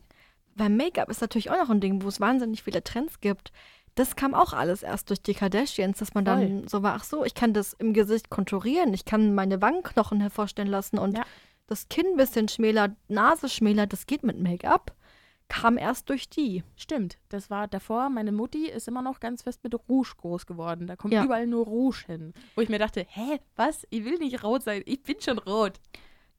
weil 0.55 0.69
Make-up 0.69 1.09
ist 1.09 1.21
natürlich 1.21 1.49
auch 1.49 1.57
noch 1.57 1.69
ein 1.69 1.81
Ding, 1.81 2.03
wo 2.03 2.07
es 2.07 2.19
wahnsinnig 2.19 2.63
viele 2.63 2.83
Trends 2.83 3.19
gibt. 3.19 3.51
Das 3.95 4.15
kam 4.15 4.35
auch 4.35 4.53
alles 4.53 4.83
erst 4.83 5.09
durch 5.09 5.21
die 5.23 5.33
Kardashians, 5.33 5.97
dass 5.97 6.13
man 6.13 6.23
dann 6.25 6.67
so 6.67 6.83
war, 6.83 6.93
ach 6.93 7.03
so, 7.03 7.25
ich 7.25 7.33
kann 7.33 7.53
das 7.53 7.73
im 7.73 7.93
Gesicht 7.93 8.29
konturieren, 8.29 8.93
ich 8.93 9.05
kann 9.05 9.33
meine 9.33 9.59
Wangenknochen 9.61 10.19
hervorstellen 10.21 10.69
lassen 10.69 10.99
und 10.99 11.17
Ja. 11.17 11.23
das 11.65 11.89
Kinn 11.89 12.05
ein 12.11 12.17
bisschen 12.17 12.47
schmäler, 12.47 12.95
Nase 13.07 13.49
schmäler, 13.49 13.87
das 13.87 14.05
geht 14.05 14.21
mit 14.23 14.39
Make-up. 14.39 14.93
Kam 15.49 15.77
erst 15.77 16.09
durch 16.09 16.29
die. 16.29 16.63
Stimmt, 16.75 17.17
das 17.29 17.49
war 17.49 17.67
davor, 17.67 18.09
meine 18.09 18.31
Mutti 18.33 18.67
ist 18.67 18.87
immer 18.87 19.01
noch 19.01 19.19
ganz 19.21 19.43
fest 19.43 19.63
mit 19.63 19.73
Rouge 19.87 20.11
groß 20.17 20.45
geworden. 20.45 20.87
Da 20.87 20.95
kommt 20.97 21.13
Ja. 21.13 21.23
überall 21.23 21.47
nur 21.47 21.65
Rouge 21.65 22.03
hin. 22.05 22.33
Wo 22.55 22.61
ich 22.61 22.69
mir 22.69 22.79
dachte, 22.79 23.05
hä, 23.07 23.39
was? 23.55 23.87
Ich 23.89 24.03
will 24.03 24.17
nicht 24.17 24.43
rot 24.43 24.63
sein, 24.63 24.81
ich 24.85 25.01
bin 25.03 25.15
schon 25.21 25.37
rot. 25.39 25.79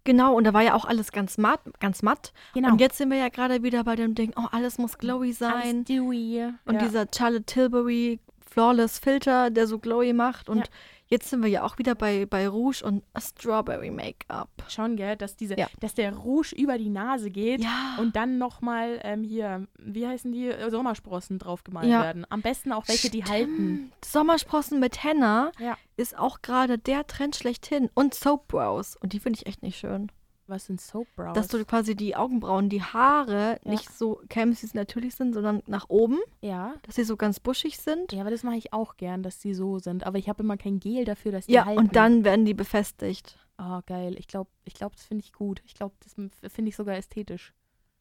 Genau, 0.05 0.35
und 0.35 0.45
da 0.45 0.53
war 0.55 0.63
ja 0.63 0.75
auch 0.75 0.85
alles 0.85 1.13
ganz 1.13 1.37
matt, 1.39 1.61
ganz 1.81 2.03
matt. 2.03 2.33
Genau. 2.55 2.71
Und 2.73 2.81
jetzt 2.81 2.99
sind 2.99 3.11
wir 3.11 3.19
ja 3.19 3.29
gerade 3.29 3.63
wieder 3.63 3.85
bei 3.85 3.97
dem 3.97 4.15
Ding, 4.15 4.33
oh, 4.37 4.47
alles 4.53 4.79
muss 4.79 4.99
glowy 4.99 5.33
sein. 5.33 5.53
Alles 5.55 5.85
dewy. 5.85 6.53
Und 6.65 6.75
ja. 6.75 6.81
dieser 6.81 7.07
Charlotte 7.15 7.45
Tilbury 7.45 8.21
Flawless 8.51 8.99
Filter, 8.99 9.51
der 9.51 9.67
so 9.67 9.79
glowy 9.79 10.13
macht. 10.13 10.49
Und 10.49 10.59
Ja. 10.59 10.65
Jetzt 11.09 11.29
sind 11.31 11.43
wir 11.43 11.51
ja 11.51 11.65
auch 11.65 11.79
wieder 11.79 11.95
bei, 11.95 12.27
bei 12.27 12.47
Rouge 12.49 12.83
und 12.85 13.03
Strawberry 13.19 13.91
Make-up. 13.91 14.49
Schon, 14.69 14.97
gell, 14.97 15.17
dass, 15.17 15.37
diese, 15.37 15.59
Ja. 15.59 15.67
dass 15.81 15.95
der 15.95 16.15
Rouge 16.15 16.55
über 16.57 16.79
die 16.79 16.89
Nase 16.91 17.31
geht 17.31 17.63
Ja. 17.63 17.97
und 17.99 18.15
dann 18.17 18.39
nochmal 18.39 19.01
ähm, 19.03 19.25
hier, 19.25 19.67
wie 19.79 20.07
heißen 20.07 20.31
die, 20.33 20.53
Sommersprossen 20.71 21.39
draufgemalt 21.39 21.89
Ja. 21.89 22.03
werden. 22.03 22.27
Am 22.31 22.43
besten 22.43 22.73
auch 22.73 22.87
welche, 22.89 23.11
die 23.11 23.25
halten. 23.25 23.55
Stimmt. 23.55 24.05
Sommersprossen 24.05 24.81
mit 24.81 25.03
Henna 25.03 25.51
ist 25.97 26.17
auch 26.19 26.43
gerade 26.43 26.79
der 26.79 27.07
Trend 27.07 27.37
schlechthin. 27.37 27.91
Und 27.95 28.15
Soap 28.15 28.49
Brows. 28.49 28.97
Und 28.97 29.13
die 29.13 29.21
finde 29.21 29.39
ich 29.41 29.47
echt 29.47 29.63
nicht 29.63 29.79
schön. 29.79 30.11
Was 30.49 30.65
sind 30.67 30.81
Soap 30.81 31.07
Brows? 31.15 31.35
Dass 31.35 31.49
du 31.49 31.63
quasi 31.67 31.95
die 31.95 32.17
Augenbrauen, 32.17 32.69
die 32.71 32.83
Haare 32.83 33.61
Ja. 33.65 33.71
nicht 33.71 33.91
so 33.93 34.21
kämen, 34.31 34.53
wie 34.53 34.57
sie 34.57 34.71
natürlich 34.75 35.15
sind, 35.15 35.35
sondern 35.35 35.63
nach 35.67 35.89
oben. 35.89 36.19
ja. 36.41 36.75
Dass 36.83 36.95
sie 36.97 37.05
so 37.05 37.17
ganz 37.17 37.39
buschig 37.39 37.79
sind. 37.79 38.13
Ja, 38.13 38.23
aber 38.23 38.31
das 38.31 38.43
mache 38.43 38.57
ich 38.57 38.73
auch 38.73 38.97
gern, 38.97 39.23
dass 39.23 39.39
die 39.39 39.53
so 39.55 39.79
sind. 39.79 40.05
Aber 40.07 40.17
ich 40.19 40.29
habe 40.29 40.43
immer 40.43 40.57
kein 40.57 40.81
Gel 40.81 41.05
dafür, 41.05 41.33
dass 41.33 41.47
die 41.47 41.53
Ja, 41.53 41.67
halten. 41.67 41.79
und 41.79 41.97
dann 41.97 42.25
werden 42.25 42.47
die 42.47 42.55
befestigt. 42.55 43.39
Oh, 43.59 43.81
geil. 43.87 44.15
Ich 44.19 44.27
glaube, 44.27 44.49
ich 44.65 44.73
glaub, 44.75 44.97
das 44.97 45.05
finde 45.05 45.23
ich 45.25 45.33
gut. 45.35 45.61
Ich 45.67 45.75
glaube, 45.75 45.95
das 46.03 46.15
finde 46.15 46.69
ich 46.71 46.77
sogar 46.77 46.97
ästhetisch. 46.97 47.53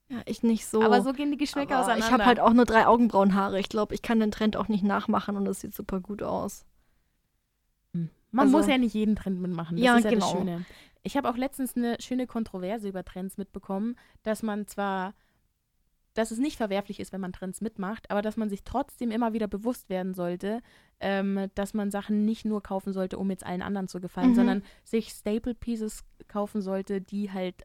Ja, 0.10 0.21
ich 0.25 0.41
nicht 0.41 0.65
so. 0.67 0.81
Aber 0.81 1.01
so 1.01 1.12
gehen 1.12 1.31
die 1.31 1.38
Geschmäcker 1.38 1.73
Aber 1.75 1.81
auseinander. 1.81 2.05
Ich 2.05 2.12
habe 2.13 2.25
halt 2.25 2.39
auch 2.39 2.53
nur 2.53 2.63
drei 2.63 2.88
Augenbrauenhaare. 2.88 3.60
Ich 3.60 3.67
glaube, 3.67 3.93
ich 3.93 4.01
kann 4.01 4.21
den 4.21 4.31
Trend 4.31 4.55
auch 4.55 4.69
nicht 4.69 4.83
nachmachen 4.86 5.36
und 5.36 5.45
es 5.47 5.60
sieht 5.60 5.75
super 5.75 5.99
gut 5.99 6.23
aus. 6.23 6.63
Man 8.31 8.47
also- 8.47 8.57
muss 8.57 8.67
ja 8.67 8.77
nicht 8.77 8.93
jeden 8.93 9.15
Trend 9.15 9.39
mitmachen. 9.41 9.77
Das 9.77 9.86
Ja, 9.86 9.97
ist 9.97 10.03
ja 10.03 10.10
genau. 10.12 10.25
das 10.31 10.38
Schöne. 10.38 10.65
Ich 11.03 11.17
habe 11.17 11.29
auch 11.29 11.38
letztens 11.38 11.75
eine 11.75 11.97
schöne 11.99 12.27
Kontroverse 12.27 12.88
über 12.89 13.03
Trends 13.03 13.38
mitbekommen, 13.38 13.95
dass 14.23 14.43
man 14.43 14.67
zwar, 14.67 15.13
dass 16.13 16.31
es 16.31 16.39
nicht 16.39 16.57
verwerflich 16.57 16.99
ist, 16.99 17.13
wenn 17.13 17.21
man 17.21 17.33
Trends 17.33 17.62
mitmacht, 17.62 18.10
aber 18.10 18.21
dass 18.21 18.38
man 18.38 18.49
sich 18.49 18.63
trotzdem 18.63 19.12
immer 19.12 19.33
wieder 19.33 19.47
bewusst 19.47 19.89
werden 19.89 20.13
sollte, 20.13 20.62
ähm, 20.99 21.47
dass 21.55 21.73
man 21.73 21.91
Sachen 21.91 22.25
nicht 22.25 22.43
nur 22.45 22.62
kaufen 22.63 22.91
sollte, 22.93 23.17
um 23.19 23.29
jetzt 23.29 23.45
allen 23.45 23.62
anderen 23.62 23.88
zu 23.88 24.01
gefallen, 24.01 24.31
Mhm. 24.31 24.36
sondern 24.36 24.63
sich 24.83 25.10
Staple 25.10 25.53
Pieces 25.53 26.03
kaufen 26.27 26.62
sollte, 26.62 27.01
die 27.01 27.31
halt 27.31 27.63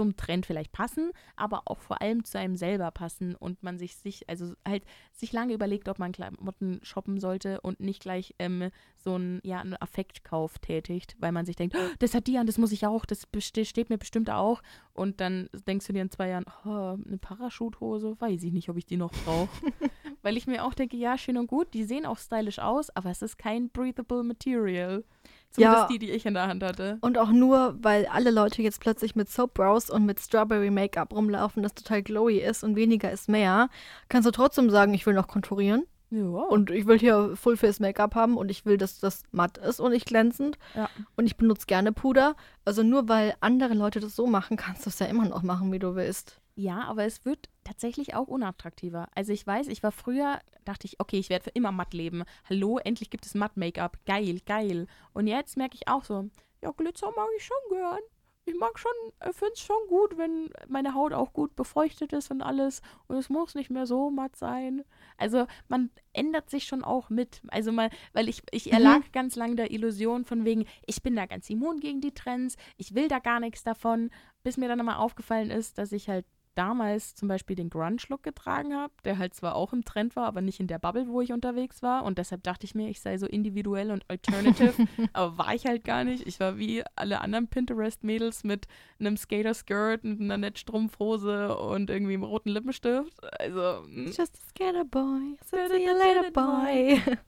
zum 0.00 0.16
Trend 0.16 0.46
vielleicht 0.46 0.72
passen, 0.72 1.10
aber 1.36 1.64
auch 1.66 1.78
vor 1.78 2.00
allem 2.00 2.24
zu 2.24 2.38
einem 2.38 2.56
selber 2.56 2.90
passen 2.90 3.34
und 3.34 3.62
man 3.62 3.76
sich, 3.76 3.96
sich 3.96 4.26
also 4.30 4.54
halt 4.66 4.82
sich 5.12 5.30
lange 5.30 5.52
überlegt, 5.52 5.90
ob 5.90 5.98
man 5.98 6.12
Klamotten 6.12 6.80
shoppen 6.82 7.20
sollte 7.20 7.60
und 7.60 7.80
nicht 7.80 8.00
gleich 8.00 8.34
ähm, 8.38 8.70
so 8.96 9.16
einen, 9.16 9.40
ja, 9.44 9.60
einen 9.60 9.76
Affektkauf 9.78 10.58
tätigt, 10.58 11.16
weil 11.18 11.32
man 11.32 11.44
sich 11.44 11.56
denkt, 11.56 11.76
"Oh, 11.76 11.94
das 11.98 12.14
hat 12.14 12.28
die 12.28 12.38
an, 12.38 12.46
das 12.46 12.56
muss 12.56 12.72
ich 12.72 12.86
auch, 12.86 13.04
das 13.04 13.28
steht 13.42 13.90
mir 13.90 13.98
bestimmt 13.98 14.30
auch. 14.30 14.62
Und 14.94 15.20
dann 15.20 15.50
denkst 15.66 15.86
du 15.86 15.92
dir 15.92 16.00
in 16.00 16.10
zwei 16.10 16.28
Jahren, 16.28 16.46
oh, 16.64 16.96
eine 17.06 17.18
Parachuthose, 17.20 18.18
weiß 18.18 18.42
ich 18.42 18.54
nicht, 18.54 18.70
ob 18.70 18.78
ich 18.78 18.86
die 18.86 18.96
noch 18.96 19.12
brauche. 19.12 19.50
weil 20.22 20.38
ich 20.38 20.46
mir 20.46 20.64
auch 20.64 20.72
denke, 20.72 20.96
ja, 20.96 21.18
schön 21.18 21.36
und 21.36 21.46
gut, 21.46 21.74
die 21.74 21.84
sehen 21.84 22.06
auch 22.06 22.18
stylisch 22.18 22.58
aus, 22.58 22.88
aber 22.96 23.10
es 23.10 23.20
ist 23.20 23.36
kein 23.36 23.68
breathable 23.68 24.22
Material. 24.22 25.04
Zumindest 25.50 25.82
Ja. 25.82 25.88
die, 25.88 25.98
die 25.98 26.10
ich 26.10 26.26
in 26.26 26.34
der 26.34 26.46
Hand 26.46 26.62
hatte. 26.62 26.98
Und 27.00 27.18
auch 27.18 27.30
nur, 27.30 27.76
weil 27.82 28.06
alle 28.06 28.30
Leute 28.30 28.62
jetzt 28.62 28.80
plötzlich 28.80 29.16
mit 29.16 29.28
Soap 29.28 29.54
Brows 29.54 29.90
und 29.90 30.06
mit 30.06 30.20
Strawberry 30.20 30.70
Make-up 30.70 31.12
rumlaufen, 31.12 31.62
das 31.62 31.74
total 31.74 32.02
glowy 32.02 32.38
ist 32.38 32.62
und 32.62 32.76
weniger 32.76 33.10
ist 33.10 33.28
mehr, 33.28 33.68
kannst 34.08 34.26
du 34.26 34.30
trotzdem 34.30 34.70
sagen, 34.70 34.94
ich 34.94 35.06
will 35.06 35.14
noch 35.14 35.26
konturieren 35.26 35.84
Ja. 36.10 36.22
und 36.24 36.70
ich 36.70 36.86
will 36.86 36.98
hier 37.00 37.32
Full 37.36 37.56
Face 37.56 37.80
Make-up 37.80 38.14
haben 38.14 38.36
und 38.36 38.48
ich 38.50 38.64
will, 38.64 38.76
dass 38.76 39.00
das 39.00 39.24
matt 39.32 39.58
ist 39.58 39.80
und 39.80 39.90
nicht 39.90 40.06
glänzend 40.06 40.56
Ja. 40.76 40.88
und 41.16 41.26
ich 41.26 41.36
benutze 41.36 41.66
gerne 41.66 41.90
Puder. 41.92 42.36
Also 42.64 42.84
nur 42.84 43.08
weil 43.08 43.34
andere 43.40 43.74
Leute 43.74 43.98
das 43.98 44.14
so 44.14 44.28
machen, 44.28 44.56
kannst 44.56 44.86
du 44.86 44.90
es 44.90 45.00
ja 45.00 45.06
immer 45.06 45.28
noch 45.28 45.42
machen, 45.42 45.72
wie 45.72 45.78
du 45.80 45.96
willst. 45.96 46.40
Ja, 46.60 46.84
aber 46.84 47.04
es 47.04 47.24
wird 47.24 47.48
tatsächlich 47.64 48.14
auch 48.14 48.28
unattraktiver. 48.28 49.08
Also 49.14 49.32
ich 49.32 49.46
weiß, 49.46 49.68
ich 49.68 49.82
war 49.82 49.92
früher, 49.92 50.40
dachte 50.66 50.86
ich, 50.86 51.00
okay, 51.00 51.18
ich 51.18 51.30
werde 51.30 51.44
für 51.44 51.50
immer 51.50 51.72
matt 51.72 51.94
leben. 51.94 52.24
Hallo, 52.50 52.76
endlich 52.78 53.08
gibt 53.08 53.24
es 53.24 53.34
Matt-Make-up. 53.34 53.96
Geil, 54.04 54.40
geil. 54.44 54.86
Und 55.14 55.26
jetzt 55.26 55.56
merke 55.56 55.76
ich 55.76 55.88
auch 55.88 56.04
so, 56.04 56.28
ja, 56.60 56.70
Glitzer 56.72 57.10
mag 57.16 57.28
ich 57.38 57.44
schon 57.46 57.56
gern. 57.78 58.00
Ich 58.44 58.54
mag 58.58 58.78
schon, 58.78 58.92
finde 59.32 59.52
es 59.54 59.60
schon 59.60 59.76
gut, 59.88 60.18
wenn 60.18 60.50
meine 60.68 60.92
Haut 60.92 61.14
auch 61.14 61.32
gut 61.32 61.56
befeuchtet 61.56 62.12
ist 62.12 62.30
und 62.30 62.42
alles. 62.42 62.82
Und 63.06 63.16
es 63.16 63.30
muss 63.30 63.54
nicht 63.54 63.70
mehr 63.70 63.86
so 63.86 64.10
matt 64.10 64.36
sein. 64.36 64.84
Also 65.16 65.46
man 65.68 65.88
ändert 66.12 66.50
sich 66.50 66.64
schon 66.64 66.84
auch 66.84 67.08
mit. 67.08 67.40
Also 67.48 67.72
mal, 67.72 67.88
weil 68.12 68.28
ich, 68.28 68.42
ich 68.50 68.66
Mhm. 68.66 68.72
erlag 68.72 69.12
ganz 69.12 69.34
lang 69.34 69.56
der 69.56 69.70
Illusion 69.70 70.26
von 70.26 70.44
wegen, 70.44 70.66
ich 70.86 71.02
bin 71.02 71.16
da 71.16 71.24
ganz 71.24 71.48
immun 71.48 71.80
gegen 71.80 72.02
die 72.02 72.12
Trends, 72.12 72.56
ich 72.76 72.94
will 72.94 73.08
da 73.08 73.18
gar 73.18 73.40
nichts 73.40 73.62
davon, 73.62 74.10
bis 74.42 74.58
mir 74.58 74.68
dann 74.68 74.84
mal 74.84 74.96
aufgefallen 74.96 75.50
ist, 75.50 75.78
dass 75.78 75.92
ich 75.92 76.10
halt 76.10 76.26
damals 76.54 77.14
zum 77.14 77.28
Beispiel 77.28 77.56
den 77.56 77.70
Grunge-Look 77.70 78.22
getragen 78.22 78.74
habe, 78.74 78.92
der 79.04 79.18
halt 79.18 79.34
zwar 79.34 79.54
auch 79.54 79.72
im 79.72 79.84
Trend 79.84 80.16
war, 80.16 80.26
aber 80.26 80.40
nicht 80.40 80.60
in 80.60 80.66
der 80.66 80.78
Bubble, 80.78 81.08
wo 81.08 81.20
ich 81.20 81.32
unterwegs 81.32 81.82
war. 81.82 82.04
Und 82.04 82.18
deshalb 82.18 82.42
dachte 82.42 82.64
ich 82.64 82.74
mir, 82.74 82.88
ich 82.88 83.00
sei 83.00 83.18
so 83.18 83.26
individuell 83.26 83.90
und 83.90 84.04
alternative. 84.08 84.74
aber 85.12 85.38
war 85.38 85.54
ich 85.54 85.66
halt 85.66 85.84
gar 85.84 86.04
nicht. 86.04 86.26
Ich 86.26 86.40
war 86.40 86.58
wie 86.58 86.82
alle 86.96 87.20
anderen 87.20 87.48
Pinterest-Mädels 87.48 88.44
mit 88.44 88.66
einem 88.98 89.16
Skater-Skirt 89.16 90.04
und 90.04 90.20
einer 90.20 90.38
Netzstrumpfhose 90.38 91.56
und 91.56 91.90
irgendwie 91.90 92.14
einem 92.14 92.24
roten 92.24 92.50
Lippenstift. 92.50 93.14
Also, 93.40 93.84
hm. 93.84 94.06
Just 94.06 94.36
a 94.36 94.48
skater 94.48 94.84
boy, 94.84 95.36
so 95.44 95.56
see 95.68 95.84
you 95.84 95.92
later 95.92 96.30
boy. 96.32 97.00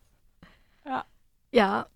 Ja. 0.84 1.04
Ja, 1.52 1.86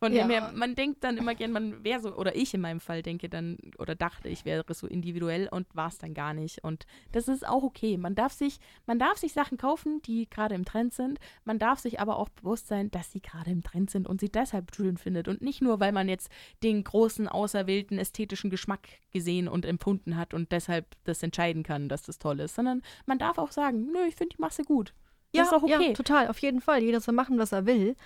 Von 0.00 0.12
Ja. 0.12 0.22
dem 0.22 0.30
her, 0.30 0.52
man 0.54 0.76
denkt 0.76 1.02
dann 1.02 1.16
immer 1.16 1.34
gern, 1.34 1.50
man 1.50 1.82
wäre 1.82 2.00
so, 2.00 2.14
oder 2.14 2.36
ich 2.36 2.54
in 2.54 2.60
meinem 2.60 2.78
Fall 2.78 3.02
denke 3.02 3.28
dann, 3.28 3.58
oder 3.78 3.96
dachte, 3.96 4.28
ich 4.28 4.44
wäre 4.44 4.64
so 4.72 4.86
individuell 4.86 5.48
und 5.50 5.66
war 5.74 5.88
es 5.88 5.98
dann 5.98 6.14
gar 6.14 6.34
nicht. 6.34 6.62
Und 6.62 6.86
das 7.10 7.26
ist 7.26 7.46
auch 7.46 7.64
okay. 7.64 7.96
Man 7.96 8.14
darf 8.14 8.32
sich, 8.32 8.60
man 8.86 9.00
darf 9.00 9.18
sich 9.18 9.32
Sachen 9.32 9.58
kaufen, 9.58 10.00
die 10.02 10.30
gerade 10.30 10.54
im 10.54 10.64
Trend 10.64 10.94
sind. 10.94 11.18
Man 11.44 11.58
darf 11.58 11.80
sich 11.80 11.98
aber 11.98 12.16
auch 12.16 12.28
bewusst 12.28 12.68
sein, 12.68 12.92
dass 12.92 13.10
sie 13.10 13.20
gerade 13.20 13.50
im 13.50 13.64
Trend 13.64 13.90
sind 13.90 14.06
und 14.06 14.20
sie 14.20 14.30
deshalb 14.30 14.72
schön 14.72 14.98
findet. 14.98 15.26
Und 15.26 15.42
nicht 15.42 15.62
nur, 15.62 15.80
weil 15.80 15.90
man 15.90 16.08
jetzt 16.08 16.30
den 16.62 16.84
großen, 16.84 17.26
auserwählten 17.26 17.98
ästhetischen 17.98 18.50
Geschmack 18.50 18.86
gesehen 19.10 19.48
und 19.48 19.66
empfunden 19.66 20.16
hat 20.16 20.32
und 20.32 20.52
deshalb 20.52 20.86
das 21.04 21.24
entscheiden 21.24 21.64
kann, 21.64 21.88
dass 21.88 22.02
das 22.02 22.20
toll 22.20 22.38
ist, 22.38 22.54
sondern 22.54 22.82
man 23.06 23.18
darf 23.18 23.38
auch 23.38 23.50
sagen, 23.50 23.90
nö, 23.90 24.04
ich 24.06 24.14
finde 24.14 24.36
die 24.36 24.40
Masse 24.40 24.62
gut. 24.62 24.94
Ja, 25.34 25.42
Das 25.42 25.48
ist 25.52 25.58
auch 25.58 25.62
okay. 25.64 25.88
ja, 25.88 25.92
total, 25.92 26.28
auf 26.28 26.38
jeden 26.38 26.60
Fall. 26.60 26.82
Jeder 26.84 27.00
soll 27.00 27.14
machen, 27.14 27.36
was 27.38 27.50
er 27.52 27.66
will. 27.66 27.96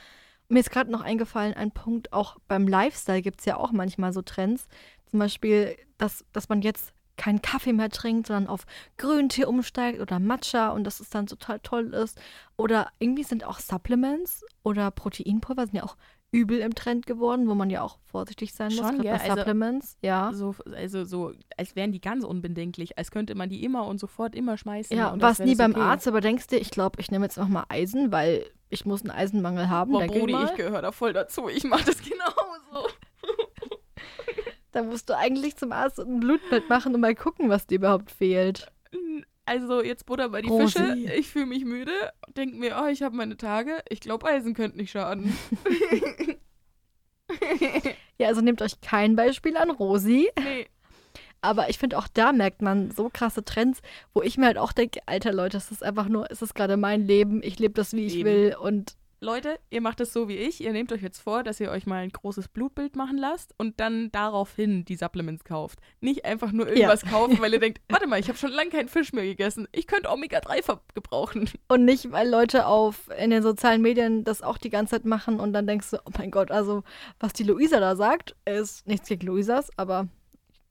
Mir 0.48 0.61
ist 0.61 0.70
gerade 0.70 0.90
noch 0.90 1.00
eingefallen, 1.00 1.55
ein 1.55 1.70
Punkt, 1.70 2.12
auch 2.12 2.37
beim 2.48 2.66
Lifestyle 2.68 3.22
gibt 3.22 3.40
es 3.40 3.46
ja 3.46 3.57
auch 3.57 3.72
manchmal 3.72 4.12
so 4.12 4.22
Trends. 4.22 4.66
Zum 5.07 5.18
Beispiel, 5.18 5.76
dass, 5.98 6.24
dass 6.33 6.48
man 6.48 6.62
jetzt 6.62 6.92
keinen 7.16 7.42
Kaffee 7.42 7.72
mehr 7.72 7.90
trinkt, 7.90 8.26
sondern 8.26 8.48
auf 8.48 8.64
Grüntee 8.96 9.44
umsteigt 9.44 10.00
oder 10.00 10.18
Matcha 10.18 10.70
und 10.70 10.85
dass 10.85 11.00
es 11.00 11.11
dann 11.11 11.26
total 11.26 11.61
toll 11.61 11.92
ist. 11.94 12.18
Oder 12.57 12.88
irgendwie 12.98 13.22
sind 13.22 13.44
auch 13.44 13.61
Supplements 13.61 14.44
oder 14.62 14.90
Proteinpulver 14.90 15.66
sind 15.66 15.76
ja 15.76 15.85
auch 15.85 15.96
übel 16.33 16.61
im 16.61 16.74
Trend 16.74 17.07
geworden, 17.07 17.46
wo 17.46 17.55
man 17.55 17.68
ja 17.68 17.83
auch 17.83 17.98
vorsichtig 18.07 18.55
sein 18.55 18.68
muss, 18.74 18.78
Schon, 18.78 19.02
gell? 19.02 19.12
bei 19.12 19.20
Also- 19.20 19.37
Supplements. 19.37 19.98
Ja. 20.00 20.33
So, 20.33 20.55
also 20.74 21.05
so, 21.05 21.33
als 21.59 21.76
wären 21.76 21.92
die 21.92 22.00
ganz 22.00 22.24
unbedenklich, 22.24 22.96
als 22.96 23.11
könnte 23.11 23.35
man 23.35 23.50
die 23.50 23.62
immer 23.62 23.87
und 23.87 24.00
sofort 24.00 24.35
immer 24.35 24.57
schmeißen. 24.57 24.96
Ja, 24.96 25.11
und 25.12 25.20
warst 25.20 25.40
nie 25.40 25.59
wäre 25.59 25.68
beim 25.68 25.72
okay. 25.72 25.83
Arzt, 25.83 26.09
aber 26.09 26.22
denkst 26.22 26.46
dir, 26.46 26.59
ich 26.59 26.70
glaube, 26.70 26.98
ich 27.00 27.11
nehme 27.11 27.26
jetzt 27.26 27.37
noch 27.37 27.48
mal 27.48 27.64
Eisen, 27.68 28.11
weil 28.11 28.46
ich 28.72 28.87
muss 28.87 29.02
einen 29.02 29.11
Eisenmangel 29.11 29.68
haben. 29.68 29.92
Boah, 29.92 30.06
Brudi, 30.06 30.35
ich 30.44 30.54
gehöre 30.54 30.82
da 30.82 30.92
voll 30.92 31.12
dazu. 31.12 31.48
Ich 31.48 31.64
mache 31.64 31.85
das 31.85 31.98
genauso. 32.02 32.88
Da 34.72 34.82
musst 34.82 35.11
du 35.11 35.16
eigentlich 35.18 35.56
zum 35.56 35.70
Arzt 35.70 35.98
und 35.98 36.08
ein 36.08 36.20
Blutbild 36.20 36.70
machen 36.70 36.94
und 36.94 37.02
mal 37.02 37.14
gucken, 37.14 37.50
was 37.50 37.66
dir 37.66 37.74
überhaupt 37.74 38.11
fehlt. 38.11 38.72
Also 39.44 39.82
jetzt 39.82 40.06
Butter 40.06 40.30
bei 40.30 40.40
die 40.40 40.48
Rosi. 40.48 40.72
Fische. 40.72 41.12
Ich 41.14 41.28
fühle 41.28 41.44
mich 41.44 41.66
müde, 41.66 41.92
denke 42.35 42.56
mir, 42.56 42.81
oh, 42.83 42.87
ich 42.87 43.02
habe 43.02 43.14
meine 43.14 43.37
Tage. 43.37 43.83
Ich 43.90 44.00
glaube, 44.00 44.27
Eisen 44.27 44.54
könnte 44.54 44.79
nicht 44.79 44.90
schaden. 44.90 45.37
Ja, 48.18 48.29
also 48.29 48.42
nehmt 48.42 48.60
euch 48.60 48.81
kein 48.83 49.16
Beispiel 49.16 49.56
an 49.56 49.70
Rosi. 49.70 50.31
nee. 50.38 50.66
Aber 51.42 51.68
ich 51.68 51.78
finde 51.78 51.98
auch 51.98 52.08
da 52.08 52.32
merkt 52.32 52.62
man 52.62 52.90
so 52.90 53.10
krasse 53.12 53.44
Trends, 53.44 53.80
wo 54.14 54.22
ich 54.22 54.38
mir 54.38 54.46
halt 54.46 54.58
auch 54.58 54.72
denke, 54.72 55.00
alter 55.06 55.32
Leute, 55.32 55.56
das 55.56 55.70
ist 55.70 55.82
einfach 55.82 56.08
nur, 56.08 56.30
es 56.30 56.40
ist 56.40 56.54
gerade 56.54 56.76
mein 56.76 57.06
Leben, 57.06 57.42
ich 57.42 57.58
lebe 57.58 57.74
das, 57.74 57.92
wie 57.92 58.06
ich 58.06 58.16
Eben. 58.16 58.24
will 58.24 58.56
und 58.60 58.96
Leute, 59.22 59.60
ihr 59.70 59.80
macht 59.80 60.00
es 60.00 60.12
so 60.12 60.26
wie 60.26 60.36
ich. 60.36 60.60
Ihr 60.60 60.72
nehmt 60.72 60.90
euch 60.92 61.00
jetzt 61.00 61.20
vor, 61.20 61.44
dass 61.44 61.60
ihr 61.60 61.70
euch 61.70 61.86
mal 61.86 62.02
ein 62.02 62.10
großes 62.10 62.48
Blutbild 62.48 62.96
machen 62.96 63.16
lasst 63.16 63.54
und 63.56 63.78
dann 63.78 64.10
daraufhin 64.10 64.84
die 64.84 64.96
Supplements 64.96 65.44
kauft. 65.44 65.78
Nicht 66.00 66.24
einfach 66.24 66.50
nur 66.50 66.66
irgendwas 66.66 67.02
ja. 67.02 67.10
kaufen, 67.10 67.40
weil 67.40 67.52
ihr 67.52 67.60
denkt, 67.60 67.80
warte 67.88 68.08
mal, 68.08 68.18
ich 68.18 68.26
habe 68.26 68.36
schon 68.36 68.50
lange 68.50 68.70
keinen 68.70 68.88
Fisch 68.88 69.12
mehr 69.12 69.24
gegessen. 69.24 69.68
Ich 69.70 69.86
könnte 69.86 70.10
Omega-3 70.10 70.80
gebrauchen. 70.94 71.48
Und 71.68 71.84
nicht, 71.84 72.10
weil 72.10 72.28
Leute 72.28 72.66
auf 72.66 73.08
in 73.16 73.30
den 73.30 73.44
sozialen 73.44 73.80
Medien 73.80 74.24
das 74.24 74.42
auch 74.42 74.58
die 74.58 74.70
ganze 74.70 74.96
Zeit 74.96 75.04
machen 75.04 75.38
und 75.38 75.52
dann 75.52 75.68
denkst 75.68 75.90
du, 75.90 75.98
oh 75.98 76.10
mein 76.18 76.32
Gott, 76.32 76.50
also 76.50 76.82
was 77.20 77.32
die 77.32 77.44
Luisa 77.44 77.78
da 77.78 77.94
sagt, 77.94 78.34
ist 78.44 78.88
nichts 78.88 79.08
gegen 79.08 79.28
Luisas, 79.28 79.70
aber 79.76 80.08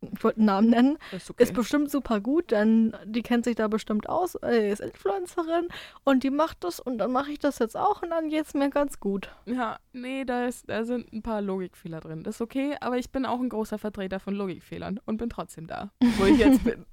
ich 0.01 0.23
wollte 0.23 0.37
einen 0.37 0.45
Namen 0.47 0.69
nennen, 0.69 0.97
ist, 1.11 1.29
okay. 1.29 1.43
ist, 1.43 1.53
bestimmt 1.53 1.91
super 1.91 2.19
gut, 2.19 2.51
denn 2.51 2.95
die 3.05 3.21
kennt 3.21 3.45
sich 3.45 3.55
da 3.55 3.67
bestimmt 3.67 4.09
aus, 4.09 4.35
äh, 4.35 4.71
ist 4.71 4.81
Influencerin 4.81 5.67
und 6.03 6.23
die 6.23 6.31
macht 6.31 6.63
das 6.63 6.79
und 6.79 6.97
dann 6.97 7.11
mache 7.11 7.31
ich 7.31 7.39
das 7.39 7.59
jetzt 7.59 7.77
auch 7.77 8.01
und 8.01 8.09
dann 8.09 8.29
geht 8.29 8.45
es 8.45 8.53
mir 8.53 8.69
ganz 8.69 8.99
gut. 8.99 9.29
Ja, 9.45 9.77
nee, 9.93 10.25
da, 10.25 10.45
ist, 10.45 10.67
da 10.69 10.85
sind 10.85 11.13
ein 11.13 11.21
paar 11.21 11.41
Logikfehler 11.41 11.99
drin. 11.99 12.23
Das 12.23 12.35
ist 12.35 12.41
okay, 12.41 12.75
aber 12.81 12.97
ich 12.97 13.11
bin 13.11 13.25
auch 13.25 13.39
ein 13.39 13.49
großer 13.49 13.77
Vertreter 13.77 14.19
von 14.19 14.33
Logikfehlern 14.33 14.99
und 15.05 15.17
bin 15.17 15.29
trotzdem 15.29 15.67
da, 15.67 15.91
wo 16.17 16.25
ich 16.25 16.39
jetzt 16.39 16.63
bin. 16.63 16.85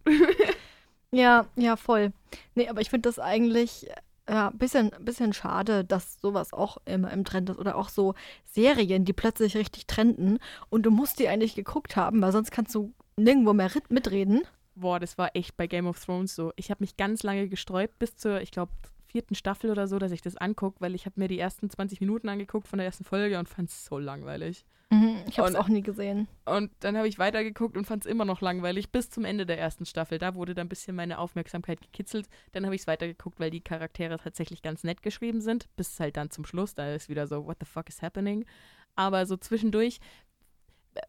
ja, 1.10 1.46
ja, 1.56 1.76
voll. 1.76 2.12
Nee, 2.54 2.68
aber 2.68 2.82
ich 2.82 2.90
finde 2.90 3.08
das 3.08 3.18
eigentlich 3.18 3.88
ja, 4.28 4.50
bisschen, 4.50 4.90
bisschen 5.00 5.32
schade, 5.32 5.84
dass 5.84 6.20
sowas 6.20 6.52
auch 6.52 6.76
immer 6.84 7.10
im 7.12 7.24
Trend 7.24 7.50
ist. 7.50 7.58
Oder 7.58 7.76
auch 7.76 7.88
so 7.88 8.14
Serien, 8.44 9.04
die 9.04 9.12
plötzlich 9.12 9.56
richtig 9.56 9.86
trenden 9.86 10.38
und 10.68 10.84
du 10.84 10.90
musst 10.90 11.18
die 11.18 11.28
eigentlich 11.28 11.54
geguckt 11.54 11.96
haben, 11.96 12.20
weil 12.20 12.32
sonst 12.32 12.50
kannst 12.50 12.74
du 12.74 12.92
nirgendwo 13.16 13.52
mehr 13.52 13.70
mitreden. 13.88 14.42
Boah, 14.74 15.00
das 15.00 15.18
war 15.18 15.34
echt 15.34 15.56
bei 15.56 15.66
Game 15.66 15.86
of 15.86 16.04
Thrones 16.04 16.34
so. 16.34 16.52
Ich 16.56 16.70
habe 16.70 16.82
mich 16.82 16.96
ganz 16.96 17.22
lange 17.22 17.48
gesträubt 17.48 17.98
bis 17.98 18.16
zur, 18.16 18.40
ich 18.40 18.50
glaube, 18.50 18.72
vierten 19.08 19.34
Staffel 19.34 19.70
oder 19.70 19.88
so, 19.88 19.98
dass 19.98 20.12
ich 20.12 20.22
das 20.22 20.36
angucke, 20.36 20.80
weil 20.80 20.94
ich 20.94 21.06
habe 21.06 21.18
mir 21.18 21.28
die 21.28 21.38
ersten 21.38 21.70
20 21.70 22.00
Minuten 22.00 22.28
angeguckt 22.28 22.68
von 22.68 22.78
der 22.78 22.86
ersten 22.86 23.04
Folge 23.04 23.38
und 23.38 23.48
fand 23.48 23.70
es 23.70 23.84
so 23.84 23.98
langweilig. 23.98 24.64
Mhm, 24.90 25.24
ich 25.28 25.38
habe 25.38 25.48
es 25.48 25.54
auch 25.54 25.68
nie 25.68 25.82
gesehen. 25.82 26.28
Und 26.46 26.70
dann 26.80 26.96
habe 26.96 27.08
ich 27.08 27.18
weitergeguckt 27.18 27.76
und 27.76 27.84
fand 27.84 28.04
es 28.04 28.10
immer 28.10 28.24
noch 28.24 28.40
langweilig 28.40 28.90
bis 28.90 29.10
zum 29.10 29.24
Ende 29.24 29.44
der 29.44 29.58
ersten 29.58 29.84
Staffel. 29.84 30.18
Da 30.18 30.34
wurde 30.34 30.54
dann 30.54 30.66
ein 30.66 30.70
bisschen 30.70 30.96
meine 30.96 31.18
Aufmerksamkeit 31.18 31.80
gekitzelt. 31.80 32.26
Dann 32.52 32.64
habe 32.64 32.74
ich 32.74 32.82
es 32.82 32.86
weitergeguckt, 32.86 33.38
weil 33.38 33.50
die 33.50 33.60
Charaktere 33.60 34.18
tatsächlich 34.18 34.62
ganz 34.62 34.84
nett 34.84 35.02
geschrieben 35.02 35.42
sind. 35.42 35.68
Bis 35.76 36.00
halt 36.00 36.16
dann 36.16 36.30
zum 36.30 36.46
Schluss, 36.46 36.74
da 36.74 36.94
ist 36.94 37.10
wieder 37.10 37.26
so, 37.26 37.44
what 37.46 37.58
the 37.60 37.66
fuck 37.66 37.88
is 37.88 38.00
happening? 38.00 38.46
Aber 38.94 39.26
so 39.26 39.36
zwischendurch 39.36 40.00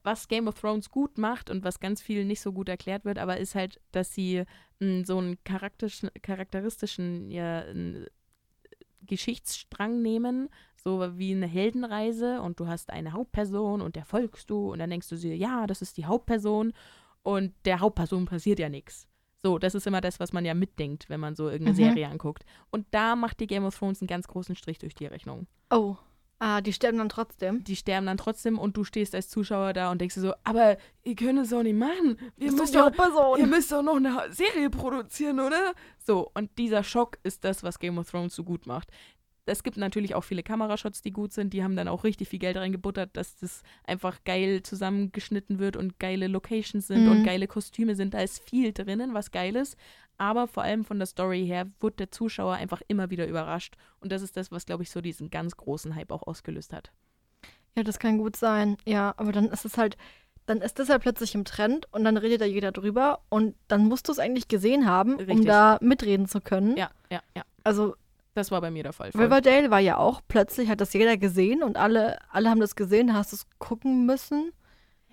was 0.03 0.27
Game 0.27 0.47
of 0.47 0.59
Thrones 0.59 0.89
gut 0.89 1.17
macht 1.17 1.49
und 1.49 1.63
was 1.63 1.79
ganz 1.79 2.01
viel 2.01 2.25
nicht 2.25 2.41
so 2.41 2.51
gut 2.51 2.69
erklärt 2.69 3.05
wird, 3.05 3.19
aber 3.19 3.37
ist 3.37 3.55
halt, 3.55 3.79
dass 3.91 4.13
sie 4.13 4.43
mh, 4.79 5.05
so 5.05 5.17
einen 5.17 5.37
charakteristischen 5.43 7.31
ja, 7.31 7.59
einen 7.59 8.07
Geschichtsstrang 9.01 10.01
nehmen, 10.01 10.49
so 10.75 11.17
wie 11.17 11.33
eine 11.33 11.47
Heldenreise 11.47 12.41
und 12.41 12.59
du 12.59 12.67
hast 12.67 12.89
eine 12.89 13.13
Hauptperson 13.13 13.81
und 13.81 13.95
der 13.95 14.05
folgst 14.05 14.49
du 14.49 14.71
und 14.71 14.79
dann 14.79 14.89
denkst 14.89 15.09
du 15.09 15.15
dir, 15.15 15.35
ja, 15.35 15.67
das 15.67 15.81
ist 15.81 15.97
die 15.97 16.05
Hauptperson 16.05 16.73
und 17.23 17.53
der 17.65 17.79
Hauptperson 17.79 18.25
passiert 18.25 18.59
ja 18.59 18.69
nichts. 18.69 19.07
So, 19.41 19.57
das 19.57 19.73
ist 19.73 19.87
immer 19.87 20.01
das, 20.01 20.19
was 20.19 20.33
man 20.33 20.43
ja 20.43 20.53
mitdenkt, 20.53 21.09
wenn 21.09 21.19
man 21.19 21.35
so 21.35 21.49
irgendeine 21.49 21.79
mhm. 21.79 21.83
Serie 21.83 22.07
anguckt. 22.09 22.43
Und 22.71 22.87
da 22.91 23.15
macht 23.15 23.39
die 23.39 23.47
Game 23.47 23.63
of 23.63 23.77
Thrones 23.77 24.01
einen 24.01 24.07
ganz 24.07 24.27
großen 24.27 24.55
Strich 24.55 24.79
durch 24.79 24.95
die 24.95 25.05
Rechnung. 25.05 25.47
Oh, 25.69 25.95
Ah, 26.41 26.61
die 26.61 26.71
sterben 26.71 26.97
dann 26.97 27.09
trotzdem. 27.09 27.65
Die 27.65 27.75
sterben 27.75 28.05
dann 28.05 28.17
trotzdem 28.17 28.57
und 28.57 28.77
du 28.77 28.85
stehst 28.85 29.13
als 29.13 29.27
Zuschauer 29.29 29.73
da 29.73 29.91
und 29.91 29.99
denkst 29.99 30.15
dir 30.15 30.21
so, 30.21 30.33
aber 30.45 30.77
ihr 31.03 31.15
könnt 31.15 31.37
es 31.39 31.49
doch 31.49 31.63
nicht 31.63 31.77
machen. 31.77 32.17
Ihr 32.37 32.53
müsst, 32.53 32.73
doch, 32.75 33.37
ihr 33.37 33.45
müsst 33.45 33.71
doch 33.73 33.83
noch 33.83 33.97
eine 33.97 34.31
Serie 34.31 34.69
produzieren, 34.69 35.41
oder? 35.41 35.73
So, 35.97 36.31
und 36.33 36.57
dieser 36.57 36.83
Schock 36.83 37.17
ist 37.23 37.43
das, 37.43 37.61
was 37.61 37.77
Game 37.77 37.97
of 37.97 38.09
Thrones 38.09 38.35
so 38.35 38.45
gut 38.45 38.67
macht. 38.67 38.89
Es 39.49 39.63
gibt 39.63 39.77
natürlich 39.77 40.15
auch 40.15 40.23
viele 40.23 40.43
Kamerashots, 40.43 41.01
die 41.01 41.11
gut 41.11 41.33
sind. 41.33 41.53
Die 41.53 41.63
haben 41.63 41.75
dann 41.75 41.87
auch 41.87 42.03
richtig 42.03 42.29
viel 42.29 42.39
Geld 42.39 42.57
reingebuttert, 42.57 43.09
dass 43.13 43.35
das 43.37 43.63
einfach 43.83 44.23
geil 44.23 44.63
zusammengeschnitten 44.63 45.59
wird 45.59 45.75
und 45.75 45.99
geile 45.99 46.27
Locations 46.27 46.87
sind 46.87 47.05
mhm. 47.05 47.11
und 47.11 47.23
geile 47.23 47.47
Kostüme 47.47 47.95
sind. 47.95 48.13
Da 48.13 48.21
ist 48.21 48.47
viel 48.47 48.71
drinnen, 48.73 49.13
was 49.13 49.31
geil 49.31 49.55
ist 49.55 49.77
aber 50.19 50.47
vor 50.47 50.63
allem 50.63 50.83
von 50.83 50.99
der 50.99 51.07
Story 51.07 51.45
her 51.47 51.65
wird 51.79 51.99
der 51.99 52.11
Zuschauer 52.11 52.55
einfach 52.55 52.81
immer 52.87 53.09
wieder 53.09 53.25
überrascht. 53.25 53.75
Und 54.01 54.11
das 54.11 54.21
ist 54.21 54.37
das, 54.37 54.51
was, 54.51 54.65
glaube 54.65 54.83
ich, 54.83 54.91
so 54.91 55.01
diesen 55.01 55.31
ganz 55.31 55.55
großen 55.57 55.95
Hype 55.95 56.11
auch 56.11 56.27
ausgelöst 56.27 56.73
hat. 56.73 56.91
Ja, 57.75 57.83
das 57.83 57.99
kann 57.99 58.17
gut 58.17 58.35
sein. 58.35 58.77
Ja, 58.85 59.13
aber 59.17 59.31
dann 59.31 59.45
ist 59.45 59.63
es 59.63 59.77
halt, 59.77 59.97
dann 60.45 60.59
ist 60.59 60.77
das 60.77 60.89
ja 60.89 60.99
plötzlich 60.99 61.35
im 61.35 61.45
Trend 61.45 61.87
und 61.93 62.03
dann 62.03 62.17
redet 62.17 62.41
da 62.41 62.45
jeder 62.45 62.73
drüber 62.73 63.21
und 63.29 63.55
dann 63.69 63.87
musst 63.87 64.09
du 64.09 64.11
es 64.11 64.19
eigentlich 64.19 64.49
gesehen 64.49 64.85
haben, 64.85 65.15
Richtig. 65.15 65.37
um 65.37 65.45
da 65.45 65.79
mitreden 65.81 66.27
zu 66.27 66.41
können. 66.41 66.75
Ja, 66.75 66.91
ja, 67.09 67.21
ja. 67.35 67.43
Also. 67.63 67.95
Das 68.35 68.51
war 68.51 68.61
bei 68.61 68.71
mir 68.71 68.83
der 68.83 68.93
Fall. 68.93 69.09
Riverdale 69.09 69.71
war 69.71 69.79
ja 69.79 69.97
auch, 69.97 70.21
plötzlich 70.27 70.69
hat 70.69 70.81
das 70.81 70.93
jeder 70.93 71.17
gesehen 71.17 71.63
und 71.63 71.77
alle, 71.77 72.19
alle 72.31 72.49
haben 72.49 72.59
das 72.59 72.75
gesehen, 72.75 73.13
hast 73.13 73.33
es 73.33 73.47
gucken 73.57 74.05
müssen. 74.05 74.51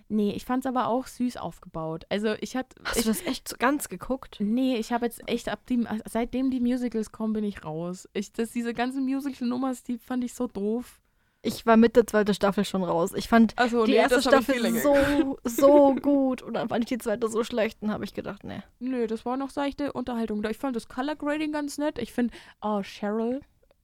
Nee, 0.08 0.32
ich 0.32 0.44
fand 0.44 0.64
es 0.64 0.68
aber 0.68 0.86
auch 0.86 1.06
süß 1.06 1.36
aufgebaut. 1.36 2.04
Also 2.10 2.34
ich 2.40 2.54
hatte. 2.54 2.76
Hast 2.84 2.98
ich, 2.98 3.02
du 3.04 3.08
das 3.08 3.26
echt 3.26 3.48
so 3.48 3.56
ganz 3.58 3.88
geguckt? 3.88 4.36
Nee, 4.38 4.76
ich 4.76 4.92
habe 4.92 5.06
jetzt 5.06 5.28
echt 5.28 5.48
ab 5.48 5.66
dem, 5.66 5.88
seitdem 6.08 6.50
die 6.50 6.60
Musicals 6.60 7.10
kommen, 7.10 7.32
bin 7.32 7.42
ich 7.42 7.64
raus. 7.64 8.08
Ich, 8.12 8.32
das, 8.32 8.52
diese 8.52 8.72
ganzen 8.72 9.04
Musical-Nummers, 9.04 9.82
die 9.82 9.98
fand 9.98 10.22
ich 10.22 10.34
so 10.34 10.46
doof. 10.46 11.00
Ich 11.46 11.66
war 11.66 11.76
mit 11.76 11.96
der 11.96 12.06
zweiten 12.06 12.34
Staffel 12.34 12.64
schon 12.64 12.82
raus. 12.82 13.12
Ich 13.14 13.28
fand 13.28 13.54
so, 13.70 13.84
die 13.84 13.92
nee, 13.92 13.98
erste 13.98 14.20
Staffel 14.20 14.80
so, 14.80 15.38
so 15.44 15.94
gut 15.94 16.42
und 16.42 16.54
dann 16.54 16.68
fand 16.68 16.84
ich 16.84 16.88
die 16.88 16.98
zweite 16.98 17.28
so 17.28 17.44
schlecht 17.44 17.82
und 17.82 17.90
habe 17.90 18.04
ich 18.04 18.14
gedacht, 18.14 18.44
nee. 18.44 18.62
Nö, 18.78 19.06
das 19.06 19.24
war 19.24 19.36
noch 19.36 19.50
seichte 19.50 19.92
Unterhaltung. 19.92 20.42
Ich 20.44 20.58
fand 20.58 20.76
das 20.76 20.88
Color 20.88 21.16
Grading 21.16 21.52
ganz 21.52 21.78
nett. 21.78 21.98
Ich 21.98 22.12
finde, 22.12 22.34
oh, 22.60 22.82
Cheryl 22.82 23.40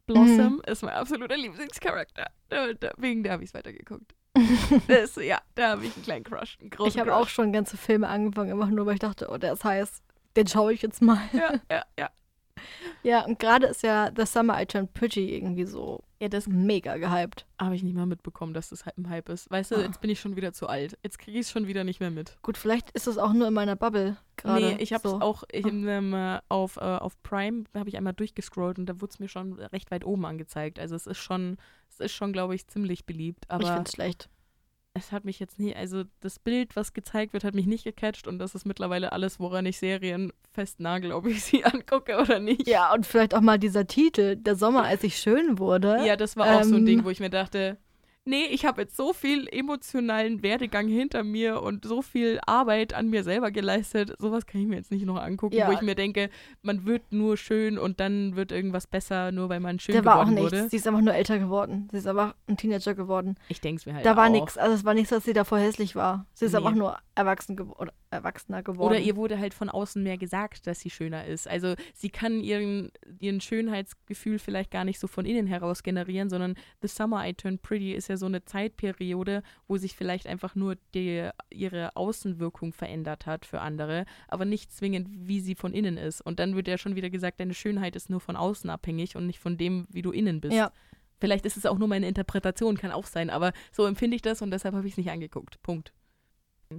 Blossom 0.06 0.54
mhm. 0.54 0.62
ist 0.66 0.82
mein 0.82 0.94
absoluter 0.94 1.36
Lieblingscharakter. 1.36 2.26
Wegen 2.96 3.22
der 3.22 3.32
habe 3.32 3.44
ich 3.44 3.50
es 3.50 3.54
weitergeguckt. 3.54 4.14
das, 4.88 5.16
ja, 5.16 5.40
da 5.54 5.70
habe 5.70 5.84
ich 5.84 5.94
einen 5.94 6.04
kleinen 6.04 6.24
Crush. 6.24 6.58
Einen 6.60 6.70
ich 6.86 6.98
habe 6.98 7.14
auch 7.14 7.28
schon 7.28 7.52
ganze 7.52 7.76
Filme 7.76 8.08
angefangen, 8.08 8.52
einfach 8.52 8.68
nur, 8.68 8.86
weil 8.86 8.94
ich 8.94 9.00
dachte, 9.00 9.28
oh, 9.30 9.38
der 9.38 9.52
ist 9.52 9.64
heiß. 9.64 10.02
Den 10.36 10.46
schaue 10.46 10.72
ich 10.72 10.82
jetzt 10.82 11.02
mal. 11.02 11.20
Ja, 11.32 11.52
ja, 11.70 11.84
ja. 11.98 12.10
Ja, 13.02 13.24
und 13.24 13.40
gerade 13.40 13.66
ist 13.66 13.82
ja 13.82 14.12
The 14.14 14.24
Summer 14.24 14.60
I 14.60 14.66
Turned 14.66 14.94
Pretty 14.94 15.34
irgendwie 15.34 15.64
so 15.64 16.04
ja, 16.22 16.28
das 16.28 16.46
mega 16.46 16.98
gehypt. 16.98 17.46
Habe 17.60 17.74
ich 17.74 17.82
nicht 17.82 17.96
mal 17.96 18.06
mitbekommen, 18.06 18.54
dass 18.54 18.68
das 18.68 18.84
ein 18.86 19.10
Hype 19.10 19.28
ist. 19.28 19.50
Weißt 19.50 19.72
du, 19.72 19.76
ah. 19.76 19.80
jetzt 19.80 20.00
bin 20.00 20.08
ich 20.08 20.20
schon 20.20 20.36
wieder 20.36 20.52
zu 20.52 20.68
alt. 20.68 20.96
Jetzt 21.02 21.18
kriege 21.18 21.36
ich 21.36 21.46
es 21.46 21.50
schon 21.50 21.66
wieder 21.66 21.82
nicht 21.82 21.98
mehr 21.98 22.12
mit. 22.12 22.38
Gut, 22.42 22.56
vielleicht 22.56 22.92
ist 22.92 23.08
es 23.08 23.18
auch 23.18 23.32
nur 23.32 23.48
in 23.48 23.54
meiner 23.54 23.74
Bubble 23.74 24.16
gerade. 24.36 24.64
Nee, 24.64 24.76
ich 24.78 24.92
habe 24.92 25.08
es 25.08 25.10
so. 25.10 25.20
auch 25.20 25.42
ich, 25.50 25.66
ähm, 25.66 26.14
auf, 26.48 26.76
äh, 26.76 26.80
auf 26.80 27.20
Prime, 27.24 27.64
habe 27.74 27.88
ich 27.88 27.96
einmal 27.96 28.12
durchgescrollt 28.12 28.78
und 28.78 28.86
da 28.86 29.00
wurde 29.00 29.10
es 29.10 29.18
mir 29.18 29.28
schon 29.28 29.54
recht 29.54 29.90
weit 29.90 30.04
oben 30.04 30.24
angezeigt. 30.24 30.78
Also 30.78 30.94
es 30.94 31.08
ist 31.08 31.18
schon, 31.18 31.56
es 31.90 31.98
ist 31.98 32.12
schon, 32.12 32.32
glaube 32.32 32.54
ich, 32.54 32.68
ziemlich 32.68 33.04
beliebt. 33.04 33.50
Aber 33.50 33.64
ich 33.64 33.68
finde 33.70 33.88
es 33.88 33.92
schlecht 33.92 34.28
es 34.94 35.12
hat 35.12 35.24
mich 35.24 35.40
jetzt 35.40 35.58
nie, 35.58 35.74
also 35.74 36.04
das 36.20 36.38
Bild, 36.38 36.76
was 36.76 36.92
gezeigt 36.92 37.32
wird, 37.32 37.44
hat 37.44 37.54
mich 37.54 37.66
nicht 37.66 37.84
gecatcht 37.84 38.28
und 38.28 38.38
das 38.38 38.54
ist 38.54 38.66
mittlerweile 38.66 39.12
alles, 39.12 39.40
woran 39.40 39.64
ich 39.64 39.78
Serien 39.78 40.32
festnagel, 40.50 41.12
ob 41.12 41.26
ich 41.26 41.42
sie 41.42 41.64
angucke 41.64 42.18
oder 42.18 42.38
nicht. 42.38 42.68
Ja, 42.68 42.92
und 42.92 43.06
vielleicht 43.06 43.34
auch 43.34 43.40
mal 43.40 43.58
dieser 43.58 43.86
Titel, 43.86 44.36
der 44.36 44.56
Sommer, 44.56 44.84
als 44.84 45.02
ich 45.02 45.16
schön 45.16 45.58
wurde. 45.58 46.04
Ja, 46.04 46.16
das 46.16 46.36
war 46.36 46.56
auch 46.56 46.62
ähm, 46.62 46.68
so 46.68 46.76
ein 46.76 46.86
Ding, 46.86 46.98
ähm, 47.00 47.04
wo 47.04 47.10
ich 47.10 47.20
mir 47.20 47.30
dachte, 47.30 47.78
nee, 48.24 48.44
ich 48.50 48.64
habe 48.64 48.82
jetzt 48.82 48.96
so 48.96 49.12
viel 49.12 49.48
emotionalen 49.50 50.42
Werdegang 50.42 50.88
hinter 50.88 51.24
mir 51.24 51.62
und 51.62 51.84
so 51.84 52.02
viel 52.02 52.40
Arbeit 52.46 52.94
an 52.94 53.10
mir 53.10 53.24
selber 53.24 53.50
geleistet, 53.50 54.14
sowas 54.18 54.46
kann 54.46 54.60
ich 54.60 54.66
mir 54.66 54.76
jetzt 54.76 54.90
nicht 54.90 55.04
noch 55.04 55.20
angucken, 55.20 55.56
ja. 55.56 55.68
wo 55.68 55.72
ich 55.72 55.80
mir 55.80 55.94
denke, 55.94 56.30
man 56.62 56.86
wird 56.86 57.12
nur 57.12 57.36
schön 57.36 57.78
und 57.78 58.00
dann 58.00 58.36
wird 58.36 58.52
irgendwas 58.52 58.86
besser, 58.86 59.32
nur 59.32 59.48
weil 59.48 59.60
man 59.60 59.78
schön 59.78 59.94
Der 59.94 60.04
war 60.04 60.20
auch 60.20 60.26
nichts. 60.26 60.42
Wurde. 60.42 60.68
Sie 60.68 60.76
ist 60.76 60.86
einfach 60.86 61.00
nur 61.00 61.14
älter 61.14 61.38
geworden. 61.38 61.88
Sie 61.90 61.98
ist 61.98 62.06
einfach 62.06 62.34
ein 62.46 62.56
Teenager 62.56 62.94
geworden. 62.94 63.36
Ich 63.48 63.60
denke 63.60 63.80
es 63.80 63.86
mir 63.86 63.94
halt 63.94 64.06
Da 64.06 64.16
war 64.16 64.28
nichts. 64.28 64.58
Also 64.58 64.74
es 64.74 64.84
war 64.84 64.94
nichts, 64.94 65.10
dass 65.10 65.24
sie 65.24 65.32
davor 65.32 65.58
hässlich 65.58 65.94
war. 65.96 66.26
Sie 66.34 66.46
ist 66.46 66.52
nee. 66.52 66.58
einfach 66.58 66.74
nur 66.74 66.98
erwachsen 67.14 67.56
geworden 67.56 67.90
erwachsener 68.12 68.62
geworden. 68.62 68.90
Oder 68.90 69.00
ihr 69.00 69.16
wurde 69.16 69.38
halt 69.38 69.54
von 69.54 69.68
außen 69.68 70.02
mehr 70.02 70.18
gesagt, 70.18 70.66
dass 70.66 70.80
sie 70.80 70.90
schöner 70.90 71.26
ist. 71.26 71.48
Also 71.48 71.74
sie 71.94 72.10
kann 72.10 72.40
ihren, 72.40 72.90
ihren 73.18 73.40
Schönheitsgefühl 73.40 74.38
vielleicht 74.38 74.70
gar 74.70 74.84
nicht 74.84 74.98
so 74.98 75.06
von 75.06 75.24
innen 75.24 75.46
heraus 75.46 75.82
generieren, 75.82 76.28
sondern 76.28 76.54
The 76.82 76.88
Summer 76.88 77.26
I 77.26 77.34
Turned 77.34 77.62
Pretty 77.62 77.92
ist 77.92 78.08
ja 78.08 78.16
so 78.16 78.26
eine 78.26 78.44
Zeitperiode, 78.44 79.42
wo 79.66 79.76
sich 79.76 79.96
vielleicht 79.96 80.26
einfach 80.26 80.54
nur 80.54 80.76
die, 80.94 81.28
ihre 81.50 81.96
Außenwirkung 81.96 82.72
verändert 82.72 83.26
hat 83.26 83.46
für 83.46 83.60
andere, 83.60 84.04
aber 84.28 84.44
nicht 84.44 84.72
zwingend, 84.72 85.08
wie 85.10 85.40
sie 85.40 85.54
von 85.54 85.72
innen 85.72 85.96
ist. 85.96 86.20
Und 86.20 86.38
dann 86.38 86.54
wird 86.54 86.68
ja 86.68 86.78
schon 86.78 86.96
wieder 86.96 87.10
gesagt, 87.10 87.40
deine 87.40 87.54
Schönheit 87.54 87.96
ist 87.96 88.10
nur 88.10 88.20
von 88.20 88.36
außen 88.36 88.70
abhängig 88.70 89.16
und 89.16 89.26
nicht 89.26 89.38
von 89.38 89.56
dem, 89.56 89.86
wie 89.90 90.02
du 90.02 90.10
innen 90.10 90.40
bist. 90.40 90.54
Ja. 90.54 90.72
Vielleicht 91.22 91.46
ist 91.46 91.56
es 91.56 91.66
auch 91.66 91.78
nur 91.78 91.86
meine 91.86 92.08
Interpretation, 92.08 92.76
kann 92.76 92.90
auch 92.90 93.06
sein, 93.06 93.30
aber 93.30 93.52
so 93.70 93.86
empfinde 93.86 94.16
ich 94.16 94.22
das 94.22 94.42
und 94.42 94.50
deshalb 94.50 94.74
habe 94.74 94.86
ich 94.88 94.94
es 94.94 94.98
nicht 94.98 95.10
angeguckt. 95.10 95.62
Punkt. 95.62 95.92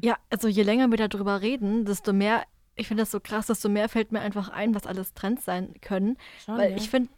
Ja, 0.01 0.17
also 0.29 0.47
je 0.47 0.63
länger 0.63 0.89
wir 0.91 1.07
darüber 1.07 1.41
reden, 1.41 1.85
desto 1.85 2.13
mehr, 2.13 2.43
ich 2.75 2.87
finde 2.87 3.03
das 3.03 3.11
so 3.11 3.19
krass, 3.19 3.47
desto 3.47 3.69
mehr 3.69 3.89
fällt 3.89 4.11
mir 4.11 4.21
einfach 4.21 4.49
ein, 4.49 4.73
was 4.75 4.87
alles 4.87 5.13
Trends 5.13 5.45
sein 5.45 5.73
können. 5.81 6.17
Schon, 6.43 6.57
Weil 6.57 6.71
ja. 6.71 6.77
ich 6.77 6.89
finde, 6.89 7.09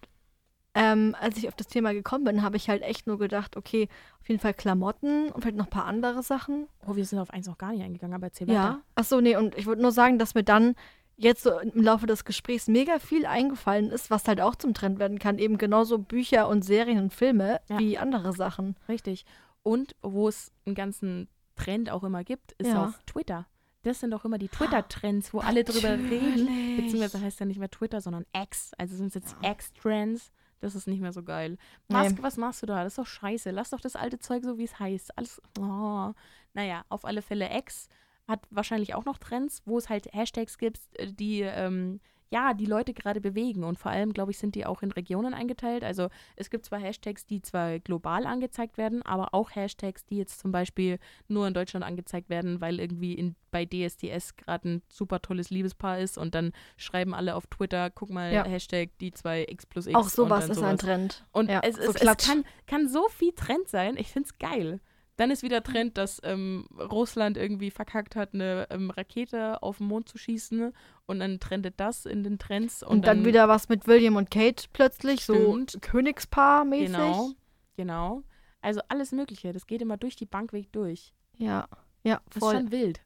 ähm, 0.73 1.15
als 1.19 1.37
ich 1.37 1.47
auf 1.47 1.55
das 1.55 1.67
Thema 1.67 1.93
gekommen 1.93 2.25
bin, 2.25 2.41
habe 2.43 2.57
ich 2.57 2.67
halt 2.69 2.81
echt 2.81 3.07
nur 3.07 3.17
gedacht, 3.17 3.55
okay, 3.55 3.87
auf 4.19 4.27
jeden 4.27 4.41
Fall 4.41 4.53
Klamotten 4.53 5.29
und 5.31 5.41
vielleicht 5.41 5.55
noch 5.55 5.67
ein 5.67 5.69
paar 5.71 5.85
andere 5.85 6.21
Sachen. 6.21 6.67
Oh, 6.85 6.95
wir 6.97 7.05
sind 7.05 7.19
auf 7.19 7.29
eins 7.29 7.47
noch 7.47 7.57
gar 7.57 7.71
nicht 7.71 7.83
eingegangen, 7.83 8.13
aber 8.15 8.27
erzähl 8.27 8.47
weiter. 8.47 8.55
Ja, 8.59 8.81
achso, 8.95 9.21
nee, 9.21 9.37
und 9.37 9.55
ich 9.57 9.65
würde 9.67 9.81
nur 9.81 9.93
sagen, 9.93 10.19
dass 10.19 10.35
mir 10.35 10.43
dann 10.43 10.75
jetzt 11.17 11.43
so 11.43 11.57
im 11.59 11.81
Laufe 11.81 12.07
des 12.07 12.25
Gesprächs 12.25 12.67
mega 12.67 12.99
viel 12.99 13.25
eingefallen 13.25 13.89
ist, 13.89 14.11
was 14.11 14.27
halt 14.27 14.41
auch 14.41 14.55
zum 14.55 14.73
Trend 14.73 14.99
werden 14.99 15.17
kann. 15.17 15.39
Eben 15.39 15.57
genauso 15.57 15.97
Bücher 15.97 16.49
und 16.49 16.65
Serien 16.65 16.99
und 16.99 17.13
Filme 17.13 17.61
Ja. 17.69 17.79
wie 17.79 17.97
andere 17.97 18.33
Sachen. 18.33 18.75
Richtig. 18.89 19.25
Und 19.63 19.95
wo 20.01 20.27
es 20.27 20.51
einen 20.65 20.75
ganzen 20.75 21.29
Trend 21.55 21.89
auch 21.89 22.03
immer 22.03 22.23
gibt, 22.23 22.53
ist 22.53 22.67
Ja. 22.69 22.85
auf 22.85 23.03
Twitter. 23.05 23.47
Das 23.83 23.99
sind 23.99 24.11
doch 24.11 24.25
immer 24.25 24.37
die 24.39 24.47
Twitter-Trends, 24.49 25.33
wo 25.33 25.39
alle 25.41 25.63
drüber 25.63 25.91
reden. 25.93 26.75
Beziehungsweise 26.77 27.21
heißt 27.21 27.39
ja 27.39 27.45
nicht 27.45 27.59
mehr 27.59 27.69
Twitter, 27.69 28.01
sondern 28.01 28.25
X. 28.35 28.71
Also 28.77 28.95
sind 28.95 29.07
es 29.07 29.13
jetzt 29.15 29.35
X-Trends. 29.43 30.31
Das 30.61 30.73
ist 30.73 30.87
nicht 30.87 31.01
mehr 31.01 31.13
so 31.13 31.21
geil. 31.21 31.57
Nee. 31.89 31.95
Maske, 31.95 32.23
was 32.23 32.37
machst 32.37 32.63
du 32.63 32.65
da? 32.65 32.83
Das 32.83 32.93
ist 32.93 32.97
doch 32.97 33.05
scheiße. 33.05 33.51
Lass 33.51 33.69
doch 33.69 33.81
das 33.81 33.95
alte 33.95 34.17
Zeug 34.19 34.43
so, 34.43 34.57
wie 34.57 34.63
es 34.63 34.79
heißt. 34.79 35.17
Alles. 35.17 35.39
Oh. 35.59 36.13
Naja, 36.53 36.83
auf 36.89 37.05
alle 37.05 37.21
Fälle 37.21 37.55
X 37.57 37.89
hat 38.27 38.39
wahrscheinlich 38.49 38.95
auch 38.95 39.05
noch 39.05 39.19
Trends, 39.19 39.61
wo 39.65 39.77
es 39.77 39.89
halt 39.89 40.11
Hashtags 40.13 40.57
gibt, 40.57 40.79
äh, 40.93 41.11
die 41.13 41.41
ähm, 41.41 41.99
ja 42.29 42.53
die 42.53 42.65
Leute 42.65 42.93
gerade 42.93 43.21
bewegen. 43.21 43.63
Und 43.63 43.77
vor 43.77 43.91
allem, 43.91 44.13
glaube 44.13 44.31
ich, 44.31 44.37
sind 44.37 44.55
die 44.55 44.65
auch 44.65 44.81
in 44.81 44.91
Regionen 44.91 45.33
eingeteilt. 45.33 45.83
Also 45.83 46.09
es 46.35 46.49
gibt 46.49 46.65
zwar 46.65 46.79
Hashtags, 46.79 47.25
die 47.25 47.41
zwar 47.41 47.79
global 47.79 48.25
angezeigt 48.25 48.77
werden, 48.77 49.01
aber 49.03 49.33
auch 49.33 49.55
Hashtags, 49.55 50.05
die 50.05 50.17
jetzt 50.17 50.39
zum 50.39 50.51
Beispiel 50.51 50.99
nur 51.27 51.47
in 51.47 51.53
Deutschland 51.53 51.85
angezeigt 51.85 52.29
werden, 52.29 52.61
weil 52.61 52.79
irgendwie 52.79 53.13
in, 53.13 53.35
bei 53.51 53.65
DSDS 53.65 54.35
gerade 54.35 54.69
ein 54.69 54.81
super 54.89 55.21
tolles 55.21 55.49
Liebespaar 55.49 55.99
ist 55.99 56.17
und 56.17 56.35
dann 56.35 56.51
schreiben 56.77 57.13
alle 57.13 57.35
auf 57.35 57.47
Twitter, 57.47 57.89
guck 57.89 58.09
mal, 58.09 58.33
Ja. 58.33 58.43
Hashtag 58.45 58.89
die 58.99 59.11
zwei 59.11 59.45
X 59.47 59.65
plus 59.65 59.87
X. 59.87 59.95
Auch 59.95 60.09
sowas 60.09 60.49
ist 60.49 60.61
ein 60.61 60.77
Trend. 60.77 61.25
und 61.31 61.49
Ja, 61.49 61.61
es, 61.63 61.75
so 61.75 61.83
es, 61.83 61.95
es 61.95 62.17
kann, 62.17 62.43
kann 62.67 62.87
so 62.87 63.07
viel 63.09 63.31
Trend 63.33 63.67
sein. 63.67 63.97
Ich 63.97 64.11
finde 64.11 64.27
es 64.27 64.37
geil. 64.37 64.79
Dann 65.17 65.31
ist 65.31 65.43
wieder 65.43 65.63
Trend, 65.63 65.97
dass 65.97 66.19
ähm, 66.23 66.67
Russland 66.77 67.37
irgendwie 67.37 67.71
verkackt 67.71 68.15
hat, 68.15 68.33
eine 68.33 68.67
ähm, 68.69 68.89
Rakete 68.89 69.63
auf 69.63 69.77
den 69.77 69.87
Mond 69.87 70.09
zu 70.09 70.17
schießen. 70.17 70.73
Und 71.05 71.19
dann 71.19 71.39
trendet 71.39 71.75
das 71.77 72.05
in 72.05 72.23
den 72.23 72.37
Trends. 72.37 72.83
Und, 72.83 72.89
Und, 72.89 73.07
dann, 73.07 73.23
wieder 73.25 73.47
was 73.47 73.69
mit 73.69 73.87
William 73.87 74.17
und 74.17 74.29
Kate 74.29 74.65
plötzlich, 74.73 75.21
Stimmt. 75.21 75.71
so 75.71 75.79
Königspaar-mäßig. 75.79 76.87
Genau, 76.87 77.29
genau. 77.77 78.23
Also 78.61 78.81
alles 78.89 79.11
Mögliche. 79.11 79.53
Das 79.53 79.67
geht 79.67 79.81
immer 79.81 79.97
durch 79.97 80.15
die 80.15 80.25
Bankweg 80.25 80.71
durch. 80.73 81.13
Ja, 81.37 81.67
ja, 82.03 82.19
Das 82.31 82.39
voll. 82.39 82.53
ist 82.53 82.59
schon 82.59 82.71
wild. 82.71 83.01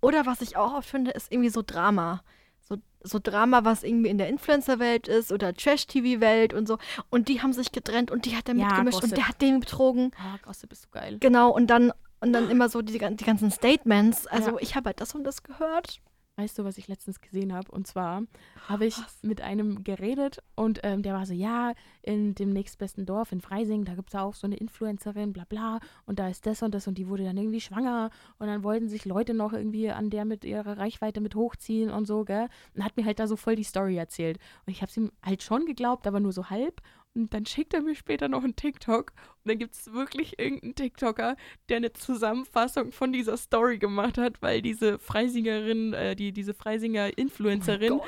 Oder 0.00 0.26
was 0.26 0.42
ich 0.42 0.56
auch 0.56 0.74
oft 0.74 0.88
finde, 0.88 1.12
ist 1.12 1.32
irgendwie 1.32 1.50
so 1.50 1.62
Drama. 1.64 2.22
So, 2.68 2.76
so 3.04 3.18
Drama, 3.22 3.64
was 3.64 3.84
irgendwie 3.84 4.08
in 4.10 4.18
der 4.18 4.28
Influencer-Welt 4.28 5.06
ist 5.08 5.30
oder 5.30 5.54
Trash-TV-Welt 5.54 6.52
und 6.52 6.66
so. 6.66 6.78
Und 7.10 7.28
die 7.28 7.40
haben 7.42 7.52
sich 7.52 7.70
getrennt 7.70 8.10
und 8.10 8.24
die 8.24 8.36
hat 8.36 8.48
er 8.48 8.56
Ja, 8.56 8.66
mitgemischt 8.66 8.96
Gossip. 9.00 9.10
und 9.12 9.16
der 9.18 9.28
hat 9.28 9.40
den 9.40 9.60
betrogen. 9.60 10.10
Ah, 10.18 10.36
Gossip 10.42 10.70
bist 10.70 10.86
du 10.86 10.88
geil. 10.90 11.18
Genau, 11.20 11.50
und 11.50 11.68
dann, 11.68 11.92
und 12.20 12.32
dann 12.32 12.50
immer 12.50 12.68
so 12.68 12.82
die, 12.82 12.98
gan- 12.98 13.16
die 13.16 13.24
ganzen 13.24 13.50
Statements. 13.52 14.26
Also 14.26 14.50
Ja. 14.50 14.56
ich 14.60 14.74
habe 14.74 14.86
halt 14.86 15.00
das 15.00 15.14
und 15.14 15.22
das 15.24 15.42
gehört. 15.44 16.00
Weißt 16.38 16.58
du, 16.58 16.64
was 16.64 16.76
ich 16.76 16.86
letztens 16.86 17.22
gesehen 17.22 17.54
habe? 17.54 17.72
Und 17.72 17.86
zwar 17.86 18.22
habe 18.68 18.84
ich 18.84 18.96
mit 19.22 19.40
einem 19.40 19.84
geredet 19.84 20.42
und 20.54 20.80
ähm, 20.82 21.02
der 21.02 21.14
war 21.14 21.24
so, 21.24 21.32
ja, 21.32 21.72
in 22.02 22.34
dem 22.34 22.50
nächstbesten 22.50 23.06
Dorf 23.06 23.32
in 23.32 23.40
Freising, 23.40 23.86
da 23.86 23.94
gibt 23.94 24.10
es 24.10 24.20
auch 24.20 24.34
so 24.34 24.46
eine 24.46 24.56
Influencerin, 24.56 25.32
bla 25.32 25.44
bla, 25.48 25.80
und 26.04 26.18
da 26.18 26.28
ist 26.28 26.44
das 26.44 26.62
und 26.62 26.74
das 26.74 26.86
und 26.86 26.98
die 26.98 27.08
wurde 27.08 27.24
dann 27.24 27.38
irgendwie 27.38 27.62
schwanger 27.62 28.10
und 28.38 28.48
dann 28.48 28.62
wollten 28.64 28.90
sich 28.90 29.06
Leute 29.06 29.32
noch 29.32 29.54
irgendwie 29.54 29.90
an 29.90 30.10
der 30.10 30.26
mit 30.26 30.44
ihrer 30.44 30.76
Reichweite 30.76 31.22
mit 31.22 31.34
hochziehen 31.34 31.88
und 31.88 32.06
so, 32.06 32.24
gell? 32.24 32.48
Und 32.74 32.84
hat 32.84 32.98
mir 32.98 33.06
halt 33.06 33.18
da 33.18 33.26
so 33.26 33.36
voll 33.36 33.56
die 33.56 33.64
Story 33.64 33.96
erzählt. 33.96 34.38
Und 34.66 34.72
ich 34.72 34.82
habe 34.82 34.90
es 34.90 34.96
ihm 34.98 35.12
halt 35.24 35.42
schon 35.42 35.64
geglaubt, 35.64 36.06
aber 36.06 36.20
nur 36.20 36.32
so 36.32 36.50
halb. 36.50 36.82
Und 37.16 37.32
dann 37.32 37.46
schickt 37.46 37.74
er 37.74 37.80
mir 37.80 37.94
später 37.94 38.28
noch 38.28 38.44
einen 38.44 38.56
TikTok. 38.56 39.12
Und 39.44 39.50
dann 39.50 39.58
gibt 39.58 39.74
es 39.74 39.92
wirklich 39.92 40.38
irgendeinen 40.38 40.74
TikToker, 40.74 41.36
der 41.68 41.76
eine 41.78 41.92
Zusammenfassung 41.92 42.92
von 42.92 43.12
dieser 43.12 43.36
Story 43.36 43.78
gemacht 43.78 44.18
hat, 44.18 44.42
weil 44.42 44.60
diese 44.60 44.98
Freisingerin, 44.98 45.94
äh, 45.94 46.14
die, 46.14 46.32
diese 46.32 46.54
Freisinger 46.54 47.16
Influencerin 47.16 47.92
Oh 47.92 48.04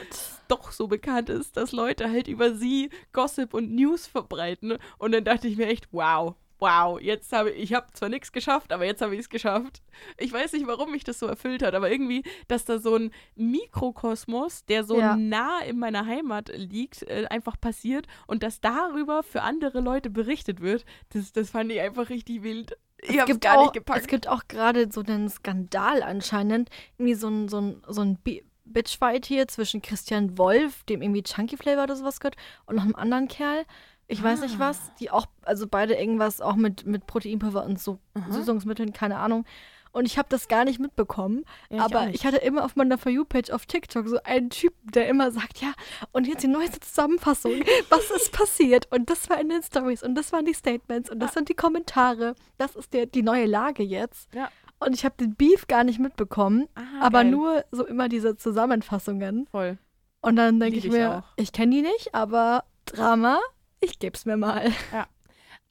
doch 0.49 0.73
so 0.73 0.89
bekannt 0.89 1.29
ist, 1.29 1.57
dass 1.57 1.73
Leute 1.73 2.11
halt 2.11 2.29
über 2.29 2.55
sie 2.55 2.91
Gossip 3.13 3.55
und 3.55 3.75
News 3.75 4.07
verbreiten. 4.07 4.79
Und 4.99 5.13
dann 5.13 5.25
dachte 5.25 5.49
ich 5.49 5.57
mir 5.57 5.67
echt, 5.67 5.89
wow, 5.93 6.35
wow, 6.59 7.01
jetzt 7.01 7.33
habe 7.33 7.51
ich, 7.51 7.65
ich 7.71 7.75
habe 7.75 7.87
zwar 7.93 8.09
nichts 8.09 8.33
geschafft, 8.33 8.73
aber 8.73 8.85
jetzt 8.85 9.01
habe 9.03 9.15
ich 9.15 9.21
es 9.21 9.29
geschafft. 9.29 9.83
Ich 10.17 10.33
weiß 10.33 10.53
nicht, 10.53 10.67
warum 10.67 10.91
mich 10.93 11.05
das 11.05 11.19
so 11.19 11.27
erfüllt 11.27 11.63
hat, 11.63 11.75
aber 11.75 11.91
irgendwie, 11.91 12.25
dass 12.49 12.65
da 12.65 12.79
so 12.79 12.97
ein 12.97 13.11
Mikrokosmos, 13.37 14.65
der 14.65 14.85
so 14.85 14.99
Ja. 14.99 15.17
nah 15.17 15.61
in 15.61 15.79
meiner 15.79 16.07
Heimat 16.07 16.51
liegt, 16.55 17.03
äh, 17.05 17.27
einfach 17.31 17.61
passiert 17.61 18.07
und 18.27 18.43
dass 18.43 18.61
darüber 18.61 19.23
für 19.23 19.43
andere 19.43 19.81
Leute 19.81 20.11
berichtet 20.11 20.61
wird, 20.61 20.85
das, 21.11 21.33
das 21.33 21.51
fand 21.51 21.71
ich 21.73 21.81
einfach 21.81 22.09
richtig 22.11 22.43
wild. 22.43 22.77
Ich 23.01 23.25
gibt, 23.27 23.43
gar 23.43 23.59
auch, 23.59 23.63
nicht 23.65 23.75
gepackt. 23.75 24.01
es 24.01 24.07
gibt 24.09 24.27
auch 24.27 24.43
gerade 24.49 24.91
so 24.91 25.03
einen 25.03 25.29
Skandal 25.29 26.03
anscheinend. 26.03 26.69
Irgendwie 26.99 27.15
so 27.15 27.29
ein, 27.29 27.49
so 27.49 27.61
ein, 27.61 27.83
so 27.87 28.01
ein 28.01 28.17
Bi- 28.17 28.43
Bitchfight 28.65 29.25
hier 29.25 29.47
zwischen 29.47 29.81
Christian 29.83 30.37
Wolf, 30.37 30.83
dem 30.85 31.01
irgendwie 31.01 31.23
Chunky 31.23 31.57
Flavor 31.57 31.85
oder 31.85 31.95
sowas 31.97 32.19
gehört, 32.19 32.37
und 32.67 32.75
noch 32.77 32.83
einem 32.83 32.97
anderen 32.97 33.29
Kerl. 33.29 33.65
Ich 34.11 34.23
weiß 34.23 34.41
nicht 34.41 34.57
Ah. 34.57 34.71
was, 34.71 34.93
die 35.01 35.11
auch, 35.11 35.27
also 35.43 35.67
beide 35.69 35.95
irgendwas 35.95 36.41
auch 36.41 36.57
mit, 36.57 36.87
mit 36.87 37.07
Proteinpulver 37.07 37.65
und 37.65 37.79
so 37.79 37.99
Aha. 38.15 38.33
Süßungsmitteln, 38.33 38.93
keine 38.93 39.19
Ahnung. 39.19 39.45
Und 39.91 40.05
ich 40.07 40.19
habe 40.19 40.29
das 40.31 40.49
gar 40.49 40.65
nicht 40.65 40.79
mitbekommen. 40.79 41.45
Ja, 41.71 41.77
ich 41.79 41.83
aber 41.83 42.07
nicht. 42.07 42.15
ich 42.17 42.27
hatte 42.27 42.37
immer 42.39 42.65
auf 42.65 42.77
meiner 42.77 42.99
For 42.99 43.11
You-Page 43.11 43.51
auf 43.51 43.65
TikTok 43.67 44.07
so 44.09 44.19
einen 44.23 44.51
Typen, 44.51 44.91
der 44.93 45.09
immer 45.09 45.31
sagt, 45.31 45.59
ja, 45.61 45.73
und 46.13 46.27
jetzt 46.27 46.43
die 46.43 46.49
neueste 46.49 46.81
Zusammenfassung, 46.81 47.53
was 47.89 48.11
ist 48.11 48.33
passiert? 48.33 48.87
Und 48.93 49.09
das 49.11 49.29
war 49.31 49.41
in 49.41 49.49
den 49.49 49.63
Stories 49.63 50.03
und 50.03 50.15
das 50.15 50.33
waren 50.33 50.45
die 50.45 50.53
Statements 50.55 51.11
und 51.11 51.21
das 51.21 51.33
sind 51.35 51.49
die 51.49 51.55
Kommentare. 51.55 52.35
Das 52.59 52.77
ist 52.77 52.93
der, 52.93 53.07
die 53.07 53.23
neue 53.23 53.47
Lage 53.47 53.83
jetzt. 53.83 54.33
Ja. 54.35 54.51
Und 54.79 54.95
ich 54.95 55.05
habe 55.05 55.17
den 55.19 55.35
Beef 55.35 55.67
gar 55.67 55.85
nicht 55.85 55.99
mitbekommen, 55.99 56.69
Aha, 56.77 56.85
aber 57.07 57.23
geil. 57.23 57.31
nur 57.33 57.65
so 57.73 57.85
immer 57.87 58.09
diese 58.09 58.37
Zusammenfassungen. 58.37 59.47
Voll. 59.51 59.79
Und 60.21 60.37
dann 60.37 60.61
denke 60.61 60.79
ich 60.79 60.89
mir, 60.89 61.19
auch. 61.19 61.33
ich 61.37 61.53
kenne 61.53 61.75
die 61.75 61.83
nicht, 61.83 62.15
aber 62.15 62.65
Drama, 62.85 63.39
ich 63.81 63.99
geb's 63.99 64.25
mir 64.25 64.37
mal. 64.37 64.71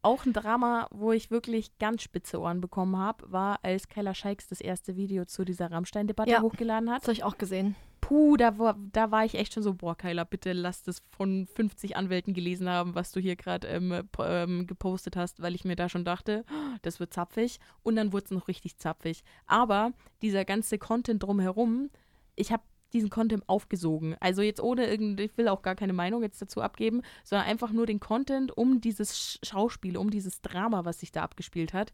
Auch 0.04 0.26
ein 0.26 0.32
Drama, 0.34 0.88
wo 0.92 1.12
ich 1.12 1.32
wirklich 1.32 1.78
ganz 1.80 2.02
spitze 2.04 2.40
Ohren 2.40 2.62
bekommen 2.62 2.98
habe, 2.98 3.30
war, 3.32 3.60
als 3.64 3.90
Kyla 3.90 4.14
Scheiks 4.14 4.48
das 4.48 4.62
erste 4.62 4.96
Video 4.96 5.26
zu 5.26 5.44
dieser 5.44 5.72
Rammstein-Debatte 5.72 6.30
Ja. 6.32 6.42
hochgeladen 6.42 6.86
Das 6.88 6.96
hat. 6.98 7.04
habe 7.04 7.14
ich 7.14 7.24
auch 7.24 7.38
gesehen. 7.38 7.76
Puh, 8.00 8.38
da 8.38 8.58
war, 8.58 8.78
da 8.94 9.12
war 9.12 9.26
ich 9.26 9.36
echt 9.36 9.54
schon 9.54 9.64
so, 9.64 9.74
boah, 9.74 9.98
Kyla, 9.98 10.24
bitte 10.24 10.54
lass 10.54 10.82
das 10.84 11.02
von 11.10 11.46
50 11.56 11.98
Anwälten 11.98 12.34
gelesen 12.34 12.70
haben, 12.70 12.96
was 12.96 13.12
du 13.12 13.20
hier 13.20 13.36
gerade 13.36 13.68
ähm, 13.68 14.08
ähm, 14.20 14.66
gepostet 14.68 15.18
hast, 15.18 15.42
weil 15.42 15.56
ich 15.56 15.66
mir 15.66 15.76
da 15.76 15.90
schon 15.90 16.06
dachte, 16.06 16.46
"Oh, 16.50 16.78
das 16.84 17.02
wird 17.02 17.12
zapfig. 17.14 17.60
Und 17.84 17.98
dann 17.98 18.14
wurde 18.14 18.26
es 18.26 18.32
noch 18.32 18.48
richtig 18.48 18.78
zapfig. 18.78 19.24
Aber 19.46 19.92
dieser 20.22 20.46
ganze 20.46 20.78
Content 20.78 21.24
drumherum, 21.24 21.90
ich 22.36 22.54
habe 22.54 22.64
diesen 22.94 23.10
Content 23.10 23.48
aufgesogen. 23.48 24.16
Also 24.20 24.42
jetzt 24.42 24.62
ohne 24.62 24.88
irgend, 24.88 25.20
ich 25.20 25.38
will 25.38 25.48
auch 25.48 25.62
gar 25.62 25.76
keine 25.76 25.94
Meinung 25.94 26.22
jetzt 26.24 26.42
dazu 26.42 26.62
abgeben, 26.62 27.02
sondern 27.24 27.48
einfach 27.48 27.72
nur 27.72 27.86
den 27.86 28.00
Content 28.00 28.56
um 28.56 28.82
dieses 28.82 29.16
Sch- 29.16 29.46
Schauspiel, 29.46 29.98
um 29.98 30.10
dieses 30.10 30.42
Drama, 30.42 30.86
was 30.86 31.00
sich 31.00 31.12
da 31.12 31.24
abgespielt 31.24 31.74
hat, 31.74 31.92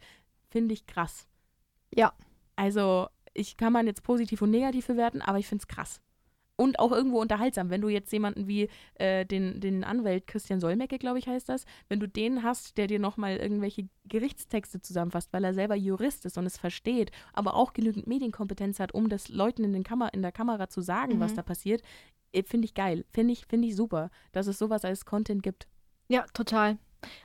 finde 0.50 0.74
ich 0.74 0.86
krass. 0.86 1.28
Ja. 1.94 2.14
Also, 2.56 3.08
ich 3.34 3.58
kann 3.58 3.74
man 3.74 3.88
jetzt 3.88 4.04
positiv 4.04 4.42
und 4.44 4.52
negativ 4.52 4.88
bewerten, 4.88 5.22
aber 5.22 5.40
ich 5.40 5.48
finde 5.48 5.64
es 5.64 5.68
krass. 5.68 6.02
Und 6.56 6.78
auch 6.78 6.92
irgendwo 6.92 7.20
unterhaltsam, 7.20 7.72
wenn 7.72 7.82
du 7.82 7.90
jetzt 7.90 8.12
jemanden 8.14 8.48
wie 8.48 8.70
äh, 8.96 9.26
den, 9.26 9.60
den 9.60 9.84
Anwalt 9.84 10.28
Christian 10.28 10.60
Solmecke, 10.60 11.00
glaube 11.00 11.18
ich, 11.18 11.28
heißt 11.28 11.50
das, 11.50 11.66
wenn 11.90 12.00
du 12.00 12.08
den 12.08 12.44
hast, 12.44 12.78
der 12.78 12.86
dir 12.86 13.00
nochmal 13.00 13.38
irgendwelche 13.38 13.90
Gerichtstexte 14.06 14.80
zusammenfasst, 14.80 15.34
weil 15.34 15.44
er 15.44 15.56
selber 15.56 15.76
Jurist 15.76 16.26
ist 16.26 16.38
und 16.38 16.46
es 16.46 16.58
versteht, 16.58 17.12
aber 17.34 17.56
auch 17.56 17.74
genügend 17.74 18.06
Medienkompetenz 18.06 18.80
hat, 18.80 18.94
um 18.94 19.10
das 19.10 19.30
Leuten 19.30 19.64
in, 19.64 19.74
den 19.74 19.84
Kamer 19.84 20.14
in 20.14 20.22
der 20.22 20.32
Kamera 20.32 20.70
zu 20.70 20.82
sagen, 20.82 21.20
was 21.20 21.32
Mhm. 21.32 21.38
da 21.38 21.42
passiert, 21.42 21.82
äh, 22.34 22.44
finde 22.44 22.66
ich 22.66 22.76
geil. 22.76 23.04
Finde 23.12 23.34
ich, 23.34 23.46
finde 23.48 23.68
ich 23.68 23.76
super, 23.76 24.12
dass 24.32 24.46
es 24.46 24.60
sowas 24.60 24.86
als 24.86 25.06
Content 25.06 25.42
gibt. 25.42 25.68
Ja, 26.08 26.24
total. 26.34 26.78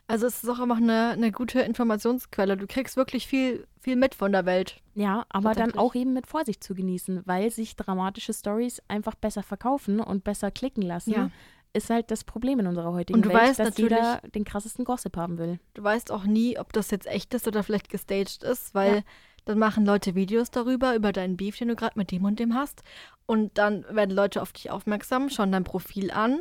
Also 0.06 0.26
es 0.26 0.42
ist 0.42 0.48
auch 0.48 0.58
einfach 0.60 0.76
eine, 0.78 1.10
eine 1.10 1.32
gute 1.32 1.60
Informationsquelle. 1.60 2.56
Du 2.56 2.66
kriegst 2.66 2.96
wirklich 2.96 3.26
viel, 3.26 3.66
viel 3.80 3.96
mit 3.96 4.14
von 4.14 4.32
der 4.32 4.46
Welt. 4.46 4.80
Ja, 4.94 5.24
aber 5.28 5.52
dann 5.54 5.74
auch 5.74 5.94
eben 5.94 6.12
mit 6.12 6.26
Vorsicht 6.26 6.62
zu 6.62 6.74
genießen, 6.74 7.22
weil 7.26 7.50
sich 7.50 7.76
dramatische 7.76 8.32
Stories 8.32 8.82
einfach 8.88 9.14
besser 9.14 9.42
verkaufen 9.42 10.00
und 10.00 10.24
besser 10.24 10.50
klicken 10.50 10.82
lassen. 10.82 11.12
Ja. 11.12 11.30
Ist 11.74 11.90
halt 11.90 12.10
das 12.10 12.24
Problem 12.24 12.60
in 12.60 12.66
unserer 12.66 12.92
heutigen 12.92 13.18
Und 13.18 13.24
du 13.26 13.28
Welt, 13.28 13.40
weißt 13.40 13.58
dass 13.60 13.76
jeder 13.76 14.20
den 14.34 14.44
krassesten 14.44 14.84
Gossip 14.84 15.16
haben 15.16 15.36
will. 15.38 15.60
Du 15.74 15.82
weißt 15.82 16.10
auch 16.10 16.24
nie, 16.24 16.58
ob 16.58 16.72
das 16.72 16.90
jetzt 16.90 17.06
echt 17.06 17.34
ist 17.34 17.46
oder 17.46 17.62
vielleicht 17.62 17.90
gestaged 17.90 18.42
ist, 18.42 18.74
weil 18.74 18.96
Ja. 18.96 19.02
dann 19.44 19.58
machen 19.58 19.84
Leute 19.84 20.14
Videos 20.14 20.50
darüber, 20.50 20.94
über 20.94 21.12
deinen 21.12 21.36
Beef, 21.36 21.58
den 21.58 21.68
du 21.68 21.76
gerade 21.76 21.98
mit 21.98 22.10
dem 22.10 22.24
und 22.24 22.40
dem 22.40 22.54
hast. 22.54 22.82
Und 23.26 23.58
dann 23.58 23.84
werden 23.90 24.16
Leute 24.16 24.40
auf 24.40 24.52
dich 24.52 24.70
aufmerksam, 24.70 25.28
schauen 25.28 25.52
dein 25.52 25.64
Profil 25.64 26.10
an, 26.10 26.40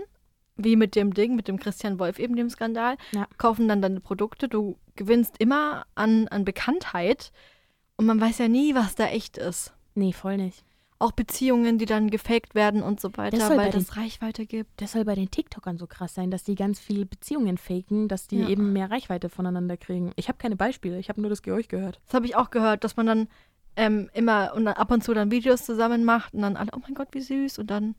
wie 0.58 0.76
mit 0.76 0.96
dem 0.96 1.14
Ding, 1.14 1.36
mit 1.36 1.48
dem 1.48 1.60
Christian 1.60 2.00
Wolf 2.00 2.20
eben, 2.20 2.36
dem 2.36 2.50
Skandal, 2.50 2.98
Ja. 3.12 3.28
kaufen 3.38 3.68
dann 3.68 3.82
deine 3.82 4.00
Produkte. 4.00 4.48
Du 4.48 4.78
gewinnst 4.96 5.36
immer 5.40 5.86
an, 5.96 6.28
an 6.28 6.46
Bekanntheit 6.46 7.32
und 7.96 8.06
man 8.06 8.20
weiß 8.20 8.40
ja 8.40 8.48
nie, 8.48 8.76
was 8.76 8.96
da 8.96 9.08
echt 9.08 9.38
ist. 9.38 9.74
Nee, 9.96 10.14
voll 10.14 10.38
nicht. 10.38 10.64
Auch 11.00 11.12
Beziehungen, 11.12 11.78
die 11.78 11.86
dann 11.86 12.10
gefaked 12.10 12.56
werden 12.56 12.82
und 12.82 13.00
so 13.00 13.16
weiter, 13.18 13.38
bei 13.50 13.58
weil 13.58 13.70
den- 13.72 13.82
das 13.86 13.98
Reichweite 13.98 14.48
gibt. 14.48 14.82
Das 14.82 14.94
soll 14.94 15.06
bei 15.06 15.14
den 15.14 15.30
TikTokern 15.30 15.78
so 15.78 15.86
krass 15.86 16.16
sein, 16.16 16.32
dass 16.32 16.44
die 16.44 16.56
ganz 16.56 16.80
viele 16.80 17.06
Beziehungen 17.06 17.60
faken, 17.60 18.08
dass 18.08 18.28
die 18.28 18.40
Ja. 18.40 18.48
eben 18.50 18.74
mehr 18.74 18.90
Reichweite 18.90 19.30
voneinander 19.30 19.78
kriegen. 19.78 20.12
Ich 20.16 20.28
habe 20.28 20.40
keine 20.40 20.56
Beispiele, 20.56 20.98
ich 20.98 21.10
habe 21.10 21.22
nur 21.22 21.30
das 21.30 21.44
Geräusch 21.44 21.68
gehört. 21.68 22.00
Das 22.06 22.16
habe 22.16 22.26
ich 22.26 22.36
auch 22.36 22.50
gehört, 22.50 22.84
dass 22.84 22.96
man 22.98 23.06
dann 23.06 23.28
ähm, 23.80 24.10
immer 24.16 24.54
und 24.56 24.66
dann 24.66 24.74
ab 24.74 24.90
und 24.90 25.04
zu 25.04 25.14
dann 25.14 25.30
Videos 25.30 25.64
zusammen 25.64 26.04
macht 26.04 26.34
und 26.34 26.42
dann 26.42 26.58
alle, 26.58 26.72
oh 26.76 26.80
mein 26.82 26.96
Gott, 26.96 27.10
wie 27.12 27.22
süß. 27.22 27.60
Und 27.60 27.68
dann, 27.70 27.94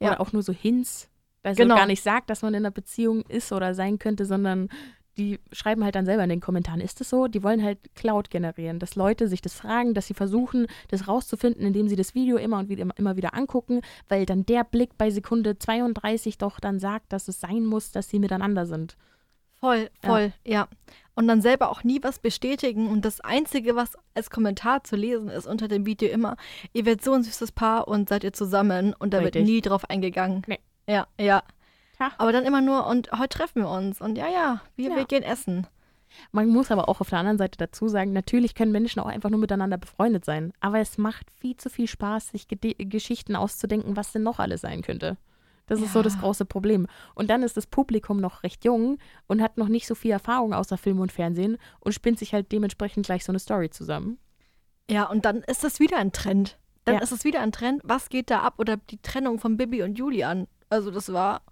Ja. 0.00 0.08
Oder 0.10 0.20
auch 0.20 0.32
nur 0.32 0.42
so 0.42 0.52
Hints. 0.52 1.08
Also 1.46 1.62
Genau. 1.62 1.76
gar 1.76 1.86
nicht 1.86 2.02
sagt, 2.02 2.28
dass 2.30 2.42
man 2.42 2.54
in 2.54 2.64
einer 2.64 2.70
Beziehung 2.70 3.22
ist 3.28 3.52
oder 3.52 3.74
sein 3.74 3.98
könnte, 3.98 4.24
sondern 4.24 4.68
die 5.16 5.38
schreiben 5.50 5.82
halt 5.82 5.94
dann 5.94 6.04
selber 6.04 6.24
in 6.24 6.28
den 6.28 6.40
Kommentaren, 6.42 6.80
ist 6.82 7.00
es 7.00 7.08
so? 7.08 7.26
Die 7.26 7.42
wollen 7.42 7.62
halt 7.62 7.78
Cloud 7.94 8.28
generieren, 8.28 8.78
dass 8.78 8.96
Leute 8.96 9.28
sich 9.28 9.40
das 9.40 9.54
fragen, 9.54 9.94
dass 9.94 10.06
sie 10.08 10.12
versuchen, 10.14 10.66
das 10.88 11.08
rauszufinden, 11.08 11.64
indem 11.66 11.88
sie 11.88 11.96
das 11.96 12.14
Video 12.14 12.36
immer 12.36 12.58
und 12.58 12.68
wieder, 12.68 12.86
immer 12.96 13.16
wieder 13.16 13.32
angucken, 13.34 13.80
weil 14.10 14.26
dann 14.26 14.44
der 14.44 14.62
Blick 14.64 14.98
bei 14.98 15.08
Sekunde 15.08 15.58
32 15.58 16.36
doch 16.36 16.60
dann 16.60 16.78
sagt, 16.78 17.14
dass 17.14 17.28
es 17.28 17.40
sein 17.40 17.64
muss, 17.64 17.92
dass 17.92 18.10
sie 18.10 18.18
miteinander 18.18 18.66
sind. 18.66 18.96
voll, 19.58 19.88
Ja. 20.02 20.08
voll, 20.10 20.32
ja. 20.44 20.68
Und 21.14 21.28
dann 21.28 21.40
selber 21.40 21.70
auch 21.70 21.82
nie 21.82 21.98
was 22.02 22.18
bestätigen. 22.18 22.88
Und 22.88 23.06
das 23.06 23.22
Einzige, 23.22 23.74
was 23.74 23.94
als 24.14 24.28
Kommentar 24.28 24.84
zu 24.84 24.96
lesen 24.96 25.28
ist 25.30 25.46
unter 25.46 25.66
dem 25.66 25.86
Video 25.86 26.10
immer, 26.10 26.36
ihr 26.74 26.84
werdet 26.84 27.02
so 27.02 27.14
ein 27.14 27.22
süßes 27.22 27.52
Paar 27.52 27.88
und 27.88 28.10
seid 28.10 28.22
ihr 28.22 28.34
zusammen. 28.34 28.92
Und 28.98 29.14
da 29.14 29.22
wird 29.22 29.34
Richtig. 29.34 29.46
nie 29.50 29.62
drauf 29.62 29.88
eingegangen. 29.88 30.42
Nee. 30.46 30.58
Ja, 30.88 31.06
ja. 31.20 31.42
Tja. 31.96 32.12
Aber 32.18 32.32
dann 32.32 32.44
immer 32.44 32.60
nur, 32.60 32.86
und 32.86 33.10
heute 33.12 33.30
treffen 33.38 33.62
wir 33.62 33.70
uns. 33.70 34.00
Und 34.00 34.16
ja, 34.18 34.28
ja, 34.28 34.60
wir, 34.76 34.90
Ja. 34.90 34.96
wir 34.96 35.04
gehen 35.06 35.22
essen. 35.22 35.66
Man 36.30 36.48
muss 36.48 36.70
aber 36.70 36.88
auch 36.88 37.00
auf 37.00 37.10
der 37.10 37.18
anderen 37.18 37.38
Seite 37.38 37.58
dazu 37.58 37.88
sagen, 37.88 38.12
natürlich 38.12 38.54
können 38.54 38.72
Menschen 38.72 39.00
auch 39.00 39.06
einfach 39.06 39.28
nur 39.30 39.40
miteinander 39.40 39.76
befreundet 39.76 40.24
sein. 40.24 40.52
Aber 40.60 40.78
es 40.78 40.98
macht 40.98 41.26
viel 41.40 41.56
zu 41.56 41.68
viel 41.68 41.88
Spaß, 41.88 42.28
sich 42.28 42.48
Gede 42.48 42.74
Geschichten 42.74 43.34
auszudenken, 43.34 43.96
was 43.96 44.12
denn 44.12 44.22
noch 44.22 44.38
alles 44.38 44.60
sein 44.60 44.82
könnte. 44.82 45.16
Das 45.66 45.80
ist 45.80 45.92
so 45.92 46.02
das 46.02 46.14
Ja. 46.14 46.20
große 46.20 46.44
Problem. 46.44 46.86
Und 47.16 47.28
dann 47.28 47.42
ist 47.42 47.56
das 47.56 47.66
Publikum 47.66 48.20
noch 48.20 48.44
recht 48.44 48.64
jung 48.64 48.98
und 49.26 49.42
hat 49.42 49.56
noch 49.58 49.66
nicht 49.68 49.88
so 49.88 49.96
viel 49.96 50.12
Erfahrung 50.12 50.54
außer 50.54 50.78
Film 50.78 51.00
und 51.00 51.10
Fernsehen 51.10 51.58
und 51.80 51.92
spinnt 51.92 52.20
sich 52.20 52.32
halt 52.32 52.52
dementsprechend 52.52 53.04
gleich 53.06 53.24
so 53.24 53.32
eine 53.32 53.40
Story 53.40 53.68
zusammen. 53.70 54.18
Ja, 54.88 55.04
und 55.10 55.24
dann 55.24 55.38
ist 55.42 55.64
das 55.64 55.80
wieder 55.80 55.96
ein 55.96 56.12
Trend. 56.12 56.56
Dann 56.84 56.96
Ja. 56.96 57.00
ist 57.02 57.10
es 57.10 57.24
wieder 57.24 57.40
ein 57.40 57.50
Trend. 57.50 57.80
Was 57.84 58.10
geht 58.10 58.30
da 58.30 58.42
ab? 58.42 58.54
Oder 58.58 58.76
die 58.76 58.98
Trennung 59.02 59.40
von 59.40 59.56
Bibi 59.56 59.82
und 59.82 59.98
Julian. 59.98 60.46
Also 60.68 60.90
das 60.90 61.12
war, 61.12 61.42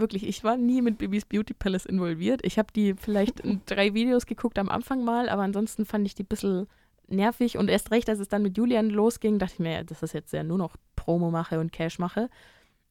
Wirklich, 0.00 0.26
ich 0.26 0.42
war 0.44 0.56
nie 0.56 0.80
mit 0.80 0.96
Bibis 0.96 1.26
Beauty 1.26 1.52
Palace 1.52 1.84
involviert. 1.84 2.40
Ich 2.44 2.58
habe 2.58 2.72
die 2.74 2.94
vielleicht 2.94 3.40
in 3.40 3.60
drei 3.66 3.92
Videos 3.92 4.24
geguckt 4.24 4.58
am 4.58 4.70
Anfang 4.70 5.04
mal, 5.04 5.28
aber 5.28 5.42
ansonsten 5.42 5.84
fand 5.84 6.06
ich 6.06 6.14
die 6.14 6.22
ein 6.22 6.26
bisschen 6.26 6.66
nervig 7.06 7.58
und 7.58 7.68
erst 7.68 7.90
recht, 7.90 8.08
als 8.08 8.18
es 8.18 8.28
dann 8.28 8.42
mit 8.42 8.56
Julian 8.56 8.88
losging, 8.88 9.38
dachte 9.38 9.54
ich 9.54 9.58
mir, 9.58 9.72
ja, 9.72 9.84
das 9.84 10.02
ist 10.02 10.14
jetzt 10.14 10.32
ja 10.32 10.42
nur 10.42 10.56
noch 10.58 10.76
Promo 10.96 11.30
mache 11.30 11.60
und 11.60 11.72
Cash 11.72 11.98
mache. 11.98 12.30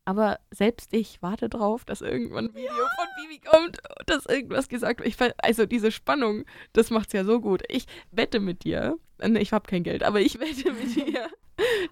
Aber 0.06 0.40
selbst 0.52 0.94
ich 0.94 1.22
warte 1.22 1.50
drauf, 1.50 1.84
dass 1.84 2.02
irgendwann 2.02 2.46
ein 2.46 2.56
Video 2.56 2.72
von 2.74 3.08
Bibi 3.18 3.40
kommt, 3.40 3.80
dass 4.06 4.26
irgendwas 4.26 4.70
gesagt 4.70 5.00
wird. 5.00 5.10
Ich, 5.10 5.18
also 5.38 5.66
diese 5.66 5.92
Spannung, 5.92 6.46
das 6.74 6.90
macht's 6.90 7.14
ja 7.14 7.24
so 7.24 7.40
gut. 7.40 7.64
Ich 7.70 7.86
wette 8.12 8.40
mit 8.40 8.64
dir, 8.64 8.98
äh, 9.20 9.30
nee, 9.30 9.40
ich 9.40 9.52
habe 9.52 9.68
kein 9.68 9.84
Geld, 9.84 10.04
aber 10.04 10.20
ich 10.20 10.40
wette 10.40 10.74
mit 10.74 10.96
dir, 10.96 11.28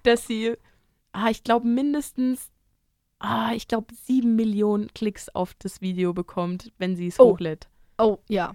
dass 0.04 0.28
sie, 0.28 0.54
ah, 1.12 1.30
ich 1.30 1.44
glaube 1.44 1.68
mindestens 1.68 2.52
ah, 3.20 3.52
ich 3.54 3.68
glaube, 3.68 3.94
sieben 3.94 4.36
Millionen 4.36 4.88
Klicks 4.94 5.30
auf 5.30 5.54
das 5.60 5.82
Video 5.82 6.14
bekommt, 6.14 6.72
wenn 6.78 6.96
sie 6.96 7.08
es 7.08 7.20
Oh. 7.20 7.32
hochlädt. 7.32 7.68
oh 7.98 8.18
ja. 8.30 8.54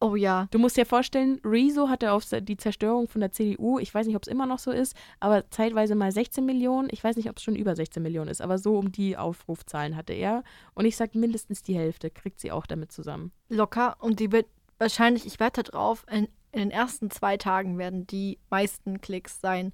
Oh 0.00 0.14
ja. 0.14 0.46
Du 0.52 0.60
musst 0.60 0.76
dir 0.76 0.86
vorstellen, 0.86 1.40
Rezo 1.44 1.88
hatte 1.88 2.12
auf 2.12 2.24
die 2.24 2.56
Zerstörung 2.56 3.08
von 3.08 3.20
der 3.20 3.32
CDU, 3.32 3.80
ich 3.80 3.92
weiß 3.92 4.06
nicht, 4.06 4.14
ob 4.14 4.22
es 4.22 4.28
immer 4.28 4.46
noch 4.46 4.60
so 4.60 4.70
ist, 4.70 4.94
aber 5.18 5.50
zeitweise 5.50 5.96
mal 5.96 6.12
16 6.12 6.46
Millionen. 6.46 6.88
Ich 6.92 7.02
weiß 7.02 7.16
nicht, 7.16 7.28
ob 7.28 7.38
es 7.38 7.42
schon 7.42 7.56
über 7.56 7.74
16 7.74 8.00
Millionen 8.00 8.30
ist, 8.30 8.40
aber 8.40 8.58
so 8.58 8.78
um 8.78 8.92
die 8.92 9.16
Aufrufzahlen 9.16 9.96
hatte 9.96 10.12
er. 10.12 10.44
Und 10.74 10.84
ich 10.84 10.96
sage, 10.96 11.18
mindestens 11.18 11.64
die 11.64 11.74
Hälfte 11.74 12.10
kriegt 12.10 12.38
sie 12.38 12.52
auch 12.52 12.64
damit 12.66 12.92
zusammen. 12.92 13.32
Locker. 13.48 13.96
Und 13.98 14.20
die 14.20 14.30
wird 14.30 14.46
wahrscheinlich, 14.78 15.26
ich 15.26 15.40
wette 15.40 15.64
drauf, 15.64 16.06
in, 16.08 16.28
in 16.52 16.60
den 16.60 16.70
ersten 16.70 17.10
zwei 17.10 17.36
Tagen 17.36 17.76
werden 17.76 18.06
die 18.06 18.38
meisten 18.50 19.00
Klicks 19.00 19.40
sein. 19.40 19.72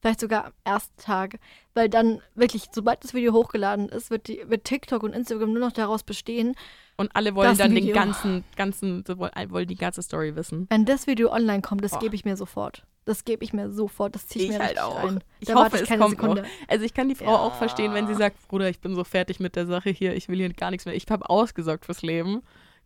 Vielleicht 0.00 0.20
sogar 0.20 0.46
am 0.46 0.52
ersten 0.64 0.96
Tag. 1.02 1.38
Weil 1.74 1.88
dann 1.88 2.20
wirklich, 2.34 2.66
sobald 2.72 3.02
das 3.02 3.14
Video 3.14 3.32
hochgeladen 3.32 3.88
ist, 3.88 4.10
wird, 4.10 4.28
die, 4.28 4.40
wird 4.46 4.64
TikTok 4.64 5.02
und 5.02 5.12
Instagram 5.12 5.52
nur 5.52 5.60
noch 5.60 5.72
daraus 5.72 6.02
bestehen, 6.04 6.54
Und 6.96 7.10
alle 7.14 7.34
wollen 7.34 7.56
dann 7.58 7.74
den 7.74 7.82
Video. 7.84 7.94
ganzen, 7.94 8.44
ganzen, 8.56 9.04
sie 9.06 9.18
wollen, 9.18 9.66
die 9.68 9.74
ganze 9.76 10.02
Story 10.02 10.36
wissen. 10.36 10.66
Wenn 10.70 10.84
das 10.84 11.06
Video 11.06 11.32
online 11.32 11.62
kommt, 11.62 11.82
das 11.84 11.98
gebe 11.98 12.14
ich 12.14 12.24
mir 12.24 12.36
sofort. 12.36 12.84
Das 13.04 13.24
gebe 13.24 13.42
ich 13.42 13.52
mir 13.54 13.70
sofort. 13.72 14.14
Das 14.14 14.26
ziehe 14.26 14.44
ich, 14.44 14.50
Ich 14.52 14.58
mir 14.58 14.64
halt 14.64 14.78
auch. 14.80 15.02
rein. 15.02 15.24
Ich 15.40 15.48
Da 15.48 15.54
hoffe, 15.54 15.76
ich 15.76 15.82
es 15.82 15.88
keine 15.88 16.02
kommt 16.02 16.10
Sekunde. 16.20 16.44
Also 16.68 16.84
ich 16.84 16.92
kann 16.92 17.08
die 17.08 17.14
Frau 17.14 17.24
Ja. 17.32 17.38
auch 17.38 17.54
verstehen, 17.54 17.94
wenn 17.94 18.06
sie 18.06 18.14
sagt, 18.14 18.46
Bruder, 18.48 18.68
ich 18.68 18.80
bin 18.80 18.94
so 18.94 19.02
fertig 19.02 19.40
mit 19.40 19.56
der 19.56 19.66
Sache 19.66 19.88
hier, 19.90 20.14
ich 20.14 20.28
will 20.28 20.36
hier 20.36 20.52
gar 20.52 20.70
nichts 20.70 20.84
mehr, 20.84 20.94
ich 20.94 21.06
habe 21.08 21.28
ausgesorgt 21.30 21.86
fürs 21.86 22.02
Leben. 22.02 22.42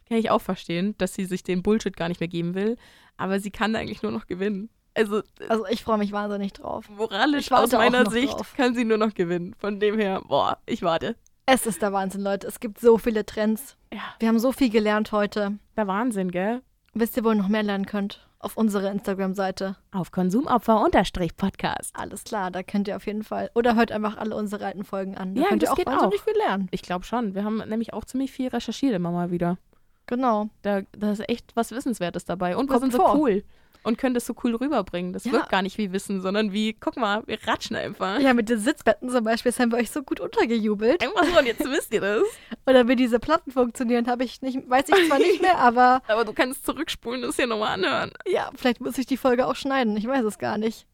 Kann 0.08 0.18
ich 0.18 0.30
auch 0.30 0.40
verstehen, 0.40 0.94
dass 0.98 1.14
sie 1.14 1.24
sich 1.24 1.42
den 1.42 1.62
Bullshit 1.62 1.96
gar 1.96 2.08
nicht 2.08 2.20
mehr 2.20 2.28
geben 2.28 2.54
will, 2.54 2.76
aber 3.16 3.40
sie 3.40 3.50
kann 3.50 3.74
eigentlich 3.74 4.02
nur 4.02 4.12
noch 4.12 4.26
gewinnen. 4.26 4.68
Also 4.94 5.22
Also 5.48 5.66
ich 5.68 5.82
freue 5.84 5.98
mich 5.98 6.12
wahnsinnig 6.12 6.52
drauf. 6.52 6.88
moralisch 6.90 7.50
aus 7.52 7.72
meiner 7.72 8.10
Sicht 8.10 8.34
drauf. 8.34 8.54
kann 8.56 8.74
sie 8.74 8.84
nur 8.84 8.98
noch 8.98 9.14
gewinnen. 9.14 9.54
Von 9.58 9.80
dem 9.80 9.98
her, 9.98 10.20
boah, 10.26 10.58
ich 10.66 10.82
warte. 10.82 11.16
Es 11.46 11.66
ist 11.66 11.82
der 11.82 11.92
Wahnsinn, 11.92 12.20
Leute. 12.22 12.46
Es 12.46 12.60
gibt 12.60 12.78
so 12.78 12.98
viele 12.98 13.26
Trends. 13.26 13.76
Ja, 13.92 14.00
Wir 14.20 14.28
haben 14.28 14.38
so 14.38 14.52
viel 14.52 14.70
gelernt 14.70 15.10
heute. 15.12 15.58
der 15.76 15.86
Wahnsinn, 15.88 16.30
gell? 16.30 16.62
Wisst 16.94 17.16
ihr, 17.16 17.24
wo 17.24 17.30
ihr 17.30 17.34
noch 17.36 17.48
mehr 17.48 17.62
lernen 17.62 17.86
könnt? 17.86 18.26
Auf 18.38 18.56
unserer 18.56 18.90
Instagram-Seite. 18.90 19.76
Auf 19.92 20.10
Konsumopfer-Podcast. 20.10 21.90
Alles 21.94 22.24
klar, 22.24 22.50
da 22.50 22.62
könnt 22.62 22.88
ihr 22.88 22.96
auf 22.96 23.06
jeden 23.06 23.22
Fall. 23.22 23.50
Oder 23.54 23.74
hört 23.76 23.92
einfach 23.92 24.16
alle 24.16 24.36
unsere 24.36 24.64
alten 24.66 24.84
Folgen 24.84 25.16
an. 25.16 25.34
Da 25.34 25.42
Ja, 25.42 25.48
könnt 25.48 25.62
ihr 25.62 25.66
das 25.66 25.72
auch 25.72 25.76
geht 25.76 25.86
wahnsinnig 25.86 26.20
auch. 26.20 26.24
viel 26.24 26.36
lernen. 26.36 26.68
Ich 26.70 26.82
glaube 26.82 27.04
schon. 27.04 27.34
Wir 27.34 27.44
haben 27.44 27.58
nämlich 27.68 27.92
auch 27.92 28.04
ziemlich 28.04 28.32
viel 28.32 28.48
recherchiert 28.48 28.94
immer 28.94 29.10
mal 29.10 29.30
wieder. 29.30 29.58
Genau. 30.06 30.48
Da, 30.62 30.82
da 30.92 31.12
ist 31.12 31.28
echt 31.28 31.54
was 31.54 31.70
Wissenswertes 31.70 32.24
dabei. 32.24 32.56
Und 32.56 32.64
wir 32.68 32.78
Kommt 32.78 32.80
sind 32.80 32.92
so 32.92 32.98
vor. 32.98 33.16
cool. 33.16 33.44
Und 33.84 33.98
können 33.98 34.14
das 34.14 34.26
so 34.26 34.34
cool 34.44 34.54
rüberbringen. 34.54 35.12
Das 35.12 35.24
Ja. 35.24 35.32
wirkt 35.32 35.48
gar 35.50 35.62
nicht 35.62 35.76
wie 35.76 35.90
Wissen, 35.92 36.20
sondern 36.20 36.52
wie, 36.52 36.72
guck 36.72 36.96
mal, 36.96 37.22
wir 37.26 37.36
ratschen 37.46 37.74
einfach. 37.74 38.20
Ja, 38.20 38.32
mit 38.32 38.48
den 38.48 38.60
Sitzbetten 38.60 39.10
zum 39.10 39.24
Beispiel, 39.24 39.50
das 39.50 39.58
haben 39.58 39.72
wir 39.72 39.78
euch 39.78 39.90
so 39.90 40.02
gut 40.02 40.20
untergejubelt. 40.20 41.02
Einfach 41.02 41.24
so, 41.24 41.38
und 41.38 41.46
jetzt 41.46 41.64
wisst 41.64 41.92
ihr 41.92 42.00
das. 42.00 42.22
Oder 42.66 42.86
wie 42.86 42.94
diese 42.94 43.18
Platten 43.18 43.50
funktionieren, 43.50 44.06
habe 44.06 44.22
ich 44.22 44.40
nicht, 44.40 44.58
weiß 44.70 44.84
ich 44.88 45.08
zwar 45.08 45.18
nicht 45.18 45.42
mehr, 45.42 45.58
aber 45.58 46.00
Aber 46.08 46.24
du 46.24 46.32
kannst 46.32 46.64
zurückspulen, 46.64 47.22
das 47.22 47.34
hier 47.36 47.46
nochmal 47.48 47.74
anhören. 47.74 48.12
ja, 48.26 48.50
vielleicht 48.54 48.80
muss 48.80 48.98
ich 48.98 49.06
die 49.06 49.16
Folge 49.16 49.46
auch 49.46 49.56
schneiden. 49.56 49.96
Ich 49.96 50.06
weiß 50.06 50.24
es 50.24 50.38
gar 50.38 50.58
nicht. 50.58 50.86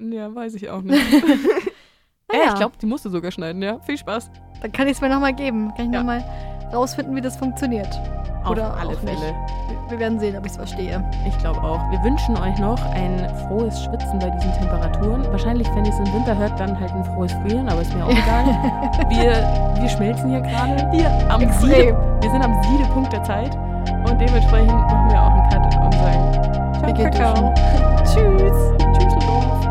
Ja, 0.00 0.32
weiß 0.34 0.54
ich 0.54 0.70
auch 0.70 0.82
nicht. 0.82 1.04
Naja, 2.30 2.44
Ja, 2.44 2.48
ich 2.50 2.54
glaube, 2.54 2.76
die 2.80 2.86
musst 2.86 3.04
du 3.04 3.10
sogar 3.10 3.32
schneiden, 3.32 3.60
ja. 3.60 3.80
Viel 3.80 3.98
Spaß. 3.98 4.30
Dann 4.60 4.72
kann 4.72 4.86
ich 4.86 4.94
es 4.94 5.00
mir 5.00 5.08
nochmal 5.08 5.32
geben. 5.32 5.72
Kann 5.76 5.86
ich 5.86 5.92
ja. 5.92 5.98
nochmal 5.98 6.24
rausfinden, 6.72 7.14
wie 7.16 7.20
das 7.20 7.36
funktioniert. 7.36 7.88
Auf 8.44 8.52
Oder 8.52 8.74
alle 8.74 8.96
Fälle. 8.96 9.14
Nicht. 9.16 9.90
Wir 9.90 9.98
werden 9.98 10.18
sehen, 10.18 10.36
ob 10.36 10.46
ich 10.46 10.52
es 10.52 10.56
verstehe. 10.56 11.04
Ich 11.26 11.36
glaube 11.38 11.60
auch. 11.62 11.90
Wir 11.90 12.02
wünschen 12.02 12.36
euch 12.38 12.58
noch 12.58 12.80
ein 12.94 13.28
frohes 13.46 13.84
Schwitzen 13.84 14.18
bei 14.18 14.30
diesen 14.30 14.52
Temperaturen. 14.54 15.24
Wahrscheinlich, 15.30 15.68
wenn 15.74 15.84
ihr 15.84 15.92
es 15.92 15.98
im 15.98 16.14
Winter 16.14 16.36
hört, 16.38 16.58
dann 16.58 16.78
halt 16.78 16.92
ein 16.92 17.04
frohes 17.04 17.32
Frieren, 17.32 17.68
aber 17.68 17.82
ist 17.82 17.94
mir 17.94 18.04
auch 18.04 18.10
egal. 18.10 18.44
wir, 19.08 19.80
wir 19.80 19.88
schmelzen 19.88 20.30
hier 20.30 20.40
gerade. 20.40 20.88
Hier 20.92 21.10
am 21.28 21.42
extrem. 21.42 21.70
Siede, 21.70 22.18
wir 22.22 22.30
sind 22.30 22.42
am 22.42 22.62
Siedepunkt 22.62 23.12
der 23.12 23.24
Zeit 23.24 23.54
und 23.54 24.20
dementsprechend 24.20 24.72
machen 24.72 25.10
wir 25.10 25.22
auch 25.22 25.30
einen 25.30 25.50
Cut 25.50 25.84
und 25.84 25.94
sagen 25.94 26.32
Ciao, 26.72 26.86
wir 26.86 27.10
Kakao. 27.10 27.54
Tschüss. 28.04 28.78
Tschüss, 28.96 29.26
Dorf. 29.26 29.68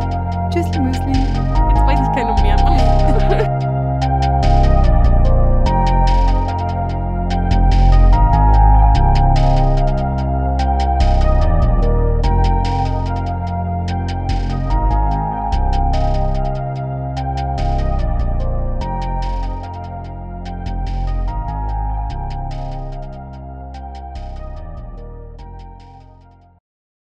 Tschüss, 0.50 0.78
Müsli. 0.78 1.14
Jetzt 1.14 1.86
weiß 1.86 2.00
ich 2.02 2.14
keine 2.14 2.42
mehr. 2.42 3.56